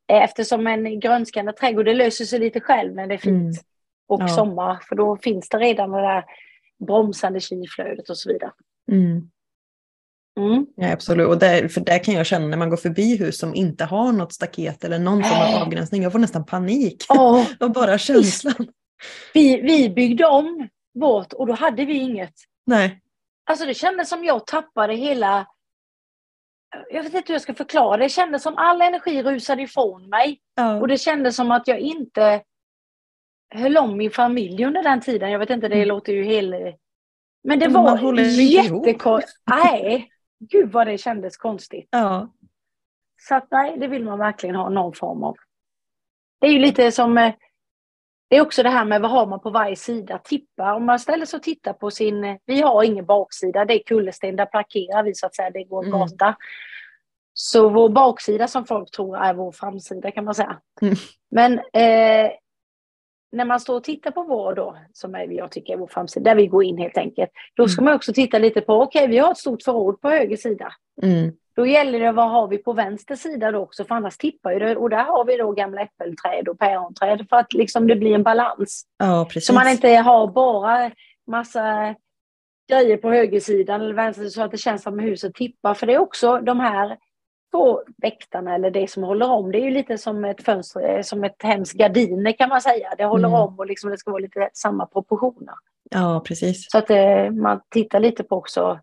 Eftersom 0.08 0.68
en 0.68 1.00
grönskande 1.00 1.52
trädgård, 1.52 1.86
det 1.86 1.94
löser 1.94 2.26
sig 2.26 2.40
lite 2.40 2.60
själv 2.60 2.96
när 2.96 3.08
det 3.08 3.14
är 3.14 3.18
fint. 3.18 3.36
Mm. 3.36 3.54
Och 4.10 4.22
Ja. 4.22 4.28
sommar, 4.28 4.80
för 4.90 4.96
då 4.96 5.18
finns 5.18 5.50
det 5.50 5.58
redan 5.58 5.92
det 5.92 6.02
där 6.02 6.24
bromsande 6.86 7.40
kylflödet 7.40 8.10
och 8.10 8.18
så 8.18 8.30
vidare. 8.34 8.52
mm. 8.92 9.30
Mm. 10.40 10.66
Ja, 10.76 10.92
absolut. 10.92 11.28
Och 11.28 11.40
där, 11.40 11.68
för 11.68 11.82
där 11.82 12.04
kan 12.04 12.14
jag 12.14 12.26
känna 12.26 12.48
när 12.48 12.58
man 12.58 12.70
går 12.70 12.78
förbi 12.78 13.18
hus 13.18 13.38
som 13.40 13.56
inte 13.56 13.86
har 13.86 14.12
något 14.12 14.34
staket 14.34 14.84
eller 14.84 15.00
någon 15.00 15.24
form 15.24 15.42
av 15.56 15.62
avgränsning. 15.62 16.04
Jag 16.04 16.12
får 16.12 16.20
nästan 16.20 16.46
panik. 16.46 17.06
Åh, 17.10 17.46
Och 17.60 17.72
bara 17.72 17.98
känslan. 17.98 18.68
vi, 19.34 19.62
vi 19.62 19.90
byggde 19.90 20.26
om 20.26 20.70
vårt 20.94 21.34
och 21.34 21.48
då 21.48 21.54
hade 21.54 21.86
vi 21.86 21.94
inget. 21.94 22.34
Nej. 22.66 23.02
Alltså 23.46 23.66
det 23.66 23.74
kändes 23.74 24.10
som 24.10 24.24
jag 24.24 24.48
tappade 24.48 24.94
hela... 24.96 25.48
Jag 26.92 27.04
vet 27.04 27.14
inte 27.14 27.28
hur 27.28 27.36
jag 27.36 27.42
ska 27.42 27.54
förklara. 27.54 27.98
Det 27.98 28.10
kändes 28.10 28.44
som 28.44 28.54
all 28.58 28.82
energi 28.82 29.24
rusade 29.24 29.62
ifrån 29.62 30.10
mig. 30.10 30.40
Ja. 30.56 30.80
Och 30.80 30.88
det 30.88 30.98
kändes 30.98 31.36
som 31.36 31.52
att 31.52 31.68
jag 31.68 31.80
inte 31.80 32.42
höll 33.56 33.78
om 33.78 33.98
min 33.98 34.12
familj 34.12 34.66
under 34.66 34.84
den 34.84 35.02
tiden. 35.02 35.32
Jag 35.32 35.40
vet 35.40 35.50
inte, 35.50 35.68
det 35.68 35.76
Mm. 35.76 35.88
låter 35.88 36.14
ju 36.14 36.24
helt... 36.24 36.56
Men 37.44 37.60
det 37.60 37.66
Men 37.70 37.74
var 37.84 38.20
jättekonstigt. 38.40 39.42
Nej, 39.46 40.10
gud 40.40 40.72
vad 40.72 40.88
det 40.88 40.98
kändes 40.98 41.38
konstigt. 41.38 41.88
ja. 41.92 42.30
Så 43.22 43.36
att 43.36 43.48
nej, 43.52 43.78
det 43.78 43.88
vill 43.88 44.04
man 44.04 44.20
verkligen 44.20 44.56
ha 44.56 44.70
någon 44.70 44.94
form 44.94 45.24
av. 45.24 45.36
Det 46.42 46.48
är 46.48 46.52
ju 46.52 46.60
lite 46.60 46.92
som... 46.92 47.18
eh, 47.18 47.34
Det 48.30 48.36
är 48.36 48.42
också 48.42 48.64
det 48.64 48.70
här 48.70 48.86
med 48.86 49.02
vad 49.02 49.12
har 49.12 49.26
man 49.26 49.40
på 49.40 49.50
varje 49.50 49.76
sida. 49.76 50.18
Tippa, 50.24 50.74
om 50.74 50.86
man 50.86 51.00
ställer 51.00 51.26
sig 51.26 51.38
och 51.38 51.44
tittar 51.44 51.74
på 51.74 51.92
sin... 51.92 52.24
eh, 52.24 52.36
Vi 52.46 52.62
har 52.62 52.84
ingen 52.84 53.06
baksida, 53.06 53.66
det 53.66 53.74
är 53.74 53.84
kullersten, 53.84 54.36
där 54.36 54.46
parkerar 54.46 55.04
vi 55.04 55.16
så 55.16 55.26
att 55.26 55.36
säga, 55.36 55.50
det 55.50 55.64
går 55.64 55.84
Mm. 55.86 56.00
gata. 56.00 56.36
Så 57.34 57.70
vår 57.70 57.90
baksida 57.90 58.48
som 58.48 58.66
folk 58.66 58.92
tror 58.92 59.18
är 59.18 59.34
vår 59.34 59.52
framsida 59.52 60.12
kan 60.12 60.26
man 60.26 60.36
säga. 60.36 60.60
Mm. 60.82 60.96
Men 61.32 61.60
eh, 61.60 62.32
när 63.32 63.46
man 63.46 63.60
står 63.60 63.76
och 63.76 63.84
tittar 63.84 64.12
på 64.12 64.24
vår 64.24 64.54
då, 64.56 64.78
som 64.94 65.16
är, 65.16 65.28
jag 65.32 65.52
tycker 65.52 65.74
är 65.74 65.78
vår 65.78 65.88
framsida, 65.88 66.30
där 66.30 66.36
vi 66.36 66.48
går 66.48 66.64
in 66.64 66.78
helt 66.78 66.98
enkelt. 66.98 67.30
Då 67.56 67.68
ska 67.68 67.82
Mm. 67.82 67.86
man 67.86 67.96
också 67.96 68.14
titta 68.14 68.40
lite 68.40 68.62
på, 68.62 68.74
okej 68.74 69.08
vi 69.08 69.18
har 69.18 69.32
ett 69.32 69.38
stort 69.38 69.64
förråd 69.64 70.02
på 70.02 70.10
höger 70.10 70.38
sida. 70.38 70.74
Mm. 71.04 71.32
Då 71.56 71.66
gäller 71.66 72.00
det 72.00 72.12
vad 72.12 72.30
har 72.32 72.48
vi 72.48 72.58
på 72.58 72.74
vänster 72.74 73.16
sida 73.16 73.52
då 73.52 73.60
också, 73.60 73.86
för 73.86 73.96
annars 73.96 74.18
tippar 74.18 74.52
ju 74.52 74.60
det. 74.60 74.76
Och 74.76 74.90
där 74.90 75.04
har 75.04 75.26
vi 75.26 75.38
då 75.38 75.52
gamla 75.52 75.82
äppelträd 75.82 76.48
och 76.48 76.60
päronträd 76.60 77.26
för 77.30 77.38
att 77.38 77.54
liksom 77.54 77.88
det 77.88 77.96
blir 77.96 78.16
en 78.16 78.24
balans. 78.24 78.84
ja, 78.98 79.26
precis. 79.30 79.48
Så 79.48 79.54
man 79.54 79.70
inte 79.70 79.90
har 79.90 80.28
bara 80.28 80.92
massa 81.28 81.96
grejer 82.70 82.98
på 82.98 83.10
högersidan 83.10 83.82
eller 83.82 83.94
vänster 83.94 84.26
så 84.26 84.42
att 84.42 84.52
det 84.52 84.58
känns 84.58 84.84
som 84.84 85.00
att 85.00 85.06
huset 85.06 85.34
tippar. 85.34 85.74
För 85.74 85.88
det 85.88 85.94
är 85.94 86.00
också 86.00 86.40
de 86.40 86.60
här 86.60 86.98
två 87.52 87.82
väktarna 87.98 88.56
eller 88.56 88.72
det 88.72 88.90
som 88.90 89.04
håller 89.04 89.30
om. 89.30 89.52
Det 89.52 89.58
är 89.60 89.64
ju 89.66 89.72
lite 89.72 89.98
som 89.98 90.26
ett 90.26 90.44
fönster, 90.44 90.96
eh, 90.98 91.02
som 91.02 91.24
ett 91.24 91.44
hems 91.44 91.74
gardiner 91.74 92.32
kan 92.32 92.50
man 92.50 92.62
säga. 92.62 92.94
Det 92.98 93.06
håller 93.06 93.28
Mm. 93.28 93.40
om 93.42 93.60
och 93.60 93.66
liksom 93.66 93.90
det 93.90 93.98
ska 93.98 94.12
vara 94.12 94.22
lite 94.22 94.50
samma 94.54 94.86
proportioner. 94.86 95.54
Ja, 95.92 96.24
precis. 96.26 96.72
Så 96.72 96.78
att 96.78 96.90
eh, 96.90 97.30
man 97.32 97.62
tittar 97.70 98.00
lite 98.00 98.24
på 98.24 98.36
också, 98.36 98.80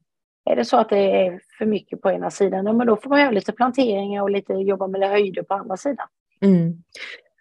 är 0.51 0.57
det 0.57 0.65
så 0.65 0.77
att 0.77 0.89
det 0.89 1.27
är 1.27 1.41
för 1.59 1.67
mycket 1.67 2.01
på 2.03 2.11
ena 2.11 2.31
sidan, 2.31 2.67
ja, 2.67 2.73
men 2.73 2.87
då 2.87 2.97
får 2.97 3.11
man 3.11 3.21
göra 3.21 3.31
lite 3.31 3.53
planteringar 3.53 4.23
och 4.23 4.31
lite 4.31 4.53
jobba 4.53 4.87
med 4.87 5.11
höjder 5.11 5.43
på 5.43 5.55
andra 5.55 5.77
sidan. 5.77 6.07
Mm. 6.41 6.83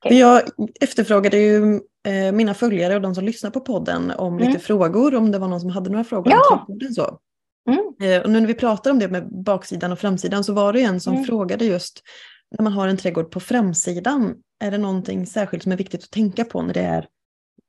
För 0.04 0.14
jag 0.14 0.42
efterfrågade 0.82 1.38
ju 1.38 1.76
eh, 2.08 2.32
mina 2.34 2.54
följare 2.54 2.96
och 2.96 3.02
de 3.02 3.16
som 3.16 3.24
lyssnar 3.26 3.52
på 3.52 3.60
podden 3.60 4.12
om 4.18 4.34
Mm. 4.38 4.48
lite 4.48 4.60
frågor, 4.60 5.16
om 5.16 5.32
det 5.32 5.40
var 5.40 5.48
någon 5.48 5.60
som 5.62 5.70
hade 5.70 5.90
några 5.90 6.04
frågor 6.04 6.32
Ja. 6.34 6.66
om. 6.68 6.80
Så. 6.80 7.20
Mm. 7.69 7.93
Eh, 8.01 8.21
och 8.21 8.30
nu 8.30 8.39
när 8.39 8.47
vi 8.47 8.54
pratar 8.54 8.91
om 8.91 8.99
det 8.99 9.08
med 9.08 9.43
baksidan 9.43 9.91
och 9.91 9.99
framsidan 9.99 10.43
så 10.43 10.54
var 10.54 10.73
det 10.73 10.82
en 10.82 10.99
som 10.99 11.13
Mm. 11.13 11.25
frågade 11.25 11.65
just 11.65 12.04
när 12.51 12.63
man 12.63 12.73
har 12.73 12.88
en 12.88 12.97
trädgård 12.97 13.32
på 13.32 13.39
framsidan, 13.39 14.36
är 14.63 14.71
det 14.71 14.78
någonting 14.78 15.25
särskilt 15.25 15.63
som 15.63 15.71
är 15.71 15.78
viktigt 15.78 16.04
att 16.04 16.12
tänka 16.12 16.45
på 16.45 16.62
när 16.62 16.73
det 16.73 16.82
är 16.82 17.08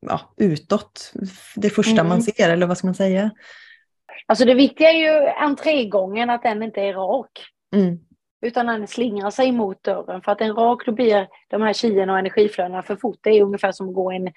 ja, 0.07 0.21
utåt? 0.37 1.13
Det 1.57 1.71
första 1.71 2.01
Mm. 2.01 2.09
man 2.09 2.23
ser, 2.23 2.51
eller 2.51 2.67
vad 2.67 2.79
ska 2.79 2.87
man 2.87 2.95
säga? 2.95 3.31
Alltså 4.27 4.45
det 4.45 4.55
viktiga 4.55 4.91
är 4.91 4.99
ju 4.99 5.29
entrégången, 5.29 6.31
att 6.31 6.43
den 6.43 6.63
inte 6.63 6.81
är 6.81 6.95
rak. 6.95 7.31
Mm. 7.75 7.99
Utan 8.47 8.67
den 8.67 8.87
slingrar 8.87 9.31
sig 9.31 9.53
mot 9.53 9.83
dörren. 9.83 10.23
För 10.23 10.33
att 10.33 10.41
en 10.41 10.55
rak, 10.55 10.87
då 10.87 10.93
blir 10.93 11.29
de 11.49 11.63
här 11.63 11.73
kien 11.73 12.11
och 12.11 12.19
energiflödena 12.19 12.83
för 12.83 12.97
fort. 12.97 13.19
Det 13.23 13.31
är 13.31 13.43
ungefär 13.43 13.73
som 13.73 13.89
att 13.89 13.95
gå 13.95 14.11
en, 14.11 14.29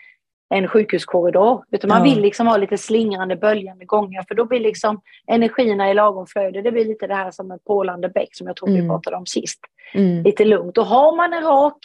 en 0.49 0.67
sjukhuskorridor. 0.67 1.63
Utan 1.71 1.87
man 1.87 2.03
vill 2.03 2.21
liksom 2.21 2.47
ha 2.47 2.57
lite 2.57 2.77
slingrande, 2.77 3.35
böljande 3.35 3.85
gångar. 3.85 4.25
För 4.27 4.35
då 4.35 4.45
blir 4.45 4.59
liksom 4.59 5.01
energierna 5.27 5.91
i 5.91 5.93
lagom 5.93 6.27
flöde. 6.27 6.61
Det 6.61 6.71
blir 6.71 6.85
lite 6.85 7.07
det 7.07 7.15
här 7.15 7.31
som 7.31 7.51
en 7.51 7.59
pålande 7.59 8.09
bäck 8.09 8.29
som 8.31 8.47
jag 8.47 8.55
tror 8.55 8.67
vi 8.69 8.75
Mm. 8.75 8.89
pratade 8.89 9.17
om 9.17 9.25
sist. 9.25 9.59
Mm. 9.93 10.23
Lite 10.23 10.45
lugnt. 10.45 10.77
Och 10.77 10.85
har 10.85 11.15
man 11.15 11.33
en 11.33 11.43
rak 11.43 11.77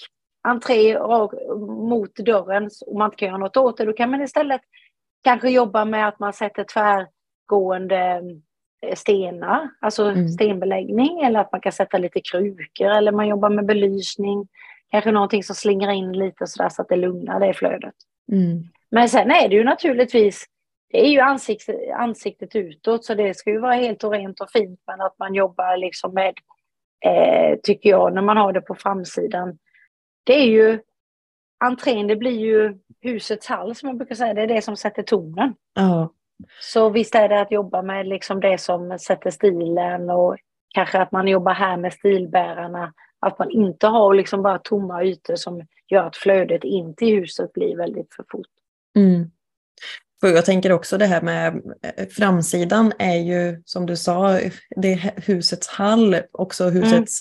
entré 0.49 0.95
rak, 0.95 1.33
mot 1.69 2.17
dörren 2.17 2.71
och 2.87 2.97
man 2.97 3.07
inte 3.07 3.17
kan 3.17 3.29
göra 3.29 3.39
något 3.39 3.57
åt 3.57 3.77
det, 3.77 3.85
då 3.85 3.93
kan 3.93 4.11
man 4.11 4.23
istället 4.23 4.61
kanske 5.25 5.51
jobba 5.51 5.85
med 5.85 6.09
att 6.09 6.19
man 6.19 6.33
sätter 6.33 6.65
tvärgående 6.65 8.23
eh, 8.87 8.95
stenar, 8.95 9.69
alltså 9.81 10.05
Mm. 10.05 10.29
stenbeläggning, 10.29 11.21
eller 11.21 11.41
att 11.41 11.53
man 11.53 11.61
kan 11.61 11.73
sätta 11.73 11.99
lite 11.99 12.21
krukor, 12.21 12.87
eller 12.89 13.13
man 13.13 13.29
jobbar 13.29 13.51
med 13.51 13.67
belysning. 13.67 14.49
Kanske 14.91 15.13
någonting 15.13 15.43
som 15.45 15.55
slingar 15.55 15.91
in 15.93 16.13
lite 16.13 16.47
sådär 16.47 16.69
så 16.69 16.83
att 16.83 16.89
det 16.89 16.97
lugnar 16.97 17.41
det 17.41 17.55
flödet. 17.55 17.95
Mm. 18.33 18.63
Men 18.91 19.09
sen 19.09 19.31
är 19.31 19.49
det 19.49 19.55
ju 19.55 19.65
naturligtvis, 19.65 20.45
det 20.91 21.07
är 21.07 21.11
ju 21.11 21.21
ansiktet, 21.21 21.77
ansiktet 21.99 22.57
utåt, 22.57 23.05
så 23.05 23.15
det 23.15 23.35
ska 23.35 23.51
ju 23.51 23.59
vara 23.59 23.75
helt 23.75 24.05
och 24.05 24.13
rent 24.13 24.41
och 24.41 24.51
fint, 24.51 24.81
men 24.87 25.01
att 25.01 25.19
man 25.19 25.35
jobbar 25.35 25.77
liksom 25.77 26.15
med, 26.15 26.35
eh, 27.05 27.59
tycker 27.63 27.91
jag, 27.91 28.15
när 28.15 28.23
man 28.23 28.37
har 28.37 28.53
det 28.53 28.61
på 28.61 28.75
framsidan. 28.75 29.59
Det 30.25 30.35
är 30.35 30.47
ju, 30.47 30.81
entrén, 31.65 32.07
det 32.07 32.17
blir 32.17 32.41
ju 32.41 32.79
husets 33.01 33.47
hall 33.47 33.75
som 33.75 33.87
man 33.87 33.99
brukar 33.99 34.15
säga, 34.15 34.35
det 34.35 34.43
är 34.43 34.47
det 34.47 34.63
som 34.63 34.77
sätter 34.77 35.03
tonen. 35.03 35.55
Ja. 35.75 36.13
Så 36.61 36.91
visst 36.91 37.15
är 37.15 37.29
det 37.29 37.41
att 37.41 37.51
jobba 37.51 37.83
med 37.83 38.07
liksom 38.07 38.41
det 38.41 38.59
som 38.59 38.99
sätter 38.99 39.31
stilen 39.31 40.11
och 40.11 40.37
kanske 40.75 40.99
att 40.99 41.13
man 41.13 41.29
jobbar 41.29 41.53
här 41.53 41.77
med 41.77 41.93
stilbärarna. 41.93 42.93
Att 43.21 43.39
man 43.39 43.51
inte 43.51 43.87
har 43.87 44.15
liksom 44.15 44.43
bara 44.43 44.59
tomma 44.59 45.05
ytor 45.05 45.37
som 45.37 45.67
gör 45.95 46.07
att 46.07 46.17
flödet 46.17 46.65
in 46.65 46.95
till 46.95 47.09
huset 47.17 47.53
blir 47.53 47.77
väldigt 47.77 48.15
för 48.15 48.25
fort. 48.31 48.47
Mm. 48.97 49.31
För 50.21 50.29
jag 50.29 50.45
tänker 50.45 50.73
också 50.73 50.99
det 50.99 51.07
här 51.07 51.23
med 51.23 51.63
eh, 51.97 52.07
framsidan 52.09 52.93
är 52.99 53.17
ju 53.17 53.63
som 53.65 53.87
du 53.87 53.97
sa, 53.97 54.39
det 54.77 54.93
är 54.93 55.21
husets 55.27 55.69
hall, 55.69 56.17
också 56.33 56.69
husets, 56.69 57.21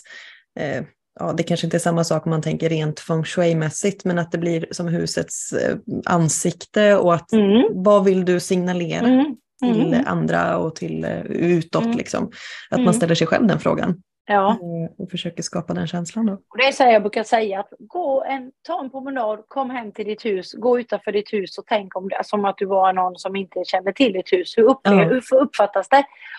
eh, 0.60 0.84
ja 1.20 1.34
det 1.38 1.44
kanske 1.44 1.68
inte 1.68 1.78
är 1.78 1.80
samma 1.80 2.04
sak 2.04 2.26
om 2.26 2.30
man 2.30 2.42
tänker 2.42 2.70
rent 2.70 3.00
feng 3.00 3.24
shui-mässigt, 3.24 4.02
men 4.06 4.20
att 4.20 4.32
det 4.32 4.38
blir 4.38 4.66
som 4.72 4.88
husets 4.88 5.54
eh, 5.54 5.78
ansikte 6.06 6.96
och 6.96 7.14
att 7.14 7.34
Mm. 7.34 7.64
vad 7.84 8.04
vill 8.06 8.26
du 8.26 8.40
signalera 8.40 9.08
Mm. 9.08 9.36
till 9.62 9.94
Mm. 9.94 10.04
andra 10.08 10.58
och 10.58 10.76
till 10.76 11.04
eh, 11.04 11.22
utåt 11.22 11.84
Mm. 11.86 11.98
liksom. 11.98 12.32
Att 12.70 12.78
Mm. 12.78 12.86
man 12.86 12.94
ställer 12.94 13.16
sig 13.16 13.28
själv 13.28 13.48
den 13.48 13.60
frågan 13.60 14.02
Ja, 14.26 14.50
eh, 14.52 15.04
och 15.04 15.12
försöker 15.12 15.44
skapa 15.44 15.74
den 15.74 15.88
känslan 15.88 16.26
då. 16.26 16.34
och 16.34 16.58
det 16.58 16.64
är 16.64 16.72
så 16.72 16.84
jag 16.84 17.02
brukar 17.02 17.24
säga 17.24 17.60
att 17.60 17.70
gå 17.80 18.24
en, 18.24 18.52
ta 18.68 18.80
en 18.84 18.90
promenad, 18.90 19.44
kom 19.48 19.70
hem 19.70 19.92
till 19.92 20.06
ditt 20.06 20.26
hus, 20.26 20.54
gå 20.54 20.80
utanför 20.80 21.12
ditt 21.12 21.34
hus 21.34 21.58
och 21.58 21.64
tänk 21.68 21.96
om 21.96 22.10
det 22.10 22.22
som 22.24 22.46
att 22.46 22.58
du 22.58 22.66
var 22.66 22.94
någon 22.94 23.16
som 23.16 23.36
inte 23.36 23.64
kände 23.66 23.94
till 23.94 24.14
ditt 24.14 24.34
hus. 24.34 24.58
Hur, 24.58 24.64
upplever, 24.64 25.02
Ja. 25.04 25.10
hur 25.10 25.36
uppfattas 25.42 25.90
det? 25.90 25.96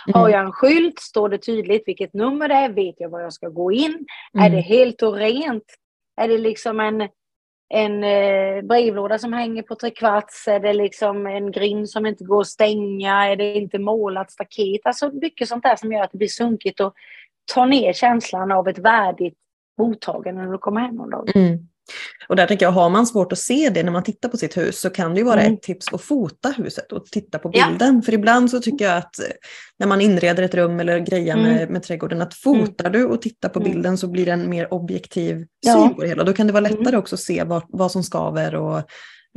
Mm. 0.08 0.20
Har 0.20 0.28
jag 0.28 0.40
en 0.40 0.52
skylt? 0.52 0.98
Står 0.98 1.28
det 1.28 1.38
tydligt 1.38 1.82
vilket 1.86 2.14
nummer 2.14 2.48
det 2.48 2.54
är? 2.54 2.68
Vet 2.68 2.94
jag 2.98 3.08
var 3.08 3.20
jag 3.20 3.32
ska 3.32 3.48
gå 3.48 3.72
in? 3.72 4.06
Är 4.34 4.38
Mm. 4.40 4.52
det 4.52 4.60
helt 4.60 5.02
och 5.02 5.14
rent? 5.16 5.64
Är 6.20 6.28
det 6.28 6.38
liksom 6.38 6.80
en, 6.80 7.08
en 7.74 8.04
eh, 8.04 8.62
brevlåda 8.62 9.18
som 9.18 9.32
hänger 9.32 9.62
på 9.62 9.74
trekvarts? 9.74 10.48
Är 10.48 10.60
det 10.60 10.72
liksom 10.72 11.26
en 11.26 11.50
grind 11.52 11.90
som 11.90 12.06
inte 12.06 12.24
går 12.24 12.40
att 12.40 12.46
stänga? 12.46 13.26
Är 13.30 13.36
det 13.36 13.54
inte 13.54 13.78
målat 13.78 14.30
staket? 14.30 14.80
Alltså 14.84 15.10
mycket 15.12 15.48
sånt 15.48 15.62
där 15.62 15.76
som 15.76 15.92
gör 15.92 16.02
att 16.02 16.12
det 16.12 16.18
blir 16.18 16.28
sunkigt 16.28 16.80
och 16.80 16.94
tar 17.54 17.66
ner 17.66 17.92
känslan 17.92 18.52
av 18.52 18.68
ett 18.68 18.78
värdigt 18.78 19.34
mottagande 19.78 20.42
när 20.44 20.52
du 20.52 20.58
kommer 20.58 20.80
hem 20.80 20.94
någon 20.94 21.10
dag. 21.10 21.36
Mm. 21.36 21.58
Och 22.28 22.36
där 22.36 22.46
tänker 22.46 22.66
jag, 22.66 22.70
har 22.72 22.90
man 22.90 23.06
svårt 23.06 23.32
att 23.32 23.38
se 23.38 23.70
det 23.74 23.82
när 23.82 23.92
man 23.92 24.02
tittar 24.02 24.28
på 24.28 24.36
sitt 24.36 24.56
hus 24.56 24.80
så 24.80 24.90
kan 24.90 25.14
det 25.14 25.18
ju 25.20 25.24
vara 25.26 25.40
Mm. 25.40 25.54
ett 25.54 25.62
tips 25.62 25.92
att 25.92 26.00
fota 26.02 26.48
huset 26.56 26.92
och 26.92 27.04
titta 27.06 27.38
på 27.38 27.50
Ja. 27.54 27.66
bilden. 27.68 28.02
För 28.02 28.14
ibland 28.14 28.50
så 28.50 28.60
tycker 28.60 28.84
jag 28.84 28.96
att 28.96 29.18
eh, 29.18 29.24
när 29.78 29.86
man 29.86 30.00
inreder 30.00 30.42
ett 30.42 30.54
rum 30.54 30.80
eller 30.80 30.98
grejer 30.98 31.34
Mm. 31.36 31.52
med, 31.52 31.70
med 31.70 31.82
trädgården, 31.82 32.22
att 32.22 32.34
fotar 32.34 32.90
du 32.90 33.04
och 33.04 33.22
tittar 33.22 33.48
på 33.48 33.58
Mm. 33.60 33.72
bilden 33.72 33.98
så 33.98 34.06
blir 34.08 34.26
det 34.26 34.32
en 34.32 34.50
mer 34.50 34.74
objektiv 34.74 35.46
Ja. 35.60 35.72
syn 35.72 35.94
på 35.94 36.02
det 36.02 36.08
hela. 36.08 36.24
Då 36.24 36.32
kan 36.32 36.46
det 36.46 36.52
vara 36.52 36.60
lättare 36.62 36.88
Mm. 36.88 36.98
också 37.00 37.14
att 37.14 37.20
se 37.20 37.44
vad, 37.44 37.62
vad 37.68 37.90
som 37.92 38.02
skaver 38.02 38.54
och 38.54 38.78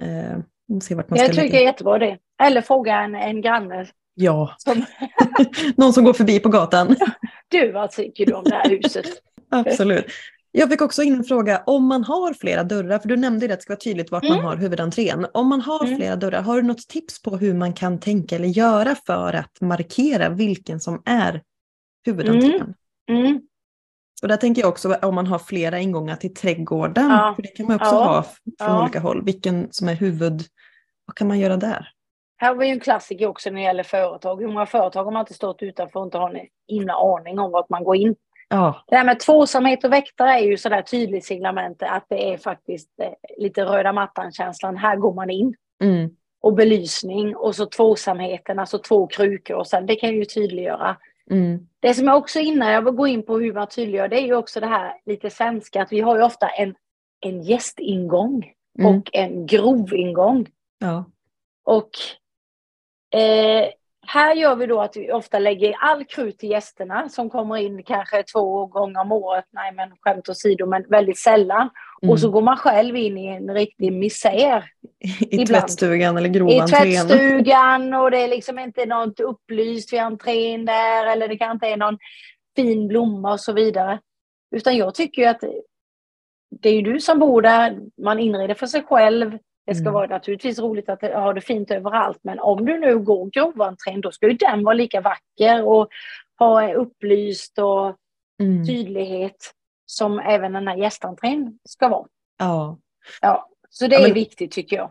eh, 0.01 0.37
se 0.81 0.95
vart 0.95 1.09
man 1.09 1.17
ska 1.19 1.25
Jag 1.27 1.35
tycker 1.35 1.51
det 1.51 1.61
är 1.63 1.65
jättebra 1.65 1.97
det. 1.99 2.17
Eller 2.43 2.61
fråga 2.61 2.95
en, 3.01 3.15
en 3.15 3.41
granne 3.41 3.87
Ja, 4.19 4.55
som 4.57 4.85
någon 5.77 5.93
som 5.93 6.03
går 6.03 6.13
förbi 6.13 6.39
på 6.39 6.49
gatan. 6.49 6.95
du, 7.47 7.71
vad 7.71 7.91
tycker 7.91 8.25
du 8.25 8.33
om 8.33 8.43
det 8.43 8.55
här 8.55 8.69
huset? 8.69 9.05
Absolut. 9.49 10.05
Jag 10.51 10.69
fick 10.69 10.81
också 10.81 11.03
in 11.03 11.13
en 11.13 11.23
fråga, 11.23 11.63
om 11.65 11.85
man 11.87 12.03
har 12.03 12.33
flera 12.33 12.63
dörrar, 12.63 12.99
för 12.99 13.07
du 13.09 13.17
nämnde 13.17 13.47
det 13.47 13.53
att 13.53 13.59
det 13.59 13.63
ska 13.63 13.73
vara 13.73 13.79
tydligt 13.79 14.11
vart 14.11 14.23
man 14.23 14.31
Mm. 14.31 14.45
har 14.45 14.57
huvudentrén. 14.57 15.27
Om 15.33 15.47
man 15.47 15.61
har 15.61 15.85
Mm. 15.85 15.97
flera 15.97 16.15
dörrar, 16.15 16.41
har 16.41 16.55
du 16.55 16.61
något 16.67 16.87
tips 16.87 17.21
på 17.21 17.37
hur 17.37 17.53
man 17.53 17.73
kan 17.73 17.99
tänka 17.99 18.35
eller 18.35 18.47
göra 18.47 18.95
för 19.05 19.33
att 19.33 19.61
markera 19.61 20.29
vilken 20.29 20.79
som 20.79 21.01
är 21.05 21.41
huvudentrén? 22.05 22.73
Mm. 23.09 23.41
Och 24.21 24.27
där 24.27 24.37
tänker 24.37 24.61
jag 24.61 24.69
också 24.69 24.93
om 25.01 25.15
man 25.15 25.27
har 25.27 25.39
flera 25.39 25.79
ingångar 25.79 26.15
till 26.15 26.33
trädgården, 26.33 27.09
Ja. 27.09 27.33
för 27.35 27.41
det 27.41 27.47
kan 27.47 27.65
man 27.65 27.75
också 27.75 27.95
Ja. 27.95 28.03
ha 28.05 28.23
från 28.23 28.53
Ja. 28.57 28.81
olika 28.83 28.99
håll, 28.99 29.25
vilken 29.25 29.67
som 29.71 29.89
är 29.89 29.93
huvud, 29.95 30.41
vad 31.05 31.15
kan 31.15 31.27
man 31.27 31.39
göra 31.39 31.57
där? 31.57 31.87
Här 32.37 32.55
var 32.55 32.63
ju 32.63 32.69
en 32.71 32.79
klassiker 32.79 33.27
också 33.27 33.49
när 33.49 33.55
det 33.57 33.63
gäller 33.65 33.83
företag. 33.83 34.41
Hur 34.41 34.47
många 34.47 34.65
företag 34.65 35.03
har 35.03 35.11
man 35.11 35.19
inte 35.19 35.33
stått 35.33 35.61
utanför 35.63 35.99
och 35.99 36.05
inte 36.05 36.17
har 36.17 36.29
en 36.29 36.47
himla 36.67 36.93
aning 36.93 37.39
om 37.39 37.51
vart 37.51 37.69
man 37.69 37.83
går 37.83 37.95
in? 37.95 38.15
Ja, 38.49 38.83
Det 38.87 38.95
här 38.95 39.05
med 39.05 39.19
tvåsamhet 39.19 39.83
och 39.83 39.93
väktare 39.93 40.29
är 40.31 40.43
ju 40.43 40.57
sådär 40.57 40.81
tydligt 40.81 41.25
signalement 41.25 41.83
att 41.83 42.05
det 42.09 42.33
är 42.33 42.37
faktiskt 42.37 42.89
eh, 43.01 43.09
lite 43.37 43.63
röda 43.65 43.93
mattan-känslan. 43.93 44.77
Här 44.77 44.95
går 44.95 45.13
man 45.13 45.29
in. 45.29 45.55
mm. 45.83 46.09
Och 46.41 46.53
belysning 46.53 47.35
och 47.35 47.55
så 47.55 47.65
tvåsamheten, 47.65 48.59
alltså 48.59 48.77
två 48.77 49.07
krukor 49.07 49.55
och 49.57 49.67
sen 49.67 49.85
det 49.85 49.95
kan 49.95 50.09
ju 50.15 50.25
tydliggöra. 50.25 50.97
Mm. 51.31 51.67
Det 51.79 51.93
som 51.93 52.07
jag 52.07 52.17
också 52.17 52.39
innan 52.39 52.71
jag 52.71 52.81
vill 52.81 52.93
gå 52.93 53.07
in 53.07 53.25
på 53.25 53.37
hur 53.39 53.53
man 53.53 53.67
tydliggör 53.67 54.07
det 54.07 54.19
är 54.21 54.25
ju 54.25 54.35
också 54.35 54.59
det 54.59 54.67
här 54.67 54.93
lite 55.05 55.29
svenska 55.29 55.81
att 55.81 55.91
vi 55.91 55.99
har 56.01 56.17
ju 56.17 56.23
ofta 56.23 56.47
en, 56.47 56.75
en 57.21 57.41
gästingång 57.41 58.53
Mm. 58.79 58.95
och 58.97 59.09
en 59.13 59.45
grovingång. 59.47 60.45
ja. 60.79 61.05
Och 61.65 61.89
eh, 63.13 63.69
här 64.07 64.35
gör 64.35 64.55
vi 64.55 64.65
då 64.65 64.81
att 64.81 64.97
vi 64.97 65.11
ofta 65.11 65.39
lägger 65.39 65.75
all 65.79 66.05
krut 66.05 66.39
till 66.39 66.49
gästerna 66.49 67.09
som 67.09 67.29
kommer 67.29 67.57
in 67.57 67.83
kanske 67.83 68.23
två 68.23 68.65
gånger 68.65 69.01
om 69.01 69.11
året. 69.11 69.45
Nej 69.51 69.71
men 69.71 69.91
skämt 70.01 70.29
åsido, 70.29 70.65
men 70.65 70.85
väldigt 70.89 71.17
sällan. 71.17 71.69
Mm. 72.01 72.11
Och 72.11 72.19
så 72.19 72.29
går 72.29 72.41
man 72.41 72.57
själv 72.57 72.95
in 72.95 73.17
i 73.17 73.27
en 73.27 73.53
riktig 73.53 73.93
misär 73.93 74.65
I 74.99 75.25
ibland. 75.29 75.47
tvättstugan 75.47 76.17
eller 76.17 76.29
i 76.29 76.33
grovantrén. 76.33 76.67
tvättstugan 76.67 77.93
och 77.93 78.11
det 78.11 78.17
är 78.17 78.27
liksom 78.27 78.59
inte 78.59 78.85
något 78.85 79.19
upplyst 79.19 79.93
vid 79.93 79.99
entrén 79.99 80.65
där 80.65 81.05
eller 81.05 81.27
det 81.27 81.37
kanske 81.37 81.53
inte 81.53 81.67
är 81.67 81.77
någon 81.77 81.97
fin 82.55 82.87
blomma 82.87 83.33
och 83.33 83.39
så 83.39 83.53
vidare. 83.53 83.99
Utan 84.55 84.77
jag 84.77 84.95
tycker 84.95 85.21
ju 85.21 85.27
att 85.27 85.43
det 86.61 86.69
är 86.69 86.73
ju 86.73 86.81
du 86.81 86.99
som 86.99 87.19
bor 87.19 87.41
där, 87.41 87.79
man 88.01 88.19
inreder 88.19 88.53
för 88.53 88.67
sig 88.67 88.83
själv. 88.83 89.37
Det 89.67 89.75
ska 89.75 89.81
Mm. 89.83 89.93
vara 89.93 90.07
naturligtvis 90.07 90.59
roligt 90.59 90.89
att 90.89 91.01
ha 91.01 91.33
det 91.33 91.41
fint 91.41 91.71
överallt 91.71 92.19
men 92.21 92.39
om 92.39 92.65
du 92.65 92.79
nu 92.79 92.99
går 92.99 93.25
grovantrén 93.25 94.01
då 94.01 94.11
ska 94.11 94.27
ju 94.27 94.33
den 94.33 94.63
vara 94.63 94.73
lika 94.73 95.01
vacker 95.01 95.63
och 95.67 95.87
ha 96.39 96.73
upplyst 96.73 97.59
och 97.59 97.95
Mm. 98.39 98.65
tydlighet 98.67 99.53
som 99.85 100.19
även 100.19 100.53
den 100.53 100.67
här 100.67 100.75
gästentrén 100.77 101.59
ska 101.69 101.87
vara. 101.87 102.07
Ja. 102.39 102.77
Ja, 103.21 103.49
så 103.69 103.87
det 103.87 103.95
Ja, 103.95 103.99
är 104.01 104.03
men- 104.07 104.13
viktigt 104.13 104.51
tycker 104.51 104.75
jag. 104.75 104.89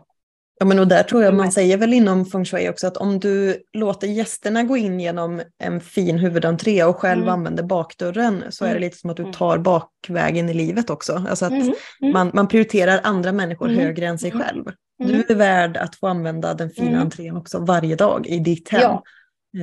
Ja, 0.59 0.65
men 0.65 0.79
och 0.79 0.87
där 0.87 1.03
tror 1.03 1.23
jag 1.23 1.33
man 1.33 1.39
Mm. 1.39 1.51
säger 1.51 1.77
väl 1.77 1.93
inom 1.93 2.25
feng 2.25 2.45
shui 2.45 2.69
också 2.69 2.87
att 2.87 2.97
om 2.97 3.19
du 3.19 3.63
låter 3.73 4.07
gästerna 4.07 4.63
gå 4.63 4.77
in 4.77 4.99
genom 4.99 5.41
en 5.63 5.81
fin 5.81 6.17
huvudentré 6.19 6.83
och 6.83 6.95
själv 6.97 7.21
Mm. 7.21 7.33
använder 7.33 7.63
bakdörren 7.63 8.43
så 8.49 8.65
är 8.65 8.69
det 8.69 8.71
Mm. 8.75 8.81
lite 8.81 8.97
som 8.97 9.09
att 9.09 9.17
du 9.17 9.23
Mm. 9.23 9.33
tar 9.33 9.57
bakvägen 9.57 10.49
i 10.49 10.53
livet 10.53 10.89
också. 10.89 11.13
Alltså 11.29 11.45
att 11.45 11.51
Mm, 11.51 11.73
mm. 12.01 12.13
man, 12.13 12.31
man 12.33 12.47
prioriterar 12.47 12.99
andra 13.03 13.31
människor 13.31 13.67
högre 13.67 14.05
än 14.05 14.19
sig 14.19 14.31
själv. 14.31 14.65
Du 14.99 15.25
är 15.29 15.35
värd 15.35 15.77
att 15.77 15.95
få 15.95 16.07
använda 16.07 16.53
den 16.53 16.69
fina 16.69 17.01
entrén 17.01 17.37
också 17.37 17.59
varje 17.59 17.95
dag 17.95 18.27
i 18.27 18.39
ditt 18.39 18.69
hem. 18.69 18.81
Ja, 18.81 19.03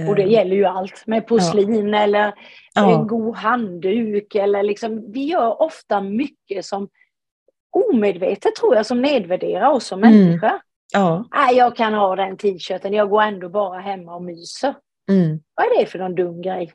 Och 0.08 0.16
det 0.16 0.22
Eh, 0.22 0.30
gäller 0.30 0.56
ju 0.56 0.64
allt 0.64 1.02
med 1.06 1.26
porslin 1.26 1.94
eller 1.94 2.34
ja. 2.74 3.00
en 3.00 3.06
god 3.06 3.36
handduk 3.36 4.34
eller 4.34 4.62
liksom, 4.62 5.12
vi 5.12 5.24
gör 5.24 5.62
ofta 5.62 6.00
mycket 6.00 6.64
som 6.64 6.88
omedvetet 7.70 8.54
tror 8.54 8.76
jag 8.76 8.86
som 8.86 9.02
nedvärderar 9.02 9.70
oss 9.70 9.86
som 9.86 10.04
Mm. 10.04 10.10
människor. 10.24 10.50
Ja. 10.92 11.24
Nej, 11.34 11.56
jag 11.56 11.76
kan 11.76 11.94
ha 11.94 12.16
den 12.16 12.36
t-shirten, 12.36 12.92
jag 12.92 13.10
går 13.10 13.22
ändå 13.22 13.48
bara 13.48 13.80
hemma 13.80 14.14
och 14.14 14.22
myser. 14.22 14.74
Mm. 15.10 15.40
Vad 15.54 15.66
är 15.66 15.78
det 15.78 15.86
för 15.86 15.98
någon 15.98 16.14
dum 16.14 16.42
grej? 16.42 16.72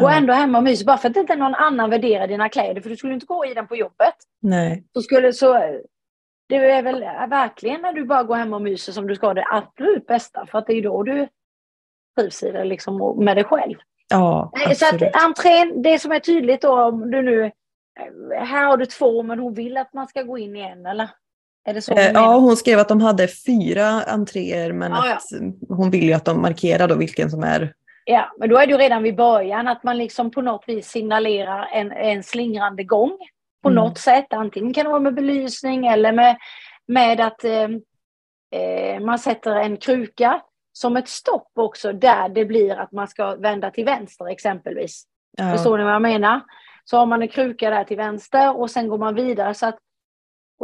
Gå 0.00 0.06
ja. 0.06 0.16
ändå 0.16 0.32
hemma 0.32 0.58
och 0.58 0.64
myser 0.64 0.86
bara 0.86 0.98
för 0.98 1.10
att 1.10 1.16
inte 1.16 1.36
någon 1.36 1.54
annan 1.54 1.90
värderar 1.90 2.26
dina 2.26 2.48
kläder 2.48 2.80
för 2.80 2.90
du 2.90 2.96
skulle 2.96 3.14
inte 3.14 3.26
gå 3.26 3.46
i 3.46 3.54
den 3.54 3.66
på 3.66 3.76
jobbet. 3.76 4.14
Nej. 4.42 4.84
Så 4.94 5.02
skulle 5.02 5.32
så 5.32 5.58
det 6.48 6.56
är 6.56 6.82
väl 6.82 7.00
verkligen 7.30 7.82
när 7.82 7.92
du 7.92 8.04
bara 8.04 8.22
går 8.22 8.34
hem 8.34 8.52
och 8.52 8.62
myser 8.62 8.92
som 8.92 9.06
du 9.06 9.14
ska 9.14 9.26
ha 9.26 9.34
det 9.34 9.46
absolut 9.50 10.06
bästa 10.06 10.46
för 10.46 10.58
att 10.58 10.66
det 10.66 10.72
är 10.72 10.82
då 10.82 11.02
du 11.02 11.28
trivs 12.18 12.42
i 12.42 12.52
det 12.52 12.64
liksom 12.64 13.24
med 13.24 13.36
dig 13.36 13.44
själv. 13.44 13.76
Ja, 14.08 14.52
Nej, 14.54 14.74
så 14.74 14.86
absolut. 14.86 15.14
att 15.14 15.22
entrén, 15.22 15.82
det 15.82 15.98
som 15.98 16.12
är 16.12 16.18
tydligt 16.18 16.62
då 16.62 16.82
om 16.82 17.10
du 17.10 17.22
nu, 17.22 17.44
eh, 17.44 18.44
här 18.44 18.64
har 18.64 18.76
du 18.76 18.86
två 18.86 19.22
men 19.22 19.38
hon 19.38 19.54
vill 19.54 19.76
att 19.76 19.92
man 19.92 20.06
ska 20.06 20.22
gå 20.22 20.38
in 20.38 20.56
i 20.56 20.60
en 20.60 20.86
eller? 20.86 21.10
Är 21.64 21.74
det 21.74 21.82
så? 21.82 21.92
Eh, 21.92 22.04
hon? 22.06 22.14
Ja, 22.14 22.36
hon 22.38 22.56
skrev 22.56 22.78
att 22.78 22.88
de 22.88 23.00
hade 23.00 23.28
fyra 23.28 23.86
entréer 24.02 24.72
men 24.72 24.92
Ja, 24.92 25.06
ja. 25.08 25.14
att 25.14 25.22
hon 25.68 25.90
vill 25.90 26.04
ju 26.04 26.12
att 26.12 26.24
de 26.24 26.42
markerar 26.42 26.88
då 26.88 26.94
vilken 26.94 27.30
som 27.30 27.42
är 27.42 27.72
Ja, 28.06 28.32
men 28.38 28.48
då 28.48 28.56
är 28.56 28.66
det 28.66 28.72
ju 28.72 28.78
redan 28.78 29.02
vid 29.02 29.16
början 29.16 29.68
att 29.68 29.84
man 29.84 29.98
liksom 29.98 30.30
på 30.30 30.42
något 30.42 30.64
vis 30.66 30.88
signalerar 30.88 31.68
en, 31.72 31.92
en 31.92 32.22
slingrande 32.22 32.84
gång 32.84 33.18
på 33.62 33.68
Mm. 33.68 33.84
något 33.84 33.98
sätt. 33.98 34.26
Antingen 34.32 34.72
kan 34.74 34.84
det 34.84 34.90
vara 34.90 35.00
med 35.00 35.14
belysning 35.14 35.86
eller 35.86 36.12
med, 36.12 36.36
med 36.88 37.20
att 37.20 37.44
eh, 37.44 37.68
eh, 38.60 39.00
man 39.00 39.18
sätter 39.18 39.54
en 39.56 39.76
kruka 39.76 40.40
som 40.72 40.96
ett 40.96 41.08
stopp 41.08 41.50
också 41.58 41.92
där 41.92 42.28
det 42.28 42.44
blir 42.44 42.76
att 42.76 42.92
man 42.92 43.08
ska 43.08 43.34
vända 43.36 43.70
till 43.70 43.84
vänster 43.84 44.26
exempelvis. 44.26 45.04
ja, 45.36 45.52
Förstår 45.52 45.78
ni 45.78 45.84
vad 45.84 45.92
jag 45.94 46.02
menar? 46.02 46.40
Så 46.84 46.96
har 46.96 47.06
man 47.06 47.22
en 47.22 47.28
kruka 47.28 47.70
där 47.70 47.84
till 47.84 47.96
vänster 47.96 48.56
och 48.56 48.70
sen 48.70 48.88
går 48.88 48.98
man 48.98 49.14
vidare 49.14 49.54
så 49.54 49.66
att 49.66 49.78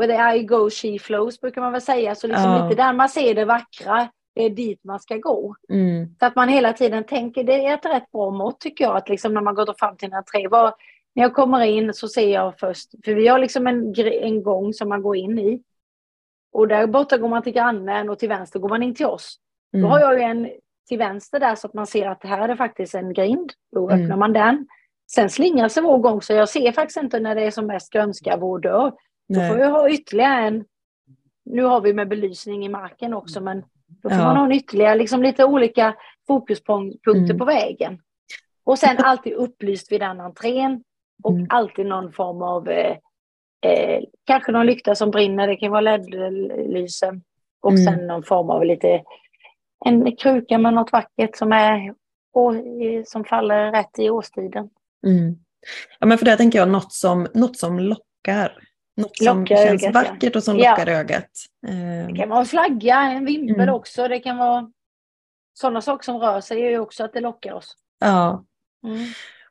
where 0.01 0.13
eye 0.35 0.43
goes 0.43 0.75
she 0.83 0.99
flows 0.99 1.41
brukar 1.41 1.61
man 1.61 1.73
väl 1.73 1.81
säga. 1.81 2.15
Så 2.15 2.27
liksom 2.27 2.51
Ja. 2.51 2.69
lite 2.69 2.83
där 2.83 2.93
man 2.93 3.09
ser 3.09 3.35
det 3.35 3.45
vackra, 3.45 4.09
det 4.35 4.43
är 4.45 4.51
dit 4.51 4.85
man 4.85 5.01
ska 5.01 5.17
gå. 5.17 5.55
mm, 5.69 6.15
Så 6.21 6.27
att 6.27 6.37
man 6.37 6.49
hela 6.49 6.73
tiden 6.73 7.05
tänker, 7.05 7.45
det 7.45 7.65
är 7.67 7.75
ett 7.75 7.87
rätt 7.87 8.11
bra 8.13 8.31
mått 8.31 8.61
tycker 8.61 8.85
jag, 8.85 8.97
att 8.97 9.09
liksom 9.09 9.35
när 9.35 9.41
man 9.41 9.55
går 9.55 9.75
fram 9.79 9.97
till 9.97 10.09
en 10.09 10.15
entré, 10.15 10.49
vad, 10.49 10.73
när 11.15 11.23
jag 11.23 11.35
kommer 11.35 11.61
in 11.65 11.95
så 11.95 12.09
ser 12.09 12.29
jag 12.35 12.59
först, 12.59 12.91
för 13.05 13.15
vi 13.15 13.29
har 13.29 13.39
liksom 13.39 13.67
en, 13.67 13.95
en 14.23 14.43
gång 14.43 14.73
som 14.75 14.89
man 14.89 15.03
går 15.03 15.17
in 15.17 15.39
i. 15.39 15.63
Och 16.53 16.69
där 16.69 16.87
borta 16.87 17.19
går 17.19 17.29
man 17.29 17.43
till 17.43 17.53
grannen 17.53 18.11
och 18.11 18.19
till 18.19 18.29
vänster 18.29 18.59
går 18.59 18.69
man 18.69 18.83
in 18.83 18.95
till 18.95 19.07
oss. 19.07 19.37
Då 19.73 19.79
mm, 19.79 19.91
har 19.91 20.01
jag 20.01 20.15
ju 20.15 20.21
en 20.21 20.51
till 20.89 20.99
vänster 20.99 21.41
där 21.41 21.55
så 21.55 21.67
att 21.67 21.75
man 21.75 21.87
ser 21.87 22.07
att 22.07 22.25
här 22.25 22.39
är 22.43 22.49
det 22.49 22.57
faktiskt 22.57 22.95
en 22.95 23.13
grind. 23.13 23.53
Då 23.73 23.91
Mm. 23.91 24.03
öppnar 24.03 24.17
man 24.17 24.33
den. 24.33 24.67
Sen 25.13 25.31
slingrar 25.31 25.69
sig 25.69 25.83
vår 25.83 25.99
gång 25.99 26.23
så 26.23 26.33
jag 26.33 26.49
ser 26.49 26.73
faktiskt 26.73 26.97
inte 27.03 27.21
när 27.21 27.35
det 27.35 27.43
är 27.43 27.51
som 27.51 27.67
mest 27.67 27.93
grönska 27.93 28.37
vår 28.37 28.59
dörr. 28.59 28.93
Då 29.35 29.41
får 29.41 29.59
jag 29.59 29.71
ha 29.71 29.91
ytterligare 29.91 30.47
en, 30.47 30.65
nu 31.45 31.63
har 31.63 31.81
vi 31.81 31.93
med 31.93 32.09
belysning 32.09 32.65
i 32.67 32.69
marken 32.69 33.15
också 33.15 33.41
men 33.41 33.65
då 33.89 34.09
får 34.11 34.19
Ja. 34.19 34.25
man 34.25 34.37
ha 34.37 34.55
ytterligare, 34.57 34.95
liksom 34.95 35.23
lite 35.23 35.45
olika 35.45 35.95
fokuspunkter 36.27 37.11
Mm. 37.11 37.39
på 37.39 37.45
vägen. 37.45 37.99
Och 38.65 38.79
sen 38.79 38.97
alltid 39.05 39.33
upplyst 39.33 39.93
vid 39.93 40.01
den 40.01 40.21
entrén 40.21 40.85
och 41.23 41.33
Mm. 41.33 41.47
alltid 41.51 41.87
någon 41.87 42.13
form 42.13 42.43
av, 42.43 42.69
eh, 42.69 42.97
eh, 43.67 44.03
kanske 44.25 44.53
någon 44.53 44.67
lykta 44.67 44.95
som 44.95 45.11
brinner, 45.11 45.47
det 45.47 45.57
kan 45.57 45.71
vara 45.71 45.81
LED-lyse. 45.81 47.21
Och 47.63 47.71
Mm. 47.73 47.85
sen 47.85 48.07
någon 48.07 48.23
form 48.23 48.51
av 48.51 48.65
lite, 48.65 49.03
en 49.85 50.17
kruka 50.17 50.59
med 50.59 50.75
något 50.75 50.93
vackert 50.93 51.37
som 51.37 51.53
är 51.53 51.95
i- 52.83 53.05
som 53.07 53.25
faller 53.25 53.73
rätt 53.73 53.99
i 53.99 54.11
årstiden. 54.11 54.71
mm. 55.07 55.37
Ja, 56.01 56.07
men 56.07 56.19
för 56.19 56.25
det 56.25 56.37
tänker 56.37 56.59
jag 56.59 56.69
något 56.69 56.93
som, 56.93 57.27
något 57.35 57.57
som 57.57 57.79
lockar. 57.81 58.59
Något 59.01 59.17
som 59.17 59.39
Lockar 59.41 59.57
känns 59.57 59.83
ögat, 59.85 59.95
ja. 59.95 60.01
vackert 60.11 60.37
och 60.37 60.43
som 60.45 60.59
Ja. 60.59 60.71
lockar 60.71 60.87
ögat. 60.93 61.29
Eh, 61.69 62.07
Det 62.07 62.15
kan 62.17 62.29
vara 62.29 62.41
en 62.41 62.47
flagga, 62.47 62.97
en 63.01 63.25
vimpel 63.25 63.61
Mm. 63.61 63.75
också. 63.75 64.09
Det 64.09 64.19
kan 64.21 64.37
vara 64.37 64.71
sådana 65.55 65.81
saker 65.81 66.05
som 66.05 66.17
rör 66.19 66.41
sig 66.41 66.61
gör 66.61 66.71
ju 66.71 66.79
också 66.79 67.05
att 67.05 67.13
det 67.13 67.21
lockar 67.21 67.53
oss. 67.53 67.77
ja. 68.01 68.45
Mm. 68.87 68.99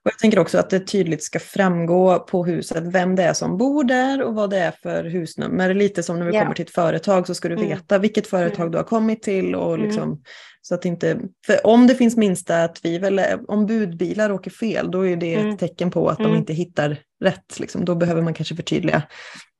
Och 0.09 0.13
jag 0.13 0.19
tänker 0.19 0.39
också 0.39 0.57
att 0.57 0.69
det 0.69 0.79
tydligt 0.79 1.23
ska 1.23 1.39
framgå 1.39 2.19
på 2.19 2.45
huset 2.45 2.83
vem 2.83 3.15
det 3.15 3.23
är 3.23 3.33
som 3.33 3.57
bor 3.57 3.83
där 3.83 4.21
och 4.21 4.35
vad 4.35 4.49
det 4.49 4.57
är 4.57 4.71
för 4.71 5.03
husnummer. 5.03 5.73
Lite 5.73 6.03
som 6.03 6.19
när 6.19 6.25
vi 6.25 6.35
Ja. 6.35 6.41
kommer 6.41 6.55
till 6.55 6.65
ett 6.65 6.71
företag 6.73 7.27
så 7.27 7.35
ska 7.35 7.47
du 7.49 7.55
Mm. 7.55 7.69
veta 7.69 7.97
vilket 7.97 8.27
företag 8.27 8.59
Mm. 8.59 8.71
du 8.71 8.77
har 8.77 8.83
kommit 8.85 9.23
till. 9.23 9.55
Och 9.55 9.73
Mm. 9.73 9.85
liksom, 9.87 10.21
så 10.61 10.75
att 10.75 10.85
inte, 10.85 11.19
om 11.63 11.87
det 11.87 11.95
finns 11.95 12.17
minsta 12.17 12.67
tvivel, 12.67 13.21
om 13.47 13.65
budbilar 13.65 14.31
åker 14.31 14.51
fel, 14.51 14.91
då 14.91 15.07
är 15.07 15.15
det 15.15 15.35
Mm. 15.35 15.49
ett 15.53 15.59
tecken 15.59 15.91
på 15.91 16.09
att 16.09 16.17
de 16.17 16.25
Mm. 16.25 16.37
inte 16.37 16.53
hittar 16.53 16.97
rätt. 17.23 17.59
Liksom. 17.59 17.85
Då 17.85 17.95
behöver 17.95 18.21
man 18.21 18.33
kanske 18.33 18.55
förtydliga. 18.55 19.01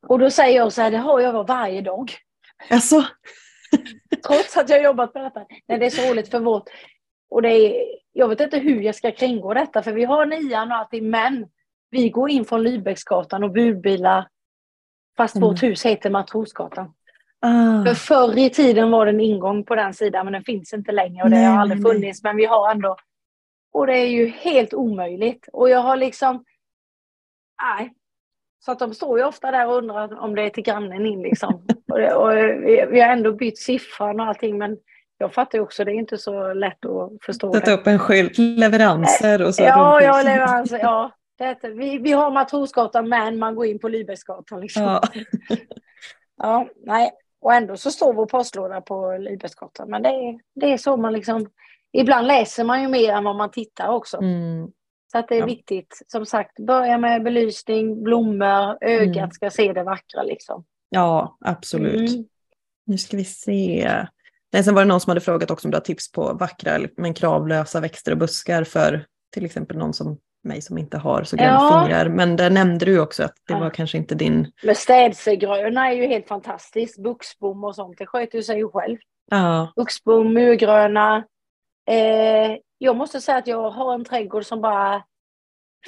Och 0.08 0.20
då 0.20 0.30
säger 0.30 0.58
jag 0.58 0.74
så 0.74 0.82
här, 0.82 0.92
det 0.92 0.98
har 0.98 1.20
jag 1.20 1.48
varje 1.48 1.82
dag. 1.82 2.12
Alltså, 2.70 3.04
Trots 4.28 4.58
att 4.58 4.70
jag 4.70 4.78
har 4.78 4.84
jobbat 4.84 5.14
med 5.14 5.24
detta. 5.24 5.40
Nej, 5.68 5.80
det 5.80 5.86
är 5.86 5.90
så 5.90 6.12
roligt 6.12 6.32
för 6.32 6.40
vårt... 6.40 6.64
Och 7.30 7.42
det 7.42 7.50
är, 7.50 7.86
jag 8.14 8.28
vet 8.28 8.40
inte 8.42 8.58
hur 8.58 8.82
jag 8.82 8.96
ska 8.96 9.12
kringgå 9.12 9.54
detta, 9.54 9.84
för 9.84 9.92
vi 9.94 10.04
har 10.06 10.26
nian 10.26 10.72
och 10.72 10.78
allting, 10.78 11.10
men 11.10 11.48
vi 11.90 12.10
går 12.10 12.30
in 12.30 12.46
från 12.46 12.64
Lybäcksgatan 12.64 13.44
och 13.44 13.52
budbilar, 13.52 14.28
fast 15.18 15.36
Mm. 15.36 15.48
vårt 15.50 15.64
hus 15.64 15.86
heter 15.86 16.10
Matrosgatan. 16.10 16.94
ah, 17.42 17.86
För 17.86 17.94
förr 17.94 18.38
i 18.38 18.50
tiden 18.50 18.92
var 18.92 19.06
det 19.06 19.12
en 19.12 19.20
ingång 19.22 19.64
på 19.66 19.76
den 19.76 19.94
sidan, 19.94 20.26
men 20.26 20.34
den 20.34 20.44
finns 20.44 20.74
inte 20.74 20.92
längre 20.92 21.24
och 21.24 21.30
det 21.30 21.36
Nej, 21.36 21.46
har 21.46 21.58
aldrig 21.62 21.82
nej, 21.82 21.92
nej. 21.92 21.94
funnits, 22.02 22.24
men 22.24 22.36
vi 22.36 22.46
har 22.46 22.72
ändå... 22.72 22.96
Och 23.72 23.88
det 23.88 23.98
är 23.98 24.08
ju 24.08 24.28
helt 24.28 24.74
omöjligt. 24.74 25.50
Och 25.54 25.70
jag 25.70 25.80
har 25.80 25.96
liksom... 25.96 26.46
Nej. 27.64 27.94
Så 28.66 28.72
att 28.72 28.80
de 28.80 28.94
står 28.94 29.20
ju 29.20 29.26
ofta 29.26 29.52
där 29.52 29.68
och 29.68 29.76
undrar 29.78 30.20
om 30.20 30.36
det 30.36 30.42
är 30.42 30.50
till 30.50 30.64
grannen 30.64 31.06
in 31.06 31.22
liksom. 31.22 31.66
och 31.92 32.00
det, 32.00 32.14
och 32.16 32.32
vi, 32.66 32.86
vi 32.92 33.02
har 33.02 33.10
ändå 33.10 33.34
bytt 33.34 33.58
siffran 33.60 34.20
och 34.20 34.26
allting, 34.26 34.58
men 34.58 34.78
jag 35.22 35.34
fattar 35.34 35.58
ju 35.58 35.62
också, 35.64 35.84
det 35.86 35.92
är 35.92 35.96
inte 35.96 36.18
så 36.18 36.54
lätt 36.54 36.86
att 36.86 37.12
förstå 37.26 37.54
sätta 37.54 37.66
det. 37.72 37.78
upp 37.78 37.88
en 37.88 38.00
skylt, 38.00 38.38
leveranser 38.38 39.46
och 39.46 39.56
så. 39.56 39.64
Ja, 39.64 40.02
ja, 40.02 40.22
leveranser, 40.22 40.80
ja. 40.80 41.12
Det 41.38 41.58
vi, 41.64 41.98
vi 41.98 42.12
har 42.12 42.32
Matrosgatan, 42.32 43.10
men 43.10 43.40
man 43.40 43.56
går 43.56 43.66
in 43.66 43.80
på 43.80 43.88
Lybäcksgatan 43.90 44.62
liksom. 44.62 44.84
Ja. 44.84 45.02
Ja, 46.42 46.68
nej. 46.86 47.12
Och 47.42 47.54
ändå 47.54 47.78
så 47.78 47.92
står 47.92 48.14
vår 48.14 48.26
postlåda 48.26 48.82
på 48.82 49.18
Lybäcksgatan. 49.18 49.90
Men 49.90 50.02
det 50.04 50.10
är, 50.10 50.40
det 50.56 50.74
är 50.74 50.78
så 50.78 50.98
man 50.98 51.14
liksom... 51.14 51.50
Ibland 51.92 52.28
läser 52.28 52.64
man 52.64 52.82
ju 52.82 52.88
mer 52.88 53.14
än 53.14 53.24
vad 53.24 53.36
man 53.36 53.52
tittar 53.52 53.88
också. 53.88 54.18
Mm. 54.18 54.68
Så 55.12 55.18
att 55.18 55.28
det 55.28 55.36
är 55.36 55.40
Ja. 55.40 55.46
viktigt. 55.46 56.02
Som 56.08 56.26
sagt, 56.26 56.60
börja 56.60 56.98
med 56.98 57.24
belysning, 57.24 58.04
blommor, 58.04 58.78
ögat 58.82 59.18
Mm. 59.18 59.32
ska 59.32 59.50
se 59.50 59.74
det 59.74 59.84
vackra 59.84 60.24
liksom. 60.24 60.66
ja, 60.90 61.38
absolut. 61.46 62.10
Mm. 62.12 62.26
Nu 62.86 62.98
ska 62.98 63.18
vi 63.18 63.26
se. 63.26 63.92
Nej, 64.54 64.64
sen 64.64 64.76
var 64.76 64.82
det 64.82 64.88
någon 64.88 65.00
som 65.00 65.10
hade 65.12 65.22
frågat 65.22 65.52
också 65.52 65.68
om 65.68 65.72
du 65.72 65.76
har 65.78 65.82
tips 65.82 66.12
på 66.12 66.34
vackra 66.34 66.80
men 66.98 67.14
kravlösa 67.14 67.80
växter 67.80 68.12
och 68.12 68.18
buskar 68.18 68.64
för 68.64 69.06
till 69.34 69.46
exempel 69.46 69.78
någon 69.78 69.94
som 69.94 70.18
mig 70.44 70.62
som 70.62 70.78
inte 70.78 70.98
har 70.98 71.24
så 71.24 71.36
gröna 71.36 71.52
Ja. 71.52 71.82
fingrar. 71.84 72.10
Men 72.10 72.36
där 72.36 72.50
nämnde 72.50 72.86
du 72.86 73.00
också 73.00 73.24
att 73.24 73.34
det 73.48 73.54
Ja. 73.54 73.60
var 73.60 73.70
kanske 73.70 73.98
inte 73.98 74.16
din... 74.16 74.52
Men 74.64 74.76
städsegröna 74.76 75.88
är 75.90 75.94
ju 75.96 76.06
helt 76.08 76.28
fantastiskt. 76.28 77.04
Buxbom 77.04 77.64
och 77.64 77.76
sånt, 77.76 77.98
det 77.98 78.06
sköter 78.06 78.42
sig 78.42 78.58
ju 78.58 78.70
själv. 78.70 78.98
Ja, 79.32 79.74
Buxbom, 79.76 80.34
murgröna. 80.34 81.24
Eh, 81.90 82.58
jag 82.78 82.96
måste 82.98 83.22
säga 83.22 83.38
att 83.38 83.48
jag 83.48 83.70
har 83.70 83.94
en 83.94 84.06
trädgård 84.06 84.46
som 84.46 84.62
bara 84.62 85.04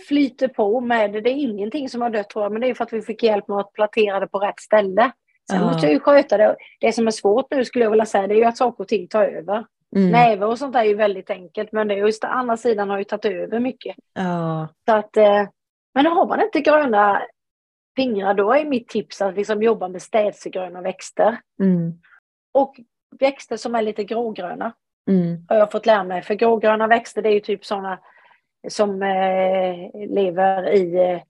flyter 0.07 0.47
på 0.47 0.80
med, 0.82 1.12
det 1.14 1.30
är 1.30 1.34
ingenting 1.34 1.89
som 1.89 2.01
har 2.01 2.09
dött 2.09 2.30
tror 2.30 2.45
jag, 2.45 2.51
men 2.51 2.62
det 2.62 2.68
är 2.70 2.74
för 2.74 2.84
att 2.84 2.93
vi 2.93 3.01
fick 3.01 3.24
hjälp 3.24 3.47
med 3.47 3.57
att 3.57 3.74
plantera 3.74 4.20
det 4.20 4.28
på 4.28 4.39
rätt 4.39 4.59
ställe. 4.59 5.12
Sen 5.52 5.60
Ja. 5.62 5.66
måste 5.72 5.86
jag 5.88 5.93
ju 5.93 5.99
sköta 5.99 6.38
det. 6.38 6.56
Det 6.80 6.91
som 6.91 7.08
är 7.08 7.12
svårt 7.12 7.47
nu 7.52 7.66
skulle 7.66 7.86
jag 7.86 7.91
vilja 7.91 8.06
säga, 8.06 8.28
det 8.28 8.34
är 8.34 8.38
ju 8.38 8.45
att 8.45 8.58
saker 8.58 8.84
och 8.84 8.88
ting 8.88 9.08
tar 9.08 9.24
över. 9.24 9.66
mm. 9.95 10.12
Näve 10.12 10.45
och 10.45 10.60
sånt 10.60 10.74
där 10.74 10.80
är 10.80 10.86
ju 10.86 10.95
väldigt 10.95 11.30
enkelt, 11.30 11.72
men 11.72 11.88
det 11.88 11.93
är 11.93 11.97
just 11.97 12.24
andra 12.24 12.58
sidan 12.58 12.89
har 12.89 12.97
ju 12.97 13.04
tagit 13.04 13.26
över 13.26 13.60
mycket. 13.60 13.95
ja, 14.14 14.68
Så 14.89 14.95
att, 14.95 15.18
eh, 15.18 15.47
men 15.93 16.06
har 16.06 16.28
man 16.28 16.41
inte 16.41 16.60
gröna 16.62 17.22
fingrar, 17.95 18.34
då 18.34 18.54
är 18.54 18.66
mitt 18.66 18.88
tips 18.89 19.22
att 19.22 19.36
liksom 19.36 19.64
jobba 19.64 19.88
med 19.88 20.02
städsegröna 20.02 20.82
växter. 20.82 21.38
mm. 21.62 21.93
Och 22.54 22.76
växter 23.20 23.58
som 23.58 23.76
är 23.76 23.82
lite 23.82 24.04
grågröna. 24.04 24.74
Mm. 25.10 25.45
har 25.49 25.56
jag 25.56 25.72
fått 25.72 25.86
lära 25.86 26.04
mig. 26.04 26.22
För 26.22 26.34
grågröna 26.34 26.88
växter 26.88 27.22
det 27.22 27.30
är 27.30 27.34
ju 27.34 27.39
typ 27.39 27.66
sådana 27.66 27.99
som 28.70 29.02
eh, 29.04 30.08
lever 30.10 30.70
i, 30.70 31.22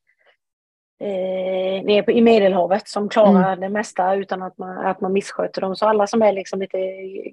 eh, 1.02 1.84
nere 1.84 2.04
på, 2.04 2.12
i 2.12 2.22
Medelhavet 2.22 2.88
som 2.88 3.10
klarar 3.10 3.56
det 3.56 3.70
mesta 3.70 4.16
utan 4.16 4.42
att 4.42 4.58
man, 4.58 4.78
att 4.78 5.02
man 5.02 5.14
missköter 5.14 5.62
dem. 5.62 5.76
Så 5.76 5.86
alla 5.88 6.08
som 6.08 6.22
är 6.22 6.32
liksom 6.34 6.60
lite 6.60 6.78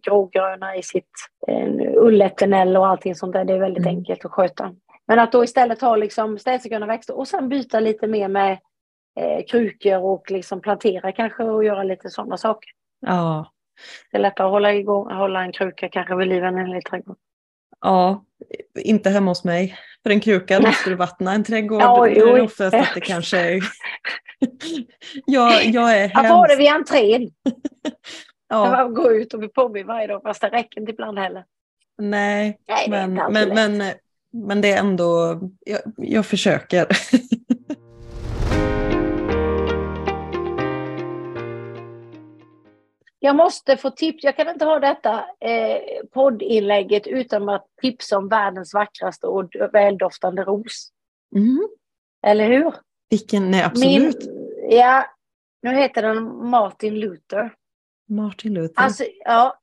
grågröna 0.02 0.76
i 0.76 0.82
sitt 0.82 1.10
eh, 1.48 1.68
ulleternell 1.96 2.76
och 2.76 2.86
allting 2.86 3.14
sånt 3.14 3.32
där, 3.32 3.44
det 3.44 3.52
är 3.52 3.58
väldigt 3.58 3.86
Mm. 3.86 3.96
enkelt 3.98 4.24
att 4.24 4.30
sköta. 4.32 4.74
Men 5.06 5.18
att 5.18 5.32
då 5.32 5.44
istället 5.44 5.80
ha 5.80 5.96
liksom 5.96 6.38
städsegröna 6.38 6.86
växter 6.86 7.18
och 7.18 7.28
sen 7.28 7.48
byta 7.48 7.80
lite 7.80 8.06
mer 8.06 8.28
med 8.28 8.52
eh, 9.20 9.44
krukor 9.50 9.98
och 10.04 10.30
liksom 10.30 10.60
plantera 10.60 11.12
kanske 11.12 11.44
och 11.44 11.64
göra 11.64 11.82
lite 11.82 12.10
sådana 12.10 12.36
saker. 12.36 12.70
ja, 13.06 13.52
Det 14.10 14.18
är 14.18 14.22
lättare 14.22 14.46
att 14.46 14.52
hålla, 14.52 14.72
igång, 14.74 15.12
hålla 15.12 15.42
en 15.42 15.52
kruka 15.52 15.88
kanske 15.88 16.16
vid 16.16 16.28
liv 16.28 16.44
än 16.44 16.58
en 16.58 16.70
liten 16.70 16.90
trädgård. 16.90 17.16
Ja, 17.80 18.24
inte 18.78 19.10
hemma 19.10 19.30
hos 19.30 19.44
mig. 19.44 19.78
För 20.02 20.10
en 20.10 20.20
kruka 20.20 20.60
måste 20.66 20.90
du 20.90 20.96
vattna, 20.96 21.32
en 21.32 21.44
trädgård 21.44 21.82
Ja, 21.82 22.08
är 22.08 22.14
det 22.14 22.32
oj. 22.32 22.40
oftast 22.40 22.74
att 22.74 22.94
det 22.94 23.00
kanske 23.00 23.38
är... 23.38 23.60
jag, 25.26 25.64
jag 25.64 25.98
är 25.98 26.08
Här 26.08 26.28
var 26.28 26.48
det 26.48 26.54
hemskt... 26.54 26.60
vid 26.60 26.68
entrén. 26.68 27.30
Ja, 28.50 28.78
Ja. 28.80 28.88
Gå 28.88 29.12
ut 29.12 29.34
och 29.34 29.38
bli 29.40 29.48
påmind 29.48 29.86
varje 29.86 30.06
dag, 30.06 30.22
fast 30.22 30.40
det 30.40 30.48
räcker 30.48 30.80
inte 30.80 30.92
ibland 30.92 31.18
heller. 31.18 31.44
nej, 31.98 32.58
Nej, 32.68 32.84
är 32.86 32.90
men, 32.90 33.32
men, 33.32 33.48
men, 33.78 33.92
men 34.32 34.60
det 34.60 34.72
är 34.72 34.78
ändå... 34.78 35.40
Jag, 35.66 35.80
jag 35.96 36.26
försöker. 36.26 36.86
Jag 43.18 43.36
måste 43.36 43.76
få 43.76 43.90
tips. 43.90 44.24
Jag 44.24 44.36
kan 44.36 44.48
inte 44.48 44.64
ha 44.64 44.78
detta 44.78 45.24
eh, 45.40 45.78
poddinlägget 46.12 47.06
utan 47.06 47.48
att 47.48 47.66
tipsa 47.80 48.18
om 48.18 48.28
världens 48.28 48.74
vackraste 48.74 49.26
och 49.26 49.50
väldoftande 49.72 50.44
ros. 50.44 50.92
Mm. 51.36 51.68
Eller 52.26 52.48
hur? 52.48 52.74
Vilken, 53.10 53.50
nej 53.50 53.62
absolut. 53.62 54.26
Min, 54.26 54.70
ja, 54.70 55.06
nu 55.62 55.70
heter 55.70 56.02
den 56.02 56.48
Martin 56.50 57.00
Luther. 57.00 57.54
Martin 58.08 58.54
Luther. 58.54 58.82
Alltså, 58.82 59.04
ja, 59.24 59.58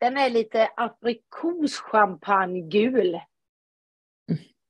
den 0.00 0.16
är 0.16 0.30
lite 0.30 0.68
aprikoschampagnegul. 0.76 3.20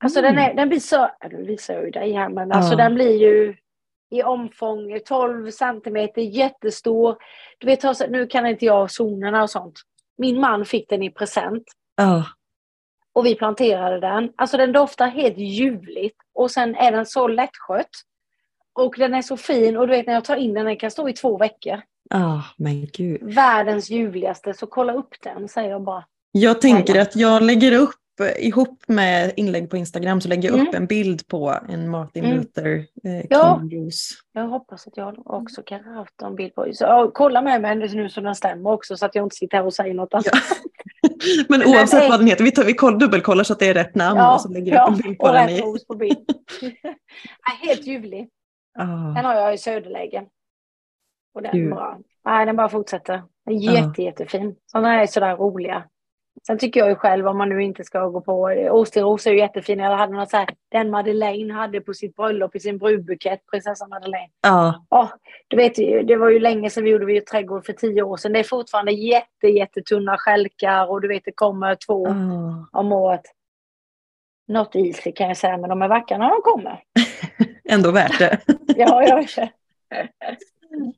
Alltså 0.05 0.23
den, 0.23 0.39
är, 0.39 0.55
den 0.55 0.69
blir 0.69 0.81
så, 0.81 1.11
nu 1.31 1.45
visar 1.45 1.75
jag 1.75 1.85
ju 1.85 1.91
dig 1.91 2.13
här, 2.13 2.29
men 2.29 2.53
alltså 2.53 2.73
Ja. 2.73 2.77
den 2.77 2.95
blir 2.95 3.17
ju 3.17 3.57
i 4.11 4.23
omfång 4.23 5.01
12 5.07 5.51
centimeter, 5.51 6.23
jättestor. 6.23 7.17
Du 7.59 7.67
vet, 7.67 8.11
nu 8.11 8.27
kan 8.27 8.47
inte 8.47 8.65
jag 8.65 8.91
zonerna 8.91 9.43
och 9.43 9.51
sånt. 9.51 9.81
Min 10.19 10.41
man 10.41 10.65
fick 10.65 10.89
den 10.89 11.03
i 11.03 11.11
present 11.11 11.65
Ja, 11.97 12.25
och 13.13 13.27
vi 13.27 13.35
planterade 13.35 14.01
den. 14.01 14.33
Alltså 14.37 14.57
den 14.57 14.73
doftar 14.73 15.09
helt 15.09 15.39
ljuvligt 15.39 16.17
och 16.35 16.51
sen 16.51 16.75
är 16.75 16.93
den 16.93 17.07
så 17.07 17.29
lättskött. 17.29 17.91
Och 18.73 18.95
den 18.99 19.15
är 19.15 19.23
så 19.23 19.37
fin 19.37 19.77
och 19.77 19.87
du 19.87 19.93
vet 19.97 20.07
när 20.07 20.15
jag 20.15 20.25
tar 20.25 20.37
in 20.37 20.55
den, 20.55 20.65
den 20.65 20.77
kan 20.77 20.91
stå 20.91 21.09
i 21.09 21.13
två 21.13 21.39
veckor. 21.39 21.81
ah, 22.11 22.43
men 22.57 22.87
gud. 22.87 23.35
Världens 23.35 23.91
ljuvligaste, 23.91 24.55
så 24.55 24.67
kolla 24.67 24.93
upp 24.93 25.15
den 25.23 25.49
säger 25.49 25.71
jag 25.71 25.83
bara. 25.83 26.05
Jag 26.33 26.61
tänker 26.61 27.01
att 27.01 27.17
jag 27.17 27.43
lägger 27.43 27.73
upp, 27.73 28.00
ihop 28.27 28.83
med 28.89 29.33
inlägg 29.37 29.71
på 29.71 29.77
Instagram, 29.77 30.21
så 30.21 30.29
lägger 30.29 30.49
jag 30.49 30.55
upp 30.55 30.69
Mm. 30.69 30.75
en 30.83 30.87
bild 30.87 31.29
på 31.29 31.55
en 31.69 31.89
Martin 31.91 32.25
Mm. 32.25 32.37
Luther 32.37 32.77
eh, 33.05 33.27
Ja. 33.31 33.59
Kingros. 33.71 34.11
Jag 34.33 34.49
hoppas 34.49 34.87
att 34.87 34.97
jag 34.97 35.27
också 35.27 35.63
kan 35.63 35.85
ha 35.85 35.95
haft 35.95 36.23
en 36.23 36.35
bild 36.37 36.55
på. 36.55 36.67
Så, 36.73 36.85
ja, 36.85 37.11
kolla 37.15 37.43
med 37.43 37.61
mig 37.63 37.77
nu 37.77 38.09
så 38.09 38.21
den 38.21 38.35
stämmer 38.35 38.71
också 38.71 38.97
så 38.97 39.07
att 39.07 39.15
jag 39.15 39.27
inte 39.27 39.37
sitter 39.37 39.57
här 39.57 39.65
och 39.67 39.75
säger 39.75 39.95
något 39.95 40.15
annat. 40.15 40.27
Ja. 40.33 40.39
Men 41.49 41.61
Den 41.61 41.69
oavsett 41.69 42.03
är- 42.05 42.09
vad 42.09 42.21
den 42.21 42.27
heter, 42.27 42.45
vi, 42.45 42.51
tar, 42.53 42.65
vi 42.65 42.75
koll, 42.75 42.99
dubbelkollar 42.99 43.45
så 43.45 43.53
att 43.53 43.59
det 43.59 43.67
är 43.69 43.75
rätt 43.75 43.95
namn 43.95 44.19
Ja, 44.19 44.35
och 44.35 44.41
så 44.41 44.49
lägger 44.49 44.73
jag 44.75 44.89
upp 44.93 44.97
en 44.97 45.03
bild 45.03 45.19
på 45.19 45.27
och 45.27 45.33
den. 45.33 45.49
rätt 45.49 45.59
I, 45.59 45.85
på 45.89 45.95
bild. 45.95 46.19
ja, 47.47 47.69
helt 47.69 47.87
ljuvlig. 47.87 48.29
Den 48.79 48.89
ah, 48.89 49.23
har 49.23 49.35
jag 49.35 49.55
i 49.55 49.59
söderläge. 49.59 50.25
Och 51.35 51.43
den 51.43 51.53
Kul. 51.53 51.71
bara, 51.71 51.99
nej, 52.25 52.47
den 52.47 52.57
bara 52.57 52.69
fortsätter. 52.69 53.23
Den 53.47 53.55
är 53.57 53.61
jätte, 53.73 54.03
jättefin. 54.03 54.57
Sådana 54.67 55.03
är 55.03 55.07
sådär 55.07 55.37
roliga. 55.37 55.85
Sen 56.47 56.59
tycker 56.59 56.81
jag 56.81 56.89
ju 56.89 56.95
själv, 56.95 57.29
om 57.29 57.39
man 57.39 57.49
nu 57.49 57.63
inte 57.63 57.85
ska 57.85 58.07
gå 58.07 58.21
på, 58.21 58.43
Åstenros 58.71 59.27
är 59.27 59.31
ju 59.31 59.39
jättefin. 59.39 59.79
Jag 59.79 59.97
hade 59.97 60.13
något 60.13 60.31
så 60.31 60.37
här, 60.37 60.49
den 60.69 60.91
Madeleine 60.91 61.53
hade 61.53 61.81
på 61.81 61.95
sitt 61.95 62.17
bröllop 62.17 62.57
i 62.57 62.61
sin 62.61 62.79
brudbukett, 62.79 63.47
prinsessan 63.51 63.89
Madeleine. 63.89 64.33
ja, 64.43 64.85
Ja, 64.91 65.11
du 65.49 65.57
vet 65.57 65.75
det 66.07 66.17
var 66.17 66.31
ju 66.31 66.39
länge 66.39 66.71
sedan 66.71 66.85
vi 66.85 66.91
gjorde 66.91 67.07
vi 67.07 67.15
ju 67.15 67.21
trädgård 67.21 67.67
för 67.67 67.73
tio 67.73 68.03
år 68.03 68.17
sedan. 68.17 68.33
Det 68.33 68.39
är 68.39 68.45
fortfarande 68.45 68.93
jätte, 68.93 69.47
jättetunna 69.47 70.17
stjälkar 70.19 70.91
och 70.91 71.01
du 71.01 71.09
vet 71.09 71.25
det 71.25 71.33
kommer 71.33 71.75
två 71.75 72.09
ah. 72.09 72.79
om 72.81 72.93
året. 72.93 73.23
Not 74.49 74.77
easy 74.77 75.13
kan 75.13 75.29
jag 75.29 75.37
säga, 75.37 75.57
men 75.57 75.71
de 75.71 75.83
är 75.83 75.89
vackra 75.89 76.19
när 76.19 76.29
de 76.29 76.43
kommer. 76.43 76.83
Ändå 77.65 77.91
värt 77.91 78.19
det. 78.19 78.41
Ja, 78.77 79.03
ja. 79.03 79.49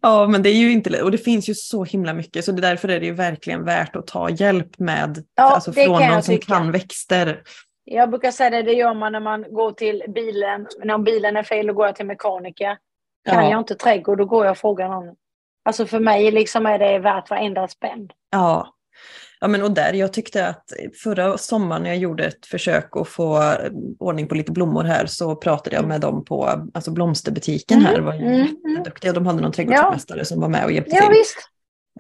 Ja, 0.01 0.27
men 0.27 0.43
det 0.43 0.49
är 0.51 0.55
ju 0.55 0.73
inte 0.73 0.91
lätt. 0.91 1.03
Och 1.03 1.11
det 1.11 1.19
finns 1.19 1.49
ju 1.49 1.55
så 1.55 1.85
himla 1.85 2.15
mycket, 2.15 2.45
så 2.45 2.53
det 2.53 2.63
därför 2.63 2.89
är 2.89 3.01
det 3.01 3.07
ju 3.07 3.13
verkligen 3.15 3.65
värt 3.65 3.97
att 3.97 4.07
ta 4.07 4.31
hjälp 4.31 4.79
med, 4.79 5.25
Ja, 5.35 5.43
alltså 5.55 5.73
från 5.73 5.87
någon 6.03 6.23
som 6.23 6.35
tycka. 6.35 6.47
kan 6.55 6.73
växter. 6.73 7.43
Jag 7.85 8.11
brukar 8.11 8.31
säga 8.31 8.51
det, 8.51 8.63
det 8.63 8.73
gör 8.73 8.95
man 8.95 9.13
när 9.13 9.21
man 9.21 9.43
går 9.55 9.73
till 9.73 10.03
bilen. 10.09 10.67
Om 10.95 11.05
bilen 11.05 11.37
är 11.37 11.43
fel, 11.43 11.67
då 11.67 11.73
går 11.73 11.87
jag 11.87 11.97
till 11.97 12.07
mekaniker. 12.07 12.77
Kan 13.29 13.45
Ja. 13.45 13.51
jag 13.51 13.61
inte 13.61 13.75
trädgård, 13.75 14.19
då 14.19 14.25
går 14.25 14.45
jag 14.45 14.53
och 14.53 14.59
frågar 14.59 14.89
någon. 14.89 15.15
Alltså 15.65 15.87
för 15.87 16.01
mig 16.01 16.31
liksom 16.31 16.67
är 16.67 16.79
det 16.79 16.99
värt 16.99 17.31
varenda 17.31 17.69
spänn. 17.69 18.09
Ja. 18.31 18.75
Ja 19.43 19.49
men 19.49 19.63
och 19.63 19.71
där, 19.71 19.93
jag 19.93 20.13
tyckte 20.13 20.49
att 20.49 20.65
förra 21.03 21.39
sommaren 21.39 21.83
när 21.83 21.91
jag 21.91 21.99
gjorde 21.99 22.25
ett 22.25 22.47
försök 22.47 22.97
att 22.97 23.09
få 23.09 23.43
ordning 23.99 24.29
på 24.29 24.35
lite 24.35 24.53
blommor 24.53 24.85
här 24.85 25.07
så 25.07 25.37
pratade 25.37 25.77
jag 25.77 25.85
med 25.85 26.01
dem 26.01 26.25
på 26.25 26.69
alltså 26.75 26.91
blomsterbutiken 26.91 27.79
Mm, 27.79 27.93
här. 27.93 28.01
var 28.01 28.15
ju 28.15 28.21
mm, 28.21 28.47
jätteduktiga. 28.77 29.13
De 29.13 29.27
hade 29.27 29.43
någon 29.43 29.53
trädgårdsmästare 29.53 30.25
som 30.25 30.41
var 30.41 30.49
med 30.49 30.65
och 30.65 30.73
hjälpte 30.73 30.97
Ja 30.97 31.03
till. 31.03 31.11
visst. 31.11 31.37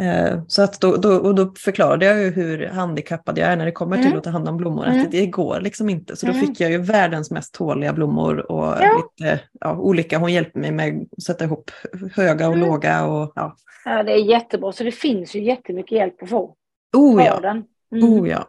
Eh, 0.01 0.43
Så 0.49 0.63
att 0.63 0.81
då, 0.81 0.97
då, 0.97 1.09
och 1.17 1.35
då 1.35 1.55
förklarade 1.59 2.07
jag 2.07 2.21
ju 2.21 2.31
hur 2.31 2.67
handikappad 2.69 3.39
jag 3.39 3.49
är 3.49 3.57
när 3.57 3.65
det 3.65 3.73
kommer 3.73 3.97
till 3.97 4.07
Mm. 4.07 4.19
att 4.19 4.25
ta 4.25 4.31
hand 4.31 4.49
om 4.49 4.57
blommor. 4.57 4.87
Mm. 4.87 5.01
Att 5.03 5.11
det, 5.11 5.27
går 5.27 5.61
liksom 5.61 5.89
inte. 5.89 6.17
Så 6.17 6.27
då 6.27 6.33
Mm. 6.33 6.47
fick 6.47 6.61
jag 6.61 6.71
ju 6.71 6.79
världens 6.79 7.31
mest 7.31 7.55
tåliga 7.55 7.93
blommor 7.93 8.53
och 8.53 8.65
Ja. 8.81 9.03
lite 9.19 9.41
ja, 9.61 9.77
olika. 9.77 10.19
Hon 10.19 10.33
hjälpte 10.33 10.59
mig 10.59 10.73
med 10.73 11.07
att 11.17 11.23
sätta 11.23 11.45
ihop 11.45 11.71
höga 12.15 12.49
och 12.49 12.55
Mm. 12.55 12.69
låga. 12.69 13.05
Och, 13.05 13.33
ja. 13.35 13.57
Ja, 13.85 14.03
det 14.03 14.13
är 14.13 14.17
jättebra. 14.31 14.73
Så 14.73 14.85
det 14.85 14.93
finns 14.93 15.37
ju 15.37 15.45
jättemycket 15.45 15.93
hjälp 15.93 16.23
att 16.23 16.29
få. 16.29 16.55
Oh 16.97 17.25
ja, 17.25 17.41
den. 17.41 17.65
Mm. 17.95 18.13
oh 18.13 18.29
ja. 18.29 18.49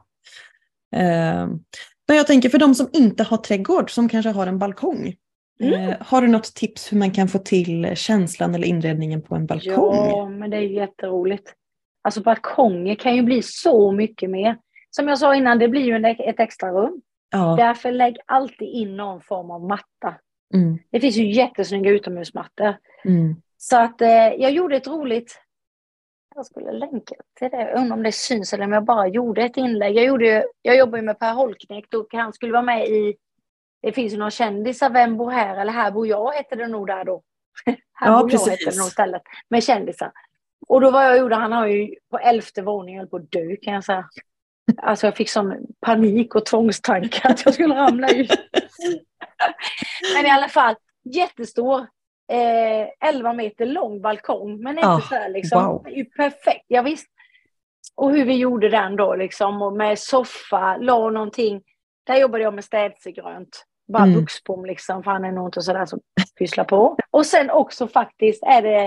Eh, 0.95 1.47
Men 2.07 2.17
jag 2.17 2.27
tänker 2.27 2.49
för 2.49 2.57
de 2.59 2.75
som 2.75 2.89
inte 2.93 3.23
har 3.23 3.37
trädgård, 3.37 3.91
som 3.91 4.09
kanske 4.09 4.29
har 4.31 4.47
en 4.47 4.59
balkong. 4.59 5.15
Mm. 5.59 5.73
eh, 5.89 5.95
Har 5.99 6.21
du 6.21 6.27
något 6.27 6.55
tips 6.55 6.91
hur 6.91 6.97
man 6.97 7.11
kan 7.11 7.27
få 7.27 7.37
till 7.39 7.95
känslan 7.95 8.55
eller 8.55 8.67
inredningen 8.67 9.21
på 9.21 9.35
en 9.35 9.45
balkong? 9.45 9.95
Ja, 9.95 10.29
men 10.29 10.49
det 10.49 10.57
är 10.57 10.61
ju 10.61 10.73
jätteroligt. 10.73 11.53
Alltså 12.01 12.21
balkonger 12.21 12.95
kan 12.95 13.15
ju 13.15 13.21
bli 13.21 13.41
så 13.41 13.91
mycket 13.91 14.29
mer. 14.29 14.57
Som 14.89 15.07
jag 15.07 15.19
sa 15.19 15.35
innan, 15.35 15.59
det 15.59 15.67
blir 15.67 15.81
ju 15.81 16.13
ett 16.29 16.39
extra 16.39 16.71
rum. 16.71 17.01
Ja. 17.31 17.55
Därför 17.57 17.91
lägg 17.91 18.17
alltid 18.25 18.67
in 18.67 18.97
någon 18.97 19.21
form 19.21 19.51
av 19.51 19.61
matta. 19.63 20.15
Mm, 20.53 20.79
Det 20.91 20.99
finns 20.99 21.15
ju 21.15 21.31
jättesnygga 21.31 21.91
utomhusmattor. 21.91 22.75
mm. 23.05 23.35
Så 23.57 23.77
att 23.77 24.01
eh, 24.01 24.09
jag 24.37 24.51
gjorde 24.51 24.75
ett 24.75 24.87
roligt... 24.87 25.39
Jag 26.35 26.45
skulle 26.45 26.71
länka 26.71 27.15
till 27.39 27.49
det. 27.49 27.57
Jag 27.61 27.77
undrar 27.77 27.97
om 27.97 28.03
det 28.03 28.11
syns 28.11 28.53
eller 28.53 28.65
om 28.65 28.71
jag 28.73 28.83
bara 28.83 29.07
gjorde 29.07 29.41
ett 29.43 29.57
inlägg. 29.57 29.95
Jag, 29.95 30.05
gjorde, 30.05 30.25
ju- 30.25 30.43
jag 30.61 30.77
jobbar 30.77 30.97
ju 30.97 31.03
med 31.03 31.19
Per 31.19 31.33
Holknekt 31.33 31.93
och 31.93 32.07
han 32.13 32.33
skulle 32.33 32.51
vara 32.51 32.61
med 32.61 32.87
i... 32.87 33.15
Det 33.81 33.91
finns 33.91 34.13
ju 34.13 34.17
några 34.17 34.31
kändisar. 34.31 34.89
Vem 34.89 35.17
bor 35.17 35.31
här? 35.31 35.57
Eller 35.61 35.71
Här 35.71 35.91
bor 35.91 36.07
jag 36.07 36.31
hette 36.31 36.55
det 36.55 36.67
nog 36.67 36.87
där 36.87 37.03
då. 37.05 37.23
här 37.93 38.11
Ja, 38.11 38.19
bor 38.21 38.31
jag 38.31 38.39
hette 38.39 38.49
precis. 38.51 38.75
det 38.75 38.79
nog 38.81 38.87
istället. 38.87 39.21
Med 39.49 39.63
kändisar. 39.63 40.11
Och 40.67 40.81
då 40.81 40.91
vad 40.91 41.05
jag 41.05 41.17
gjorde, 41.17 41.35
han 41.35 41.51
har 41.51 41.67
ju 41.67 41.95
på 42.11 42.17
elfte 42.19 42.61
våningen 42.61 42.99
höll 42.99 43.07
på 43.09 43.17
att 43.17 43.31
dö 43.31 43.55
kan 43.61 43.73
jag 43.73 43.83
säga. 43.83 44.09
Alltså 44.77 45.07
jag 45.07 45.15
fick 45.15 45.29
sån 45.29 45.53
panik 45.81 46.35
och 46.35 46.45
tvångstankar 46.45 47.29
att 47.29 47.45
jag 47.45 47.53
skulle 47.53 47.75
ramla 47.75 48.09
ut. 48.09 48.31
Men 50.15 50.25
i 50.25 50.29
alla 50.29 50.47
fall, 50.49 50.75
jättestor. 51.03 51.87
Eh, 52.31 53.09
11 53.09 53.33
meter 53.33 53.65
lång 53.65 54.01
balkong. 54.01 54.59
Men 54.63 54.77
inte 54.77 54.87
Ah, 54.87 54.99
så 54.99 55.15
här 55.15 55.29
liksom. 55.29 55.65
wow. 55.65 55.83
Det 55.83 55.89
är 55.91 55.95
ju 55.95 56.05
perfekt, 56.05 56.65
ja, 56.67 56.81
visst. 56.81 57.07
Och 57.95 58.11
hur 58.11 58.25
vi 58.25 58.35
gjorde 58.37 58.69
den 58.69 58.95
då 58.95 59.15
liksom. 59.15 59.61
Och 59.61 59.73
med 59.73 59.99
soffa, 59.99 60.77
la 60.77 61.09
någonting. 61.09 61.61
Där 62.07 62.15
jobbade 62.17 62.43
jag 62.43 62.53
med 62.53 62.63
städsegrönt. 62.63 63.65
Bara 63.93 64.03
Mm. 64.03 64.15
buxbom 64.19 64.65
liksom. 64.65 65.03
För 65.03 65.11
han 65.11 65.25
är 65.25 65.31
nog 65.31 65.47
inte 65.47 65.61
sådär 65.61 65.85
som 65.85 65.99
pysslar 66.39 66.63
på. 66.63 66.97
Och 67.11 67.25
sen 67.25 67.49
också 67.49 67.87
faktiskt 67.87 68.43
är 68.43 68.61
det 68.61 68.83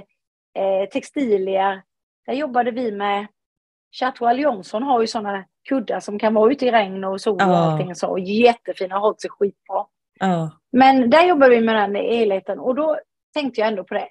eh, 0.58 0.88
textilier. 0.92 1.82
Där 2.26 2.34
jobbade 2.34 2.70
vi 2.70 2.92
med 2.92 3.26
Chatwell 4.00 4.40
Johnson 4.40 4.82
har 4.82 5.00
ju 5.00 5.06
sådana 5.06 5.44
kuddar 5.68 6.00
som 6.00 6.18
kan 6.18 6.34
vara 6.34 6.52
ute 6.52 6.66
i 6.66 6.70
regn 6.70 7.04
och 7.04 7.20
sol 7.20 7.34
och 7.34 7.40
Ja. 7.42 7.56
allting 7.56 7.94
så. 7.94 8.18
Jättefina, 8.18 8.94
har 8.94 9.00
hållit 9.00 9.20
sig 9.20 9.30
skitbra. 9.30 9.86
Ja. 10.20 10.50
Men 10.72 11.10
där 11.10 11.26
jobbar 11.26 11.48
vi 11.50 11.60
med 11.60 11.74
den 11.74 11.94
helheten 11.94 12.58
och 12.58 12.74
då 12.74 12.98
tänkte 13.36 13.60
jag 13.60 13.68
ändå 13.68 13.84
på 13.84 13.94
det. 13.94 14.08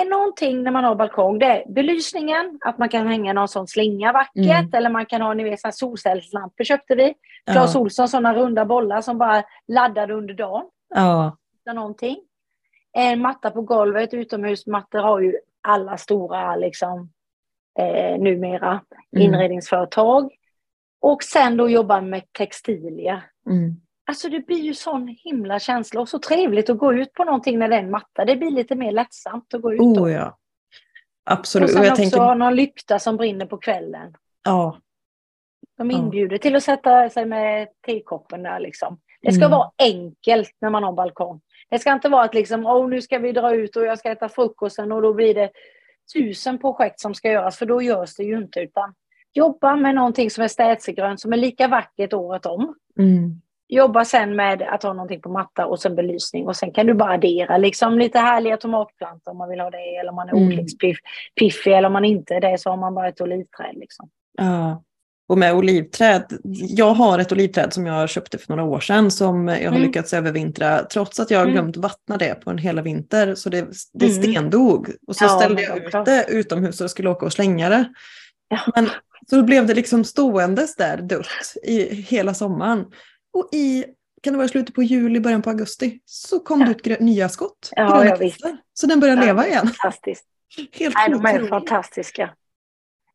Är 0.00 0.04
någonting 0.04 0.62
när 0.62 0.70
man 0.70 0.84
har 0.84 0.94
balkong, 0.94 1.38
det 1.38 1.46
är 1.46 1.64
belysningen, 1.72 2.58
att 2.64 2.78
man 2.78 2.88
kan 2.88 3.06
hänga 3.06 3.32
någon 3.32 3.48
sån 3.48 3.66
slinga 3.68 4.12
vackert 4.12 4.36
Mm. 4.64 4.74
eller 4.74 4.90
man 4.90 5.06
kan 5.06 5.22
ha, 5.22 5.34
ni 5.34 5.44
vet, 5.44 5.74
solcellslampor 5.74 6.64
köpte 6.64 6.94
vi. 6.94 7.14
Clas 7.52 7.74
Ja. 7.74 7.80
Ohlson, 7.80 8.08
sådana 8.08 8.34
runda 8.34 8.64
bollar 8.64 9.00
som 9.00 9.18
bara 9.18 9.42
laddade 9.68 10.14
under 10.14 10.34
dagen. 10.34 10.66
Ja. 10.94 11.36
Någonting. 11.74 12.16
En 12.92 13.20
matta 13.20 13.50
på 13.50 13.62
golvet, 13.62 14.14
utomhusmattor 14.14 14.98
har 14.98 15.20
ju 15.20 15.34
alla 15.62 15.96
stora 15.96 16.56
liksom 16.56 17.10
eh, 17.78 18.18
numera 18.18 18.80
Mm. 19.16 19.22
inredningsföretag. 19.26 20.30
Och 21.00 21.22
sen 21.22 21.56
då 21.56 21.68
jobba 21.68 22.00
med 22.00 22.32
textilier. 22.32 23.22
Mm. 23.46 23.74
Alltså 24.10 24.28
det 24.28 24.40
blir 24.46 24.58
ju 24.60 24.74
sån 24.74 25.08
himla 25.08 25.58
känsla 25.58 26.00
och 26.00 26.08
så 26.08 26.18
trevligt 26.18 26.70
att 26.70 26.78
gå 26.78 26.94
ut 26.94 27.12
på 27.12 27.24
någonting 27.24 27.58
när 27.58 27.68
det 27.68 27.76
är 27.76 27.80
en 27.82 27.90
matta. 27.90 28.24
Det 28.24 28.36
blir 28.36 28.50
lite 28.50 28.74
mer 28.74 28.92
lättsamt 28.92 29.54
att 29.54 29.62
gå 29.62 29.72
ut. 29.74 29.80
Oh 29.80 30.12
ja. 30.12 30.38
Absolut. 31.24 31.64
och 31.64 31.70
Och 31.70 31.74
sen 31.74 31.82
jag 31.84 31.92
också 31.92 32.02
tänker, 32.02 32.18
ha 32.18 32.34
någon 32.34 32.54
lykta 32.54 32.98
som 32.98 33.16
brinner 33.16 33.46
på 33.46 33.56
kvällen. 33.58 34.14
ja. 34.44 34.78
De 35.78 35.90
Ja. 35.90 35.98
inbjuder 35.98 36.38
till 36.38 36.56
att 36.56 36.62
sätta 36.62 37.10
sig 37.10 37.26
med 37.26 37.68
tekoppen 37.86 38.42
där 38.42 38.60
liksom. 38.60 39.00
Det 39.22 39.32
ska 39.32 39.44
Mm. 39.44 39.50
vara 39.58 39.70
enkelt 39.78 40.56
när 40.60 40.70
man 40.70 40.82
har 40.82 40.92
balkong. 40.92 41.40
Det 41.70 41.78
ska 41.78 41.92
inte 41.92 42.08
vara 42.08 42.24
att 42.24 42.34
liksom, 42.34 42.66
oh, 42.66 42.88
nu 42.88 43.02
ska 43.02 43.18
vi 43.18 43.32
dra 43.32 43.54
ut 43.54 43.76
och 43.76 43.84
jag 43.84 43.98
ska 43.98 44.10
äta 44.10 44.28
frukosten 44.28 44.92
och 44.92 45.02
då 45.02 45.14
blir 45.14 45.34
det 45.34 45.50
tusen 46.14 46.58
projekt 46.58 47.00
som 47.00 47.14
ska 47.14 47.30
göras, 47.30 47.58
för 47.58 47.66
då 47.66 47.82
görs 47.82 48.16
det 48.16 48.22
ju 48.22 48.36
inte. 48.38 48.60
Utan 48.60 48.94
jobba 49.32 49.76
med 49.76 49.94
någonting 49.94 50.30
som 50.30 50.44
är 50.44 50.48
städsegrönt, 50.48 51.20
som 51.20 51.32
är 51.32 51.36
lika 51.36 51.68
vackert 51.68 52.12
året 52.12 52.46
om. 52.46 52.74
Mm. 52.98 53.40
Jobba 53.72 54.04
sen 54.04 54.36
med 54.36 54.62
att 54.62 54.82
ha 54.82 54.92
någonting 54.92 55.20
på 55.20 55.28
matta 55.28 55.66
och 55.66 55.80
sen 55.80 55.96
belysning. 55.96 56.46
Och 56.46 56.56
sen 56.56 56.72
kan 56.72 56.86
du 56.86 56.94
bara 56.94 57.12
addera 57.12 57.58
liksom 57.58 57.98
lite 57.98 58.18
härliga 58.18 58.56
tomatplantor 58.56 59.30
om 59.30 59.38
man 59.38 59.48
vill 59.48 59.60
ha 59.60 59.70
det. 59.70 59.96
Eller 60.00 60.10
om 60.10 60.16
man 60.16 60.28
är 60.28 60.32
Mm. 60.32 60.44
odlingspiffig. 60.48 61.72
Eller 61.72 61.86
om 61.86 61.92
man 61.92 62.04
inte 62.04 62.34
är 62.34 62.40
det 62.40 62.58
så 62.60 62.70
har 62.70 62.76
man 62.76 62.94
bara 62.94 63.08
ett 63.08 63.20
olivträd. 63.20 63.74
Liksom. 63.76 64.08
Ja. 64.38 64.82
Och 65.28 65.38
med 65.38 65.54
olivträd, 65.54 66.24
jag 66.68 66.94
har 66.94 67.18
ett 67.18 67.32
olivträd 67.32 67.72
som 67.72 67.86
jag 67.86 68.08
köpte 68.08 68.38
för 68.38 68.48
några 68.56 68.64
år 68.70 68.80
sedan 68.80 69.10
som 69.10 69.48
jag 69.48 69.56
har 69.56 69.76
Mm. 69.76 69.82
lyckats 69.82 70.12
övervintra 70.14 70.78
trots 70.84 71.20
att 71.20 71.30
jag 71.30 71.38
har 71.38 71.44
Mm. 71.46 71.54
glömt 71.54 71.76
vattna 71.76 72.16
det 72.16 72.34
på 72.34 72.50
en 72.50 72.58
hela 72.58 72.82
vinter. 72.82 73.34
Så 73.34 73.48
det, 73.50 73.66
det 73.92 74.06
Mm. 74.06 74.22
stendog. 74.22 74.88
Och 75.06 75.16
så 75.16 75.24
Ja, 75.24 75.28
ställde 75.28 75.62
jag 75.62 75.76
ut 75.78 75.92
det 76.04 76.26
utomhus 76.28 76.80
och 76.80 76.90
skulle 76.90 77.10
åka 77.10 77.26
och 77.26 77.32
slänga 77.32 77.68
det. 77.68 77.84
Ja. 78.48 78.58
Men 78.74 78.88
så 79.30 79.42
blev 79.42 79.66
det 79.66 79.74
liksom 79.74 80.04
ståendes 80.04 80.76
där 80.76 80.96
dött 80.96 81.26
i 81.62 81.94
hela 81.94 82.34
sommaren. 82.34 82.84
Och 83.32 83.48
i, 83.52 83.84
kan 84.22 84.32
det 84.32 84.36
vara 84.36 84.48
slutet 84.48 84.74
på 84.74 84.82
juli, 84.82 85.20
början 85.20 85.42
på 85.42 85.50
augusti, 85.50 86.00
så 86.04 86.40
kom 86.40 86.58
det 86.64 86.88
ut 86.88 87.00
nya 87.00 87.28
skott. 87.28 87.70
Ja, 87.76 88.04
ja, 88.04 88.16
visst. 88.16 88.40
Så 88.74 88.86
den 88.86 89.00
börjar 89.00 89.16
leva 89.16 89.42
Ja, 89.42 89.48
igen. 89.48 89.66
Fantastiskt. 89.66 90.26
Helt 90.72 90.94
Nej, 90.94 91.10
de 91.10 91.26
är 91.26 91.48
fantastiska. 91.48 92.30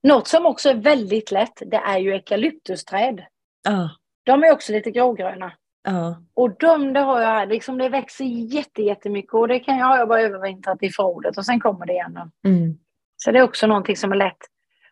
Något 0.04 0.28
som 0.28 0.46
också 0.46 0.70
är 0.70 0.76
väldigt 0.76 1.32
lätt, 1.32 1.62
det 1.66 1.78
är 1.78 1.98
ju 1.98 2.12
eukalyptusträd. 2.14 3.26
Ja, 3.64 3.90
De 4.24 4.44
är 4.44 4.52
också 4.52 4.72
lite 4.72 4.92
grågröna. 4.92 5.52
ja, 5.84 6.24
Och 6.34 6.58
de, 6.60 6.94
det 6.94 7.00
har 7.00 7.22
jag 7.22 7.28
här, 7.28 7.48
liksom 7.48 7.78
det 7.78 7.90
växer 7.90 8.26
jätte, 8.26 8.82
jättemycket 8.82 9.34
och 9.34 9.48
det 9.48 9.60
kan 9.60 9.78
jag, 9.78 9.98
jag 9.98 10.08
bara 10.08 10.22
övervintrat 10.22 10.84
i 10.84 10.90
förrådet 10.90 11.38
och 11.38 11.46
sen 11.46 11.60
kommer 11.60 11.86
det 11.86 11.94
igen. 11.94 12.32
mm, 12.46 12.78
Så 13.18 13.32
det 13.32 13.40
är 13.40 13.44
också 13.44 13.68
någonting 13.68 13.96
som 13.98 14.12
är 14.12 14.16
lätt. 14.16 14.38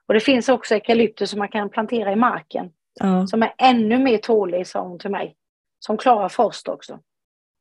Och 0.08 0.14
det 0.14 0.20
finns 0.20 0.50
också 0.50 0.76
eukalyptus 0.76 1.30
som 1.30 1.40
man 1.40 1.48
kan 1.50 1.70
plantera 1.70 2.12
i 2.12 2.16
marken. 2.16 2.70
Ja. 3.00 3.28
Som 3.28 3.44
är 3.44 3.54
ännu 3.58 3.98
mer 4.00 4.18
tålig, 4.18 4.68
sa 4.68 4.82
hon 4.82 5.00
till 5.00 5.12
mig. 5.12 5.36
Som 5.80 5.98
klarar 5.98 6.30
frost 6.30 6.68
också. 6.68 7.00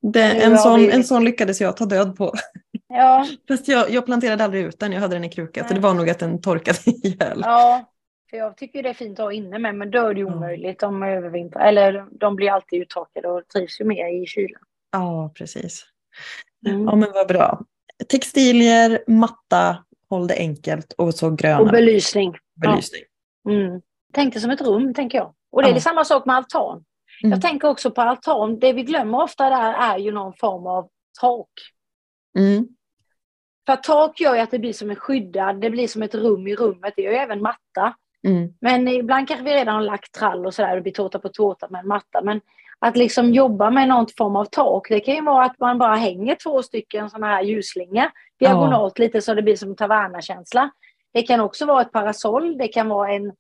Det, 0.03 0.23
en, 0.43 0.59
sån, 0.59 0.81
vi- 0.81 0.91
en 0.91 1.05
sån 1.05 1.25
lyckades 1.25 1.61
jag 1.61 1.77
ta 1.77 1.85
död 1.85 2.17
på. 2.17 2.35
Ja, 2.89 3.27
Fast 3.49 3.69
jag, 3.69 3.91
jag 3.91 4.07
planterade 4.07 4.45
aldrig 4.45 4.65
ut 4.65 4.79
den, 4.79 4.93
jag 4.93 5.01
hade 5.01 5.15
den 5.17 5.25
i 5.25 5.29
kruka. 5.31 5.69
Så 5.69 5.75
det 5.75 5.81
var 5.81 5.95
nog 5.95 6.11
att 6.11 6.19
den 6.19 6.41
torkade 6.41 6.79
ihjäl. 6.87 7.41
ja. 7.45 7.89
För 8.31 8.37
jag 8.37 8.57
tycker 8.57 8.83
det 8.83 8.89
är 8.89 8.95
fint 8.95 9.19
att 9.19 9.25
ha 9.25 9.33
inne 9.33 9.59
med, 9.59 9.75
men 9.75 9.91
då 9.91 10.07
är 10.07 10.15
det 10.15 10.21
Ja. 10.21 10.27
omöjligt. 10.27 10.81
De 10.81 11.03
övervintrar, 11.03 11.67
eller 11.69 12.07
de 12.11 12.37
blir 12.37 12.51
alltid 12.51 12.83
uttorkade 12.83 13.29
och 13.29 13.49
trivs 13.49 13.81
ju 13.81 13.85
mer 13.85 14.23
i 14.23 14.27
kylan. 14.27 14.63
Ja, 14.93 15.33
precis. 15.35 15.85
Mm. 16.69 16.85
Ja, 16.85 16.97
men 16.97 17.13
vad 17.13 17.29
bra. 17.29 17.61
Textilier, 18.09 19.05
matta, 19.07 19.85
håll 20.09 20.27
det 20.27 20.35
enkelt 20.39 20.93
och 20.93 21.15
så 21.15 21.31
gröna 21.31 21.61
Och 21.61 21.71
belysning. 21.71 22.37
belysning. 22.63 23.03
Mm. 23.49 23.81
Tänk 24.13 24.35
det 24.35 24.41
som 24.41 24.51
ett 24.51 24.61
rum, 24.61 24.95
tänker 24.95 25.19
jag. 25.19 25.35
Och 25.53 25.63
det 25.63 25.69
är 25.69 25.73
Ja. 25.75 25.81
samma 25.81 26.05
sak 26.05 26.27
med 26.27 26.37
altan. 26.37 26.85
Mm. 27.25 27.31
Jag 27.33 27.43
tänker 27.43 27.69
också 27.69 27.91
på 27.91 28.01
altan. 28.01 28.59
Det 28.59 28.73
vi 28.73 28.83
glömmer 28.83 29.23
ofta 29.23 29.51
där 29.51 29.73
är 29.75 29.99
ju 29.99 30.13
någon 30.13 30.33
form 30.35 30.67
av 30.67 30.89
tak. 31.21 31.49
Mm. 32.39 32.69
För 33.67 33.77
tak 33.77 34.21
gör 34.21 34.35
ju 34.35 34.41
att 34.41 34.51
det 34.51 34.59
blir 34.59 34.73
som 34.73 34.91
en 34.91 34.97
skyddad, 34.97 35.61
det 35.61 35.71
blir 35.71 35.89
som 35.89 36.03
ett 36.03 36.15
rum 36.15 36.47
i 36.47 36.57
rummet. 36.57 36.95
Det 36.97 37.03
gör 37.03 37.11
ju 37.13 37.17
även 37.19 37.43
matta. 37.43 37.95
Mm. 38.27 38.55
Men 38.61 38.89
ibland 38.89 39.29
kanske 39.29 39.45
vi 39.45 39.55
redan 39.55 39.75
har 39.75 39.83
lagt 39.83 40.13
trall 40.15 40.47
och 40.47 40.55
sådär, 40.55 40.75
det 40.75 40.81
blir 40.83 40.93
tårta 40.93 41.19
på 41.19 41.29
tårta 41.29 41.69
med 41.71 41.81
en 41.81 41.89
matta. 41.89 42.23
Men 42.23 42.41
att 42.79 42.97
liksom 42.97 43.31
jobba 43.33 43.71
med 43.71 43.89
någon 43.89 44.07
form 44.19 44.37
av 44.37 44.45
tak, 44.45 44.89
det 44.89 45.01
kan 45.01 45.15
ju 45.15 45.23
vara 45.23 45.45
att 45.45 45.59
man 45.61 45.79
bara 45.79 45.95
hänger 45.95 46.35
två 46.35 46.63
stycken 46.63 47.11
sådana 47.11 47.27
här 47.27 47.43
ljusslingor 47.43 48.11
diagonalt 48.39 48.99
lite 48.99 49.21
så 49.21 49.35
det 49.35 49.43
blir 49.43 49.57
som 49.57 49.77
tavernakänsla. 49.77 50.71
Det 51.13 51.23
kan 51.23 51.41
också 51.41 51.67
vara 51.67 51.83
ett 51.83 51.93
parasoll, 51.93 52.59
det 52.59 52.69
kan 52.69 52.89
vara 52.89 53.13
en 53.13 53.33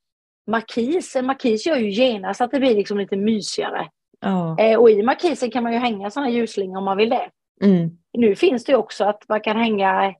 markis. 0.46 1.16
En 1.16 1.26
markis 1.26 1.66
gör 1.66 1.76
ju 1.76 1.90
genast 1.90 2.40
att 2.40 2.50
det 2.50 2.60
blir 2.60 2.74
liksom 2.74 2.98
lite 2.98 3.16
mysigare. 3.16 3.88
Ja. 4.20 4.56
Eh, 4.58 4.78
och 4.80 4.90
i 4.90 5.02
markisen 5.02 5.50
kan 5.50 5.62
man 5.62 5.72
ju 5.72 5.78
hänga 5.78 6.10
sådana 6.10 6.30
ljusslingor 6.30 6.78
om 6.78 6.84
man 6.84 6.96
vill 6.96 7.10
det. 7.10 7.30
Mm. 7.64 7.90
Nu 8.12 8.34
finns 8.34 8.64
det 8.64 8.76
också 8.76 9.04
att 9.04 9.28
man 9.28 9.40
kan 9.40 9.56
hänga 9.56 10.14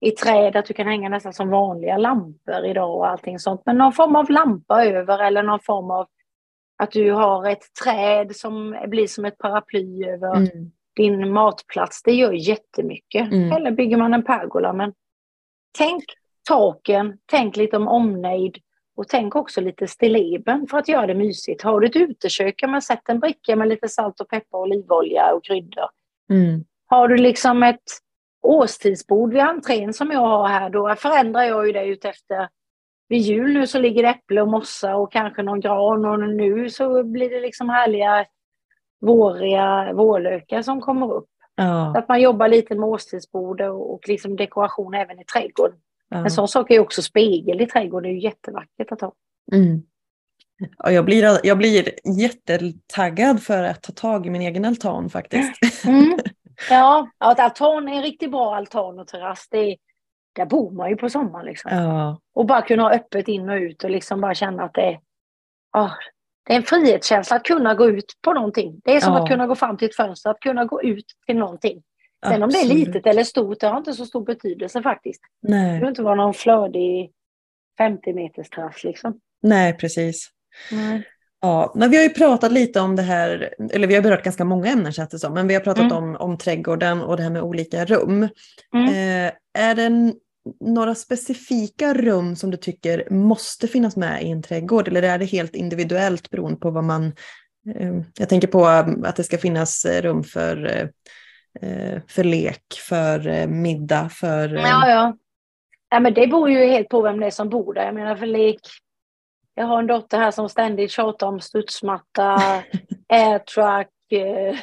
i 0.00 0.10
träd, 0.10 0.56
att 0.56 0.66
du 0.66 0.74
kan 0.74 0.86
hänga 0.86 1.08
nästan 1.08 1.32
som 1.32 1.50
vanliga 1.50 1.96
lampor 1.98 2.64
idag 2.66 2.94
och 2.96 3.08
allting 3.08 3.38
sånt. 3.38 3.62
Men 3.66 3.78
någon 3.78 3.92
form 3.92 4.16
av 4.16 4.30
lampa 4.30 4.84
över 4.84 5.18
eller 5.24 5.42
någon 5.42 5.60
form 5.60 5.90
av 5.90 6.06
att 6.78 6.90
du 6.90 7.12
har 7.12 7.48
ett 7.50 7.64
träd 7.84 8.36
som 8.36 8.76
blir 8.86 9.06
som 9.06 9.24
ett 9.24 9.38
paraply 9.38 10.04
över 10.04 10.36
Mm. 10.36 10.70
din 10.96 11.32
matplats. 11.32 12.02
Det 12.02 12.12
gör 12.12 12.32
jättemycket. 12.32 13.32
Mm. 13.32 13.52
Eller 13.52 13.70
bygger 13.70 13.96
man 13.96 14.14
en 14.14 14.24
pergola. 14.24 14.72
Men 14.72 14.92
tänk 15.78 16.04
taken, 16.48 17.18
tänk 17.26 17.56
lite 17.56 17.76
om 17.76 17.88
omnejd 17.88 18.58
och 18.96 19.08
tänk 19.08 19.36
också 19.36 19.60
lite 19.60 19.86
stilleben 19.88 20.66
för 20.70 20.78
att 20.78 20.88
göra 20.88 21.06
det 21.06 21.14
mysigt. 21.14 21.62
Har 21.62 21.80
du 21.80 21.86
ett 21.86 21.96
utekök, 21.96 22.54
ja, 22.62 22.68
men 22.68 22.82
sätt 22.82 23.08
en 23.08 23.20
bricka 23.20 23.56
med 23.56 23.68
lite 23.68 23.88
salt 23.88 24.20
och 24.20 24.28
peppar, 24.28 24.58
olivolja 24.58 25.34
och 25.34 25.44
kryddor. 25.44 25.88
Mm. 26.30 26.64
Har 26.86 27.08
du 27.08 27.16
liksom 27.16 27.62
ett 27.62 27.82
årstidsbord 28.42 29.32
vid 29.32 29.42
entrén 29.42 29.92
som 29.92 30.10
jag 30.10 30.20
har 30.20 30.48
här, 30.48 30.70
då 30.70 30.94
förändrar 30.94 31.42
jag 31.42 31.66
ju 31.66 31.72
det 31.72 31.84
utefter 31.84 32.48
vid 33.08 33.20
jul 33.20 33.52
nu 33.52 33.66
så 33.66 33.78
ligger 33.78 34.02
det 34.02 34.08
äpple 34.08 34.42
och 34.42 34.48
mossa 34.48 34.96
och 34.96 35.12
kanske 35.12 35.42
någon 35.42 35.60
gran 35.60 36.04
och 36.04 36.20
nu 36.20 36.70
så 36.70 37.02
blir 37.04 37.30
det 37.30 37.40
liksom 37.40 37.68
härliga 37.68 38.26
våriga 39.00 39.92
vårlökar 39.92 40.62
som 40.62 40.80
kommer 40.80 41.12
upp. 41.12 41.28
Så 41.58 41.62
Ja. 41.62 41.98
att 41.98 42.08
man 42.08 42.20
jobbar 42.20 42.48
lite 42.48 42.74
med 42.74 42.88
årstidsbord 42.88 43.60
och, 43.60 43.94
och 43.94 44.08
liksom 44.08 44.36
dekoration 44.36 44.94
även 44.94 45.20
i 45.20 45.24
trädgården. 45.24 45.78
Ja. 46.08 46.16
En 46.16 46.30
sån 46.30 46.48
sak 46.48 46.70
är 46.70 46.74
ju 46.74 46.80
också 46.80 47.02
spegel 47.02 47.60
i 47.60 47.66
trädgården, 47.66 48.02
det 48.02 48.08
är 48.08 48.12
ju 48.14 48.20
jättevackert 48.20 48.92
att 48.92 49.00
ha. 49.00 49.12
Mm. 49.52 49.82
Ja, 50.78 50.90
jag, 50.90 51.04
blir, 51.04 51.40
jag 51.46 51.58
blir 51.58 51.90
jättetaggad 52.18 53.42
för 53.42 53.62
att 53.64 53.82
ta 53.82 53.92
tag 53.92 54.26
i 54.26 54.30
min 54.30 54.42
egen 54.42 54.64
altan 54.64 55.10
faktiskt. 55.10 55.52
Mm. 55.86 56.18
Ja, 56.70 57.10
ja, 57.18 57.30
att 57.30 57.40
altan 57.40 57.88
är 57.88 57.96
en 57.96 58.02
riktigt 58.02 58.30
bra 58.30 58.56
altan 58.56 58.98
och 58.98 59.06
terrass, 59.06 59.48
det 59.50 59.58
är, 59.58 59.76
där 60.32 60.46
bor 60.46 60.70
man 60.70 60.90
ju 60.90 60.96
på 60.96 61.08
sommaren 61.10 61.46
liksom. 61.46 61.70
Ja. 61.74 62.20
Och 62.34 62.46
bara 62.46 62.62
kunna 62.62 62.82
ha 62.82 62.94
öppet 62.94 63.28
in 63.28 63.48
och 63.48 63.56
ut 63.56 63.84
och 63.84 63.90
liksom 63.90 64.20
bara 64.20 64.34
känna 64.34 64.62
att 64.64 64.74
det 64.74 64.82
är, 64.82 65.00
ah, 65.72 65.90
det 66.46 66.52
är 66.52 66.56
en 66.56 66.62
frihetskänsla 66.62 67.36
att 67.36 67.42
kunna 67.44 67.74
gå 67.74 67.90
ut 67.90 68.12
på 68.22 68.32
någonting. 68.32 68.80
Det 68.84 68.96
är 68.96 69.00
som 69.00 69.12
Ja. 69.12 69.22
att 69.22 69.28
kunna 69.28 69.46
gå 69.46 69.54
fram 69.54 69.76
till 69.76 69.88
ett 69.88 69.96
fönster, 69.96 70.30
att 70.30 70.40
kunna 70.40 70.64
gå 70.64 70.82
ut 70.82 71.04
till 71.26 71.36
någonting. 71.36 71.82
Sen 72.24 72.42
om 72.42 72.50
det 72.50 72.56
är 72.56 72.60
absolut. 72.62 72.86
litet 72.86 73.06
eller 73.06 73.24
stort, 73.24 73.60
det 73.60 73.66
har 73.66 73.78
inte 73.78 73.92
så 73.92 74.06
stor 74.06 74.24
betydelse 74.24 74.82
faktiskt. 74.82 75.20
Det 75.42 75.50
Nej. 75.50 75.66
behöver 75.66 75.88
inte 75.88 76.02
vara 76.02 76.14
någon 76.14 76.34
flödig 76.34 77.10
50 77.78 78.12
meters 78.12 78.84
liksom. 78.84 79.20
Nej, 79.42 79.72
precis. 79.76 80.30
Ja, 81.40 81.72
men 81.76 81.90
vi 81.90 81.96
har 81.96 82.04
ju 82.04 82.10
pratat 82.10 82.52
lite 82.52 82.80
om 82.80 82.96
det 82.96 83.02
här, 83.02 83.54
eller 83.72 83.86
vi 83.86 83.94
har 83.94 84.02
berört 84.02 84.24
ganska 84.24 84.44
många 84.44 84.66
ämnen 84.66 84.92
känns 84.92 85.08
det 85.08 85.18
som, 85.18 85.34
men 85.34 85.48
vi 85.48 85.54
har 85.54 85.60
pratat 85.60 85.92
Mm. 85.92 85.96
om, 85.96 86.16
om 86.16 86.38
trädgården 86.38 87.02
och 87.02 87.16
det 87.16 87.22
här 87.22 87.30
med 87.30 87.42
olika 87.42 87.84
rum. 87.84 88.28
Mm. 88.74 88.88
Eh, 88.88 89.32
är 89.58 89.74
det 89.74 90.14
några 90.60 90.94
specifika 90.94 91.94
rum 91.94 92.36
som 92.36 92.50
du 92.50 92.56
tycker 92.56 93.10
måste 93.10 93.68
finnas 93.68 93.96
med 93.96 94.22
i 94.22 94.30
en 94.30 94.42
trädgård 94.42 94.88
eller 94.88 95.02
är 95.02 95.18
det 95.18 95.24
helt 95.24 95.54
individuellt 95.54 96.30
beroende 96.30 96.60
på 96.60 96.70
vad 96.70 96.84
man... 96.84 97.06
Eh, 97.74 97.94
jag 98.18 98.28
tänker 98.28 98.48
på 98.48 98.66
um, 98.68 99.04
att 99.04 99.16
det 99.16 99.24
ska 99.24 99.38
finnas 99.38 99.84
eh, 99.84 100.02
rum 100.02 100.24
för, 100.24 100.66
eh, 100.66 100.80
eh, 100.80 100.88
för 102.08 102.24
lek, 102.24 102.62
för 102.88 103.28
eh, 103.28 103.46
middag, 103.46 104.08
för... 104.08 104.54
eh, 104.56 104.62
Ja, 104.62 104.88
ja. 104.88 105.16
ja 105.90 106.00
men 106.00 106.14
det 106.14 106.26
beror 106.26 106.50
ju 106.50 106.58
helt 106.66 106.88
på 106.88 107.02
vem 107.02 107.20
det 107.20 107.26
är 107.26 107.30
som 107.30 107.48
bor 107.48 107.74
där. 107.74 107.84
Jag 107.84 107.94
menar 107.94 108.16
för 108.16 108.26
lek. 108.26 108.60
Jag 109.54 109.64
har 109.66 109.78
en 109.78 109.86
dotter 109.86 110.18
här 110.18 110.30
som 110.30 110.48
ständigt 110.48 110.90
tjatar 110.90 111.26
om 111.26 111.40
studsmatta, 111.40 112.40
airtrack, 113.08 113.88
eh, 114.12 114.56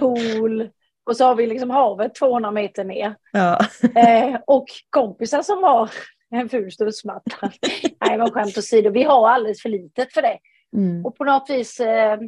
pool. 0.00 0.70
Och 1.06 1.16
så 1.16 1.24
har 1.24 1.34
vi 1.34 1.46
liksom 1.46 1.70
havet 1.70 2.14
200 2.14 2.50
meter 2.50 2.84
ner. 2.84 3.14
ja. 3.32 3.58
Eh, 3.96 4.38
och 4.46 4.66
kompisar 4.90 5.42
som 5.42 5.62
har 5.64 5.90
en 6.30 6.48
ful 6.48 6.72
studsmatta. 6.72 7.36
Nej, 8.06 8.18
vad 8.18 8.32
skämt 8.32 8.58
åsido. 8.58 8.90
Vi 8.90 9.02
har 9.02 9.28
alldeles 9.30 9.62
för 9.62 9.68
litet 9.68 10.12
för 10.12 10.22
det. 10.22 10.38
Mm. 10.76 11.06
Och 11.06 11.16
på 11.16 11.24
något 11.24 11.50
vis, 11.50 11.80
eh, 11.80 12.18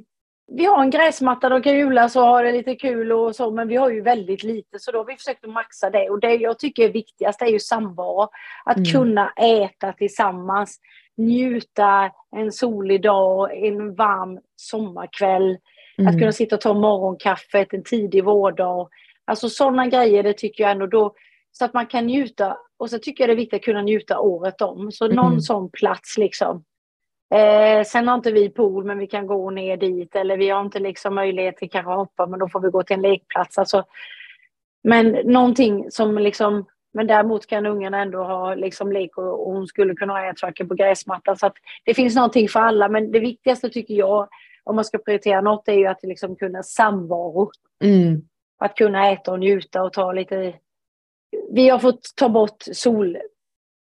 vi 0.52 0.64
har 0.64 0.82
en 0.82 0.90
gräsmatta, 0.90 1.48
de 1.48 1.62
kan 1.62 1.74
jula 1.76 2.08
så 2.08 2.20
har 2.20 2.44
det 2.44 2.52
lite 2.52 2.74
kul 2.74 3.12
och 3.12 3.36
så, 3.36 3.50
men 3.50 3.68
vi 3.68 3.76
har 3.76 3.90
ju 3.90 4.00
väldigt 4.00 4.42
lite, 4.42 4.78
så 4.78 4.92
då 4.92 4.98
har 4.98 5.04
vi 5.04 5.16
försökt 5.16 5.44
att 5.44 5.50
maxa 5.50 5.90
det. 5.90 6.10
Och 6.10 6.20
det 6.20 6.34
jag 6.34 6.58
tycker 6.58 6.84
är 6.84 6.88
viktigast 6.92 7.42
är 7.42 7.46
ju 7.46 7.58
samvaro. 7.60 8.28
Att 8.64 8.76
Mm. 8.76 8.84
kunna 8.92 9.30
äta 9.36 9.92
tillsammans, 9.92 10.80
njuta 11.16 12.10
en 12.36 12.52
solig 12.52 13.02
dag, 13.02 13.66
en 13.66 13.94
varm 13.94 14.40
sommarkväll, 14.56 15.52
att 15.98 16.04
Mm. 16.08 16.18
kunna 16.18 16.32
sitta 16.32 16.54
och 16.54 16.60
ta 16.60 16.74
morgonkaffet 16.74 17.72
en 17.74 17.82
tidig 17.84 18.24
vårdag. 18.24 18.88
Alltså 19.24 19.48
sådana 19.48 19.86
grejer, 19.86 20.22
det 20.22 20.32
tycker 20.32 20.62
jag 20.64 20.70
ändå 20.70 20.86
då, 20.86 21.14
så 21.52 21.64
att 21.64 21.74
man 21.74 21.86
kan 21.86 22.06
njuta. 22.06 22.56
Och 22.78 22.90
så 22.90 22.98
tycker 22.98 23.22
jag 23.24 23.28
det 23.28 23.34
är 23.34 23.36
viktigt 23.36 23.60
att 23.60 23.64
kunna 23.64 23.82
njuta 23.82 24.18
året 24.20 24.60
om. 24.62 24.92
Så 24.92 25.08
någon 25.08 25.26
Mm. 25.26 25.40
sån 25.40 25.70
plats 25.70 26.18
liksom. 26.18 26.64
Eh, 27.34 27.84
sen 27.84 28.08
har 28.08 28.14
inte 28.14 28.32
vi 28.32 28.48
pool, 28.48 28.84
men 28.84 28.98
vi 28.98 29.06
kan 29.06 29.26
gå 29.26 29.50
ner 29.50 29.76
dit. 29.76 30.16
Eller 30.16 30.36
vi 30.36 30.48
har 30.48 30.60
inte 30.60 30.78
liksom 30.78 31.14
möjlighet 31.14 31.56
till 31.56 31.70
kanske 31.70 31.92
hoppa, 31.92 32.26
men 32.26 32.40
då 32.40 32.48
får 32.48 32.60
vi 32.60 32.68
gå 32.68 32.82
till 32.82 32.94
en 32.94 33.02
lekplats. 33.02 33.58
Alltså, 33.58 33.84
men 34.84 35.06
någonting 35.24 35.90
som 35.90 36.18
liksom, 36.18 36.64
men 36.92 37.06
däremot 37.06 37.46
kan 37.46 37.66
ungarna 37.66 38.02
ändå 38.02 38.24
ha 38.24 38.54
liksom 38.54 38.92
lek 38.92 39.18
och, 39.18 39.46
och 39.46 39.52
hon 39.52 39.66
skulle 39.66 39.94
kunna 39.94 40.12
ha 40.12 40.20
airtracken 40.20 40.68
på 40.68 40.74
gräsmattan. 40.74 41.36
Så 41.36 41.50
det 41.84 41.94
finns 41.94 42.14
någonting 42.14 42.48
för 42.48 42.60
alla, 42.60 42.88
men 42.88 43.12
det 43.12 43.20
viktigaste 43.20 43.68
tycker 43.68 43.94
jag, 43.94 44.28
om 44.64 44.76
man 44.76 44.84
ska 44.84 44.98
prioritera 44.98 45.40
något, 45.40 45.68
är 45.68 45.72
ju 45.72 45.86
att 45.86 46.02
liksom 46.02 46.36
kunna 46.36 46.62
samvaro. 46.62 47.50
Mm. 47.84 48.22
Att 48.58 48.76
kunna 48.76 49.10
äta 49.10 49.32
och 49.32 49.40
njuta 49.40 49.82
och 49.82 49.92
ta 49.92 50.12
lite... 50.12 50.54
Vi 51.50 51.68
har 51.68 51.78
fått 51.78 52.00
ta 52.16 52.28
bort 52.28 52.62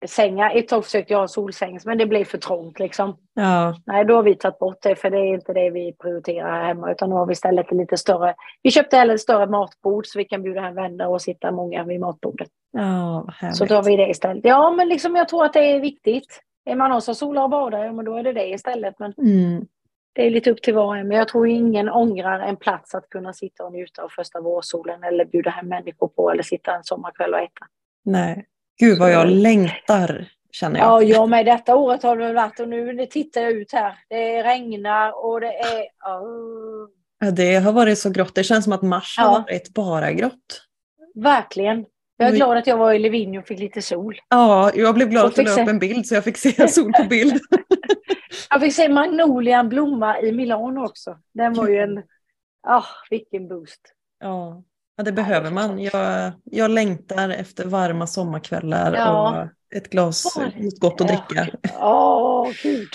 solsängar. 0.01 0.51
Ett 0.55 0.67
tag 0.67 0.85
försökte 0.85 1.13
jag 1.13 1.19
ha 1.19 1.27
solsäng, 1.27 1.79
men 1.85 1.97
det 1.97 2.05
blev 2.05 2.25
för 2.25 2.37
trångt 2.37 2.79
liksom. 2.79 3.17
Ja. 3.33 3.75
Nej, 3.85 4.05
då 4.05 4.15
har 4.15 4.23
vi 4.23 4.35
tagit 4.35 4.59
bort 4.59 4.77
det, 4.81 4.95
för 4.95 5.09
det 5.09 5.17
är 5.17 5.33
inte 5.33 5.53
det 5.53 5.69
vi 5.69 5.93
prioriterar 5.93 6.51
här 6.51 6.65
hemma, 6.65 6.91
utan 6.91 7.09
nu 7.09 7.15
har 7.15 7.25
vi 7.25 7.31
istället 7.31 7.71
lite 7.71 7.97
större... 7.97 8.35
Vi 8.63 8.71
köpte 8.71 8.97
heller 8.97 9.13
ett 9.13 9.21
större 9.21 9.47
matbord 9.47 10.05
så 10.05 10.19
vi 10.19 10.25
kan 10.25 10.43
bjuda 10.43 10.61
hem 10.61 10.75
vänner 10.75 11.07
och 11.07 11.21
sitta 11.21 11.51
många 11.51 11.83
vid 11.83 11.99
matbordet. 11.99 12.49
Ja, 12.71 13.27
härligt. 13.33 13.57
Så 13.57 13.65
då 13.65 13.75
har 13.75 13.83
vi 13.83 13.95
det 13.97 14.09
istället. 14.09 14.45
Ja, 14.45 14.71
men 14.71 14.87
liksom 14.89 15.15
jag 15.15 15.29
tror 15.29 15.45
att 15.45 15.53
det 15.53 15.71
är 15.71 15.79
viktigt. 15.79 16.41
Är 16.65 16.75
man 16.75 16.89
någon 16.89 17.01
som 17.01 17.15
solar 17.15 17.43
och 17.43 17.49
badar, 17.49 17.85
ja 17.85 17.91
men 17.91 18.05
då 18.05 18.15
är 18.17 18.23
det 18.23 18.33
det 18.33 18.47
istället. 18.49 18.99
Men 18.99 19.13
Mm. 19.17 19.65
det 20.13 20.25
är 20.25 20.29
lite 20.29 20.51
upp 20.51 20.61
till 20.61 20.73
var 20.75 20.85
och 20.85 20.97
en. 20.97 21.07
Men 21.07 21.17
jag 21.17 21.27
tror 21.27 21.47
ingen 21.47 21.89
ångrar 21.89 22.39
en 22.39 22.57
plats 22.57 22.95
att 22.95 23.09
kunna 23.09 23.33
sitta 23.33 23.65
och 23.65 23.71
njuta 23.71 24.03
av 24.03 24.09
första 24.09 24.41
vårsolen 24.41 25.03
eller 25.03 25.25
bjuda 25.25 25.49
hem 25.49 25.67
människor 25.67 26.07
på 26.07 26.31
eller 26.31 26.43
sitta 26.43 26.75
en 26.75 26.83
sommarkväll 26.83 27.33
och 27.33 27.39
äta. 27.39 27.65
Nej. 28.05 28.45
Gud 28.79 28.99
vad 28.99 29.11
jag 29.11 29.21
Så- 29.21 29.27
längtar, 29.35 30.25
känner 30.51 30.79
jag. 30.79 30.87
Ja, 30.87 31.01
jag 31.03 31.29
med. 31.29 31.45
Detta 31.45 31.75
året 31.75 32.03
har 32.03 32.17
det 32.17 32.25
väl 32.25 32.35
varit 32.35 32.59
och 32.59 32.69
nu 32.69 33.05
tittar 33.05 33.41
jag 33.41 33.51
ut 33.51 33.71
här. 33.73 33.93
Det 34.09 34.43
regnar 34.43 35.25
och 35.25 35.41
det 35.41 35.53
är... 35.53 35.85
Åh, 36.05 36.87
Ja, 37.21 37.31
Det 37.31 37.55
har 37.55 37.71
varit 37.71 37.97
så 37.99 38.09
grått. 38.09 38.35
Det 38.35 38.43
känns 38.43 38.63
som 38.63 38.73
att 38.73 38.81
mars 38.81 39.15
har 39.17 39.25
Ja. 39.25 39.31
varit 39.47 39.73
bara 39.73 40.11
grått. 40.11 40.65
verkligen. 41.15 41.85
Jag 42.17 42.29
är 42.29 42.35
glad 42.35 42.57
att 42.57 42.67
jag 42.67 42.77
var 42.77 42.93
i 42.93 42.99
Livigno 42.99 43.39
och 43.39 43.47
fick 43.47 43.59
lite 43.59 43.81
sol. 43.81 44.19
Ja, 44.29 44.71
jag 44.75 44.95
blev 44.95 45.09
glad 45.09 45.25
att 45.25 45.35
du 45.35 45.43
la 45.43 45.49
se- 45.55 45.61
upp 45.63 45.69
en 45.69 45.79
bild 45.79 46.05
så 46.07 46.15
jag 46.15 46.23
fick 46.23 46.37
se 46.37 46.67
sol 46.67 46.91
på 46.93 47.03
bild. 47.03 47.39
Jag 48.49 48.61
fick 48.61 48.73
se 48.73 48.89
magnolian 48.89 49.69
blomma 49.69 50.21
i 50.21 50.31
Milano 50.31 50.85
också. 50.85 51.17
Den 51.33 51.53
var 51.53 51.67
ju 51.67 51.77
en... 51.77 52.03
Ah, 52.67 52.83
vilken 53.09 53.47
boost. 53.47 53.81
Ja, 54.19 54.63
ja 54.99 55.03
det 55.03 55.11
behöver 55.11 55.51
man. 55.51 55.79
Jag, 55.79 56.31
jag 56.43 56.71
längtar 56.71 57.29
efter 57.29 57.65
varma 57.65 58.07
sommarkvällar 58.07 58.93
Ja. 58.93 59.29
och 59.71 59.77
ett 59.77 59.89
glas 59.89 60.37
något 60.37 60.79
gott 60.79 61.01
att 61.01 61.07
dricka. 61.07 61.47
Åh, 61.79 62.47
gud. 62.63 62.87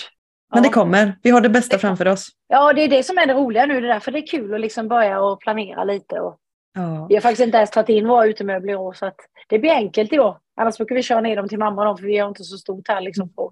Men 0.53 0.63
det 0.63 0.69
Ja. 0.69 0.73
kommer. 0.73 1.17
Vi 1.23 1.29
har 1.29 1.41
det 1.41 1.49
bästa 1.49 1.77
framför 1.77 2.07
oss. 2.07 2.27
Ja, 2.47 2.73
det 2.73 2.81
är 2.81 2.87
det 2.87 3.03
som 3.03 3.17
är 3.17 3.25
det 3.25 3.33
roliga 3.33 3.65
nu. 3.65 3.81
Det 3.81 3.87
är 3.87 3.93
därför 3.93 4.11
det 4.11 4.19
är 4.19 4.27
kul 4.27 4.53
att 4.53 4.61
liksom 4.61 4.87
börja 4.87 5.21
och 5.21 5.39
planera 5.39 5.83
lite. 5.83 6.19
Och 6.19 6.37
Ja. 6.75 7.05
vi 7.09 7.15
har 7.15 7.21
faktiskt 7.21 7.45
inte 7.45 7.57
ens 7.57 7.69
tagit 7.71 7.89
in 7.89 8.07
våra 8.07 8.25
utemöbler 8.25 8.73
i 8.73 8.75
år, 8.75 8.93
så 8.93 9.05
att 9.05 9.15
det 9.49 9.59
blir 9.59 9.71
enkelt 9.71 10.13
i 10.13 10.19
år. 10.19 10.37
Annars 10.61 10.77
brukar 10.77 10.95
vi 10.95 11.03
köra 11.03 11.21
ner 11.21 11.35
dem 11.35 11.47
till 11.49 11.59
mamma 11.59 11.85
då, 11.85 11.97
för 11.97 12.03
vi 12.05 12.17
har 12.17 12.27
inte 12.27 12.43
så 12.43 12.57
stort 12.57 12.87
här 12.87 13.01
liksom. 13.01 13.33
På. 13.33 13.51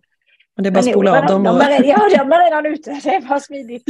Men 0.55 0.63
det 0.63 0.69
är 0.69 0.71
bara 0.71 0.79
att 0.79 0.85
spola 0.85 1.11
av 1.19 1.25
de- 1.25 1.31
dem. 1.31 1.43
De 1.43 1.49
Och... 1.55 1.63
ja, 1.85 2.09
de 2.17 2.31
är 2.31 2.43
redan 2.45 2.65
ute. 2.65 2.99
Det 3.03 3.15
är 3.15 3.21
bara 3.21 3.39
smidigt. 3.39 3.83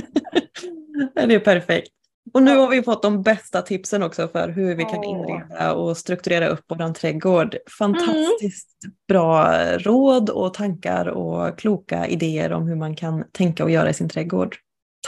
det 1.13 1.35
är 1.35 1.39
perfekt. 1.39 1.91
Och 2.33 2.43
nu 2.43 2.57
har 2.57 2.69
vi 2.69 2.83
fått 2.83 3.01
de 3.01 3.21
bästa 3.21 3.61
tipsen 3.61 4.03
också 4.03 4.27
för 4.27 4.49
hur 4.49 4.75
vi 4.75 4.83
kan 4.83 5.03
inreda 5.03 5.73
och 5.73 5.97
strukturera 5.97 6.47
upp 6.47 6.65
vår 6.67 6.93
trädgård. 6.93 7.57
Fantastiskt 7.77 8.69
bra 9.07 9.55
råd 9.77 10.29
och 10.29 10.53
tankar 10.53 11.05
och 11.05 11.59
kloka 11.59 12.07
idéer 12.07 12.53
om 12.53 12.67
hur 12.67 12.75
man 12.75 12.95
kan 12.95 13.23
tänka 13.31 13.63
och 13.63 13.71
göra 13.71 13.89
i 13.89 13.93
sin 13.93 14.09
trädgård. 14.09 14.55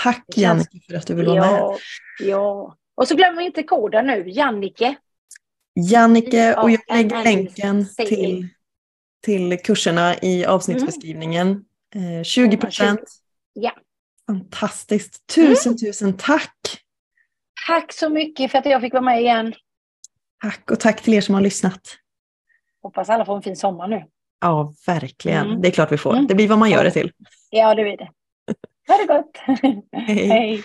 Tack 0.03 0.25
Jannike 0.35 0.79
för 0.89 0.97
att 0.97 1.07
du 1.07 1.13
vill 1.13 1.25
vara 1.25 1.41
med. 1.41 1.59
Ja, 1.59 1.77
ja. 2.19 2.77
Och 2.95 3.07
så 3.07 3.15
glömmer 3.15 3.37
vi 3.37 3.45
inte 3.45 3.63
koden 3.63 4.07
nu. 4.07 4.23
Jannike. 4.29 4.95
Jannike 5.75 6.55
och 6.55 6.71
jag 6.71 6.79
lägger 6.89 7.23
länken 7.23 7.85
till, 7.97 8.47
till 9.23 9.57
kurserna 9.63 10.15
i 10.21 10.45
avsnittsbeskrivningen. 10.45 11.65
Eh, 11.95 12.23
20 12.23 12.57
procent. 12.57 12.99
Ja. 13.53 13.71
Fantastiskt. 14.27 15.27
Tusen, 15.27 15.71
mm. 15.71 15.77
tusen 15.77 16.17
tack! 16.17 16.84
Tack 17.67 17.93
så 17.93 18.09
mycket 18.09 18.51
för 18.51 18.57
att 18.57 18.65
jag 18.65 18.81
fick 18.81 18.93
vara 18.93 19.03
med 19.03 19.21
igen. 19.21 19.53
Tack 20.41 20.71
och 20.71 20.79
tack 20.79 21.01
till 21.01 21.13
er 21.13 21.21
som 21.21 21.35
har 21.35 21.41
lyssnat. 21.41 21.81
Hoppas 22.81 23.09
alla 23.09 23.25
får 23.25 23.35
en 23.35 23.41
fin 23.41 23.55
sommar 23.55 23.87
nu. 23.87 24.03
Ja, 24.41 24.73
verkligen. 24.87 25.47
Mm. 25.47 25.61
Det 25.61 25.67
är 25.67 25.71
klart 25.71 25.91
vi 25.91 25.97
får. 25.97 26.13
Mm. 26.13 26.27
Det 26.27 26.35
blir 26.35 26.47
vad 26.47 26.59
man 26.59 26.69
gör 26.69 26.83
det 26.83 26.91
till. 26.91 27.11
Ja, 27.49 27.75
det 27.75 27.83
blir 27.83 27.97
det. 27.97 28.09
Ha 28.87 28.97
det 28.97 29.05
gott! 29.05 29.37
Hej. 29.91 30.27
Hej. 30.27 30.63